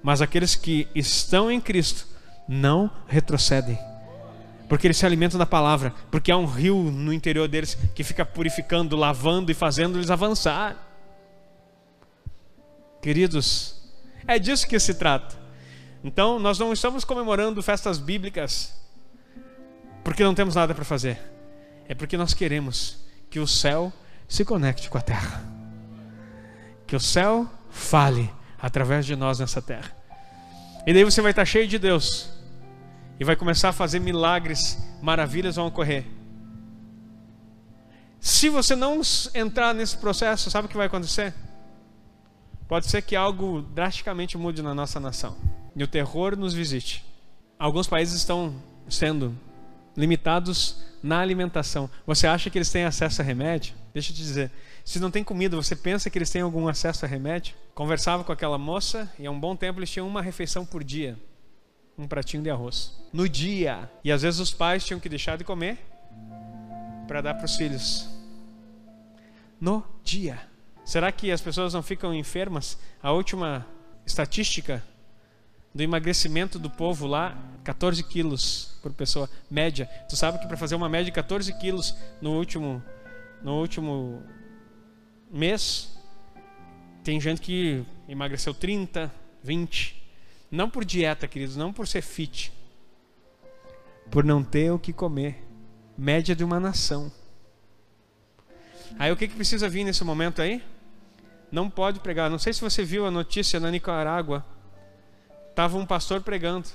mas 0.00 0.22
aqueles 0.22 0.54
que 0.54 0.86
estão 0.94 1.50
em 1.50 1.60
Cristo 1.60 2.13
não 2.48 2.90
retrocedem 3.06 3.78
porque 4.68 4.86
eles 4.86 4.96
se 4.96 5.06
alimentam 5.06 5.38
da 5.38 5.46
palavra, 5.46 5.94
porque 6.10 6.32
há 6.32 6.36
um 6.36 6.46
rio 6.46 6.76
no 6.90 7.12
interior 7.12 7.46
deles 7.46 7.76
que 7.94 8.02
fica 8.02 8.24
purificando, 8.24 8.96
lavando 8.96 9.52
e 9.52 9.54
fazendo 9.54 9.98
eles 9.98 10.10
avançar. 10.10 10.76
Queridos, 13.02 13.80
é 14.26 14.38
disso 14.38 14.66
que 14.66 14.78
se 14.80 14.94
trata. 14.94 15.36
Então, 16.02 16.38
nós 16.38 16.58
não 16.58 16.72
estamos 16.72 17.04
comemorando 17.04 17.62
festas 17.62 17.98
bíblicas 17.98 18.74
porque 20.02 20.24
não 20.24 20.34
temos 20.34 20.54
nada 20.54 20.74
para 20.74 20.84
fazer. 20.84 21.20
É 21.88 21.94
porque 21.94 22.16
nós 22.16 22.34
queremos 22.34 22.98
que 23.30 23.38
o 23.38 23.46
céu 23.46 23.92
se 24.26 24.44
conecte 24.44 24.88
com 24.88 24.98
a 24.98 25.02
terra. 25.02 25.44
Que 26.86 26.96
o 26.96 27.00
céu 27.00 27.48
fale 27.70 28.28
através 28.60 29.06
de 29.06 29.14
nós 29.14 29.38
nessa 29.38 29.62
terra. 29.62 29.96
E 30.86 30.92
daí 30.92 31.04
você 31.04 31.22
vai 31.22 31.30
estar 31.30 31.44
cheio 31.44 31.68
de 31.68 31.78
Deus 31.78 32.33
e 33.18 33.24
vai 33.24 33.36
começar 33.36 33.68
a 33.68 33.72
fazer 33.72 33.98
milagres, 34.00 34.78
maravilhas 35.00 35.56
vão 35.56 35.66
ocorrer. 35.66 36.04
Se 38.20 38.48
você 38.48 38.74
não 38.74 39.00
entrar 39.34 39.74
nesse 39.74 39.96
processo, 39.98 40.50
sabe 40.50 40.66
o 40.66 40.68
que 40.68 40.76
vai 40.76 40.86
acontecer? 40.86 41.34
Pode 42.66 42.86
ser 42.86 43.02
que 43.02 43.14
algo 43.14 43.62
drasticamente 43.74 44.38
mude 44.38 44.62
na 44.62 44.74
nossa 44.74 44.98
nação 44.98 45.36
e 45.76 45.84
o 45.84 45.88
terror 45.88 46.36
nos 46.36 46.54
visite. 46.54 47.04
Alguns 47.58 47.86
países 47.86 48.16
estão 48.16 48.54
sendo 48.88 49.36
limitados 49.96 50.82
na 51.02 51.20
alimentação. 51.20 51.88
Você 52.06 52.26
acha 52.26 52.48
que 52.48 52.58
eles 52.58 52.70
têm 52.70 52.84
acesso 52.84 53.20
a 53.20 53.24
remédio? 53.24 53.74
Deixa 53.92 54.10
eu 54.10 54.16
te 54.16 54.22
dizer. 54.22 54.50
Se 54.84 54.98
não 54.98 55.10
tem 55.10 55.22
comida, 55.22 55.56
você 55.56 55.76
pensa 55.76 56.08
que 56.08 56.18
eles 56.18 56.30
têm 56.30 56.42
algum 56.42 56.66
acesso 56.66 57.04
a 57.04 57.08
remédio? 57.08 57.54
Conversava 57.74 58.24
com 58.24 58.32
aquela 58.32 58.58
moça 58.58 59.12
e 59.18 59.26
há 59.26 59.30
um 59.30 59.38
bom 59.38 59.54
tempo 59.54 59.78
eles 59.78 59.90
tinham 59.90 60.08
uma 60.08 60.22
refeição 60.22 60.64
por 60.64 60.82
dia 60.82 61.16
um 61.96 62.06
pratinho 62.06 62.42
de 62.42 62.50
arroz. 62.50 62.92
No 63.12 63.28
dia. 63.28 63.90
E 64.02 64.10
às 64.10 64.22
vezes 64.22 64.40
os 64.40 64.52
pais 64.52 64.84
tinham 64.84 65.00
que 65.00 65.08
deixar 65.08 65.38
de 65.38 65.44
comer 65.44 65.78
para 67.06 67.20
dar 67.20 67.34
para 67.34 67.44
os 67.44 67.56
filhos. 67.56 68.08
No 69.60 69.84
dia. 70.02 70.40
Será 70.84 71.10
que 71.10 71.30
as 71.30 71.40
pessoas 71.40 71.72
não 71.72 71.82
ficam 71.82 72.12
enfermas? 72.14 72.78
A 73.02 73.12
última 73.12 73.66
estatística 74.04 74.82
do 75.74 75.82
emagrecimento 75.82 76.58
do 76.58 76.70
povo 76.70 77.06
lá, 77.06 77.36
14 77.64 78.02
quilos 78.04 78.78
por 78.82 78.92
pessoa, 78.92 79.28
média. 79.50 79.86
Tu 80.08 80.16
sabe 80.16 80.38
que 80.38 80.46
para 80.46 80.56
fazer 80.56 80.74
uma 80.74 80.88
média 80.88 81.06
de 81.06 81.12
14 81.12 81.52
quilos 81.58 81.96
no 82.20 82.32
último, 82.32 82.82
no 83.42 83.58
último 83.58 84.22
mês, 85.30 85.98
tem 87.02 87.20
gente 87.20 87.40
que 87.40 87.84
emagreceu 88.08 88.54
30, 88.54 89.10
20. 89.42 90.03
Não 90.54 90.70
por 90.70 90.84
dieta, 90.84 91.26
queridos, 91.26 91.56
não 91.56 91.72
por 91.72 91.88
ser 91.88 92.00
fit. 92.00 92.52
Por 94.08 94.22
não 94.22 94.44
ter 94.44 94.70
o 94.70 94.78
que 94.78 94.92
comer. 94.92 95.42
Média 95.98 96.34
de 96.34 96.44
uma 96.44 96.60
nação. 96.60 97.10
Aí 98.96 99.10
o 99.10 99.16
que, 99.16 99.26
que 99.26 99.34
precisa 99.34 99.68
vir 99.68 99.82
nesse 99.82 100.04
momento 100.04 100.40
aí? 100.40 100.62
Não 101.50 101.68
pode 101.68 101.98
pregar. 101.98 102.30
Não 102.30 102.38
sei 102.38 102.52
se 102.52 102.60
você 102.60 102.84
viu 102.84 103.04
a 103.04 103.10
notícia 103.10 103.58
na 103.58 103.68
Nicarágua. 103.68 104.46
Tava 105.56 105.76
um 105.76 105.84
pastor 105.84 106.20
pregando 106.20 106.68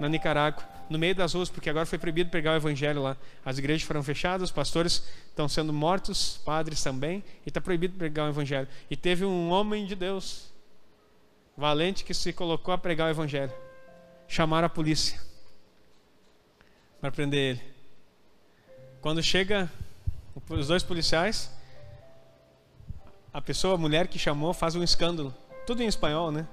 na 0.00 0.08
Nicarágua, 0.08 0.66
no 0.88 0.98
meio 0.98 1.14
das 1.14 1.34
ruas, 1.34 1.50
porque 1.50 1.68
agora 1.68 1.84
foi 1.84 1.98
proibido 1.98 2.30
pregar 2.30 2.54
o 2.54 2.56
evangelho 2.56 3.02
lá. 3.02 3.14
As 3.44 3.58
igrejas 3.58 3.82
foram 3.82 4.02
fechadas, 4.02 4.48
os 4.48 4.54
pastores 4.54 5.06
estão 5.28 5.50
sendo 5.50 5.70
mortos, 5.70 6.40
padres 6.46 6.82
também, 6.82 7.22
e 7.44 7.50
está 7.50 7.60
proibido 7.60 7.98
pregar 7.98 8.24
o 8.24 8.30
evangelho. 8.30 8.68
E 8.90 8.96
teve 8.96 9.26
um 9.26 9.50
homem 9.50 9.84
de 9.84 9.94
Deus, 9.94 10.50
valente, 11.58 12.04
que 12.04 12.14
se 12.14 12.32
colocou 12.32 12.72
a 12.72 12.78
pregar 12.78 13.08
o 13.08 13.10
evangelho. 13.10 13.52
Chamaram 14.28 14.66
a 14.66 14.70
polícia 14.70 15.20
para 17.00 17.10
prender 17.10 17.56
ele. 17.56 17.62
Quando 19.00 19.20
chega 19.22 19.70
os 20.48 20.68
dois 20.68 20.84
policiais, 20.84 21.50
a 23.32 23.42
pessoa, 23.42 23.74
a 23.74 23.78
mulher 23.78 24.06
que 24.06 24.18
chamou, 24.18 24.54
faz 24.54 24.76
um 24.76 24.84
escândalo. 24.84 25.34
Tudo 25.66 25.82
em 25.82 25.86
espanhol, 25.86 26.30
né? 26.30 26.46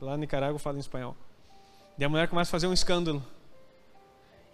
Lá 0.00 0.12
no 0.12 0.18
Nicarágua 0.18 0.60
fala 0.60 0.76
em 0.76 0.80
espanhol. 0.80 1.16
E 1.98 2.04
a 2.04 2.08
mulher 2.08 2.28
começa 2.28 2.50
a 2.50 2.52
fazer 2.52 2.68
um 2.68 2.72
escândalo. 2.72 3.24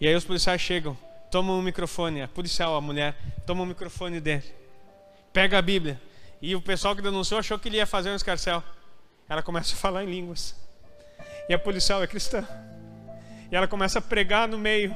E 0.01 0.09
aí 0.09 0.14
os 0.14 0.24
policiais 0.24 0.61
chegam, 0.61 0.97
tomam 1.30 1.59
um 1.59 1.62
microfone, 1.62 2.22
a 2.22 2.28
policial, 2.28 2.74
a 2.74 2.80
mulher, 2.80 3.16
toma 3.47 3.61
o 3.61 3.64
um 3.64 3.68
microfone 3.68 4.20
dele, 4.20 4.45
pega 5.32 5.59
a 5.59 5.62
Bíblia. 5.62 6.01
E 6.40 6.57
o 6.57 6.62
pessoal 6.62 6.97
que 6.97 7.03
denunciou 7.03 7.38
achou 7.38 7.59
que 7.59 7.68
ele 7.68 7.76
ia 7.76 7.86
fazer 7.86 8.11
um 8.11 8.16
escarcel. 8.16 8.62
Ela 9.33 9.43
começa 9.43 9.72
a 9.72 9.76
falar 9.78 10.05
em 10.05 10.11
línguas. 10.11 10.55
E 11.49 11.55
a 11.55 11.59
policial 11.59 12.03
é 12.03 12.07
cristã. 12.07 12.47
E 13.51 13.57
ela 13.57 13.66
começa 13.66 13.99
a 13.99 14.03
pregar 14.03 14.47
no 14.47 14.59
meio. 14.59 14.95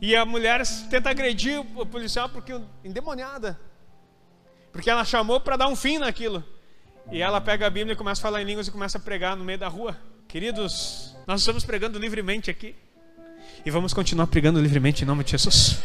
E 0.00 0.16
a 0.16 0.24
mulher 0.24 0.62
tenta 0.88 1.10
agredir 1.10 1.60
o 1.60 1.84
policial 1.84 2.26
porque 2.30 2.58
endemoniada. 2.82 3.60
Porque 4.72 4.88
ela 4.88 5.04
chamou 5.04 5.40
para 5.40 5.58
dar 5.58 5.68
um 5.68 5.76
fim 5.76 5.98
naquilo. 5.98 6.42
E 7.12 7.20
ela 7.20 7.38
pega 7.38 7.66
a 7.66 7.70
Bíblia 7.70 7.92
e 7.92 7.96
começa 7.96 8.18
a 8.18 8.22
falar 8.22 8.40
em 8.40 8.46
línguas 8.46 8.66
e 8.66 8.70
começa 8.70 8.96
a 8.96 9.00
pregar 9.00 9.36
no 9.36 9.44
meio 9.44 9.58
da 9.58 9.68
rua. 9.68 9.94
Queridos, 10.26 11.14
nós 11.26 11.40
estamos 11.40 11.62
pregando 11.62 11.98
livremente 11.98 12.50
aqui. 12.50 12.74
E 13.62 13.70
vamos 13.70 13.92
continuar 13.92 14.26
pregando 14.28 14.58
livremente 14.58 15.02
em 15.02 15.06
nome 15.06 15.22
de 15.22 15.32
Jesus. 15.32 15.82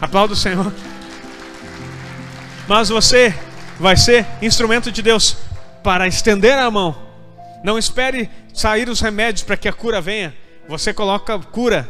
Aplauda 0.00 0.34
o 0.34 0.36
Senhor. 0.36 0.72
Mas 2.68 2.90
você 2.90 3.34
vai 3.80 3.96
ser 3.96 4.24
instrumento 4.40 4.92
de 4.92 5.02
Deus 5.02 5.50
para 5.82 6.06
estender 6.06 6.58
a 6.58 6.70
mão. 6.70 6.96
Não 7.62 7.78
espere 7.78 8.30
sair 8.52 8.88
os 8.88 9.00
remédios 9.00 9.42
para 9.42 9.56
que 9.56 9.68
a 9.68 9.72
cura 9.72 10.00
venha. 10.00 10.34
Você 10.68 10.92
coloca 10.92 11.38
cura 11.38 11.88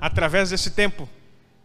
através 0.00 0.50
desse 0.50 0.70
tempo. 0.70 1.08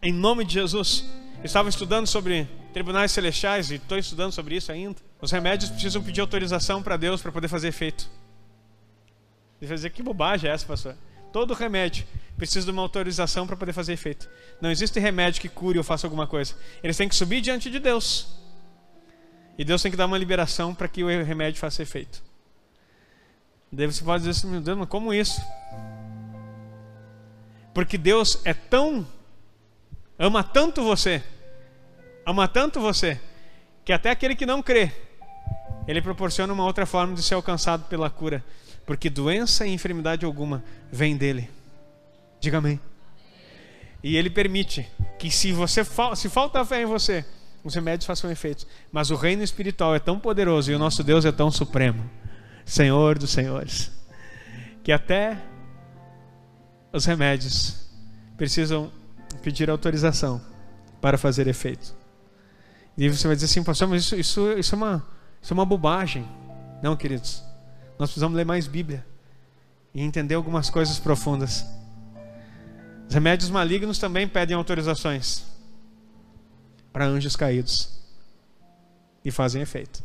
Em 0.02 0.12
nome 0.12 0.44
de 0.44 0.54
Jesus. 0.54 1.04
Estava 1.42 1.68
estudando 1.68 2.06
sobre 2.06 2.48
tribunais 2.72 3.12
celestiais 3.12 3.70
e 3.70 3.76
estou 3.76 3.98
estudando 3.98 4.32
sobre 4.32 4.56
isso 4.56 4.72
ainda. 4.72 4.96
Os 5.20 5.30
remédios 5.30 5.70
precisam 5.70 6.02
pedir 6.02 6.20
autorização 6.20 6.82
para 6.82 6.96
Deus 6.96 7.22
para 7.22 7.32
poder 7.32 7.48
fazer 7.48 7.68
efeito. 7.68 8.08
Você 9.60 9.66
vai 9.66 9.76
dizer 9.76 9.90
que 9.90 10.02
bobagem 10.02 10.50
é 10.50 10.52
essa, 10.52 10.66
pastor? 10.66 10.96
Todo 11.32 11.54
remédio 11.54 12.06
precisa 12.36 12.66
de 12.66 12.70
uma 12.70 12.82
autorização 12.82 13.46
para 13.46 13.56
poder 13.56 13.72
fazer 13.72 13.92
efeito. 13.92 14.28
Não 14.60 14.70
existe 14.70 15.00
remédio 15.00 15.40
que 15.40 15.48
cure 15.48 15.78
ou 15.78 15.84
faça 15.84 16.06
alguma 16.06 16.26
coisa. 16.26 16.54
Eles 16.82 16.96
têm 16.96 17.08
que 17.08 17.14
subir 17.14 17.40
diante 17.40 17.70
de 17.70 17.78
Deus. 17.78 18.43
E 19.56 19.64
Deus 19.64 19.82
tem 19.82 19.90
que 19.90 19.96
dar 19.96 20.06
uma 20.06 20.18
liberação 20.18 20.74
para 20.74 20.88
que 20.88 21.04
o 21.04 21.24
remédio 21.24 21.60
faça 21.60 21.82
efeito. 21.82 22.22
Daí 23.70 23.86
você 23.86 24.04
pode 24.04 24.24
dizer 24.24 24.30
assim, 24.30 24.48
meu 24.48 24.60
Deus, 24.60 24.78
mas 24.78 24.88
como 24.88 25.12
isso? 25.12 25.40
Porque 27.72 27.98
Deus 27.98 28.40
é 28.44 28.54
tão, 28.54 29.06
ama 30.18 30.44
tanto 30.44 30.82
você, 30.82 31.22
ama 32.24 32.46
tanto 32.46 32.80
você, 32.80 33.20
que 33.84 33.92
até 33.92 34.10
aquele 34.10 34.36
que 34.36 34.46
não 34.46 34.62
crê, 34.62 34.92
Ele 35.86 36.00
proporciona 36.00 36.52
uma 36.52 36.64
outra 36.64 36.86
forma 36.86 37.14
de 37.14 37.22
ser 37.22 37.34
alcançado 37.34 37.84
pela 37.88 38.08
cura. 38.08 38.44
Porque 38.86 39.08
doença 39.08 39.66
e 39.66 39.72
enfermidade 39.72 40.24
alguma 40.24 40.62
vem 40.90 41.16
dele. 41.16 41.50
Diga 42.40 42.58
amém. 42.58 42.78
E 44.02 44.16
ele 44.16 44.28
permite 44.28 44.86
que 45.18 45.30
se 45.30 45.52
você 45.52 45.82
se 46.16 46.28
falta 46.28 46.64
fé 46.64 46.82
em 46.82 46.84
você, 46.84 47.24
os 47.64 47.74
remédios 47.74 48.06
façam 48.06 48.30
efeito. 48.30 48.66
Mas 48.92 49.10
o 49.10 49.16
reino 49.16 49.42
espiritual 49.42 49.94
é 49.94 49.98
tão 49.98 50.20
poderoso 50.20 50.70
e 50.70 50.74
o 50.74 50.78
nosso 50.78 51.02
Deus 51.02 51.24
é 51.24 51.32
tão 51.32 51.50
supremo, 51.50 52.08
Senhor 52.64 53.18
dos 53.18 53.30
senhores, 53.30 53.90
que 54.82 54.92
até 54.92 55.42
os 56.92 57.06
remédios 57.06 57.88
precisam 58.36 58.92
pedir 59.42 59.70
autorização 59.70 60.40
para 61.00 61.16
fazer 61.16 61.48
efeito. 61.48 61.94
E 62.96 63.08
você 63.08 63.26
vai 63.26 63.34
dizer 63.34 63.46
assim, 63.46 63.64
pastor, 63.64 63.88
mas 63.88 64.02
isso, 64.02 64.14
isso, 64.14 64.52
isso, 64.52 64.74
é, 64.74 64.78
uma, 64.78 65.06
isso 65.42 65.52
é 65.52 65.54
uma 65.54 65.64
bobagem. 65.64 66.28
Não, 66.82 66.94
queridos. 66.94 67.42
Nós 67.98 68.10
precisamos 68.10 68.36
ler 68.36 68.44
mais 68.44 68.68
Bíblia 68.68 69.04
e 69.92 70.02
entender 70.02 70.34
algumas 70.34 70.70
coisas 70.70 70.98
profundas. 70.98 71.64
Os 73.08 73.14
remédios 73.14 73.50
malignos 73.50 73.98
também 73.98 74.28
pedem 74.28 74.56
autorizações 74.56 75.53
para 76.94 77.06
anjos 77.06 77.34
caídos 77.34 77.90
e 79.24 79.32
fazem 79.32 79.60
efeito. 79.60 80.04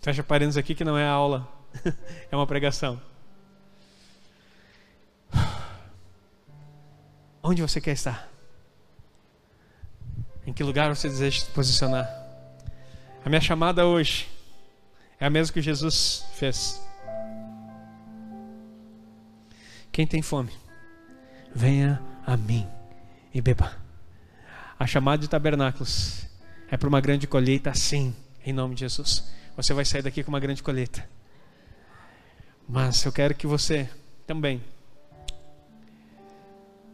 Fecha 0.00 0.22
parênteses 0.22 0.56
aqui 0.56 0.74
que 0.74 0.82
não 0.82 0.96
é 0.96 1.06
aula, 1.06 1.46
é 2.32 2.34
uma 2.34 2.46
pregação. 2.46 2.98
Onde 7.42 7.60
você 7.60 7.78
quer 7.78 7.92
estar? 7.92 8.26
Em 10.46 10.52
que 10.54 10.64
lugar 10.64 10.88
você 10.96 11.10
deseja 11.10 11.40
se 11.40 11.50
posicionar? 11.50 12.08
A 13.22 13.28
minha 13.28 13.40
chamada 13.40 13.86
hoje 13.86 14.30
é 15.20 15.26
a 15.26 15.30
mesma 15.30 15.52
que 15.52 15.60
Jesus 15.60 16.24
fez. 16.36 16.82
Quem 19.92 20.06
tem 20.06 20.22
fome, 20.22 20.52
venha 21.54 22.11
a 22.26 22.36
mim 22.36 22.66
e 23.32 23.40
beba. 23.40 23.76
A 24.78 24.86
chamada 24.86 25.22
de 25.22 25.28
tabernáculos 25.28 26.26
é 26.70 26.76
para 26.76 26.88
uma 26.88 27.00
grande 27.00 27.26
colheita, 27.26 27.72
sim, 27.74 28.14
em 28.44 28.52
nome 28.52 28.74
de 28.74 28.80
Jesus. 28.80 29.30
Você 29.56 29.74
vai 29.74 29.84
sair 29.84 30.02
daqui 30.02 30.22
com 30.24 30.30
uma 30.30 30.40
grande 30.40 30.62
colheita. 30.62 31.08
Mas 32.68 33.04
eu 33.04 33.12
quero 33.12 33.34
que 33.34 33.46
você 33.46 33.88
também 34.26 34.62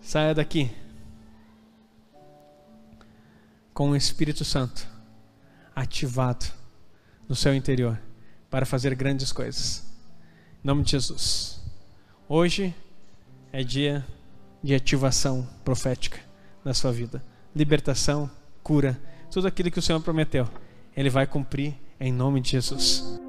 saia 0.00 0.34
daqui 0.34 0.70
com 3.72 3.90
o 3.90 3.96
Espírito 3.96 4.44
Santo 4.44 4.88
ativado 5.74 6.46
no 7.28 7.36
seu 7.36 7.54
interior 7.54 8.00
para 8.50 8.66
fazer 8.66 8.94
grandes 8.96 9.30
coisas. 9.30 9.86
Em 10.64 10.66
nome 10.66 10.82
de 10.82 10.90
Jesus. 10.90 11.60
Hoje 12.28 12.74
é 13.52 13.62
dia 13.62 14.04
de 14.62 14.74
ativação 14.74 15.46
profética 15.64 16.18
na 16.64 16.74
sua 16.74 16.92
vida. 16.92 17.22
Libertação, 17.54 18.30
cura, 18.62 18.98
tudo 19.30 19.46
aquilo 19.46 19.70
que 19.70 19.78
o 19.78 19.82
Senhor 19.82 20.00
prometeu, 20.00 20.48
Ele 20.96 21.10
vai 21.10 21.26
cumprir 21.26 21.74
em 22.00 22.12
nome 22.12 22.40
de 22.40 22.50
Jesus. 22.50 23.20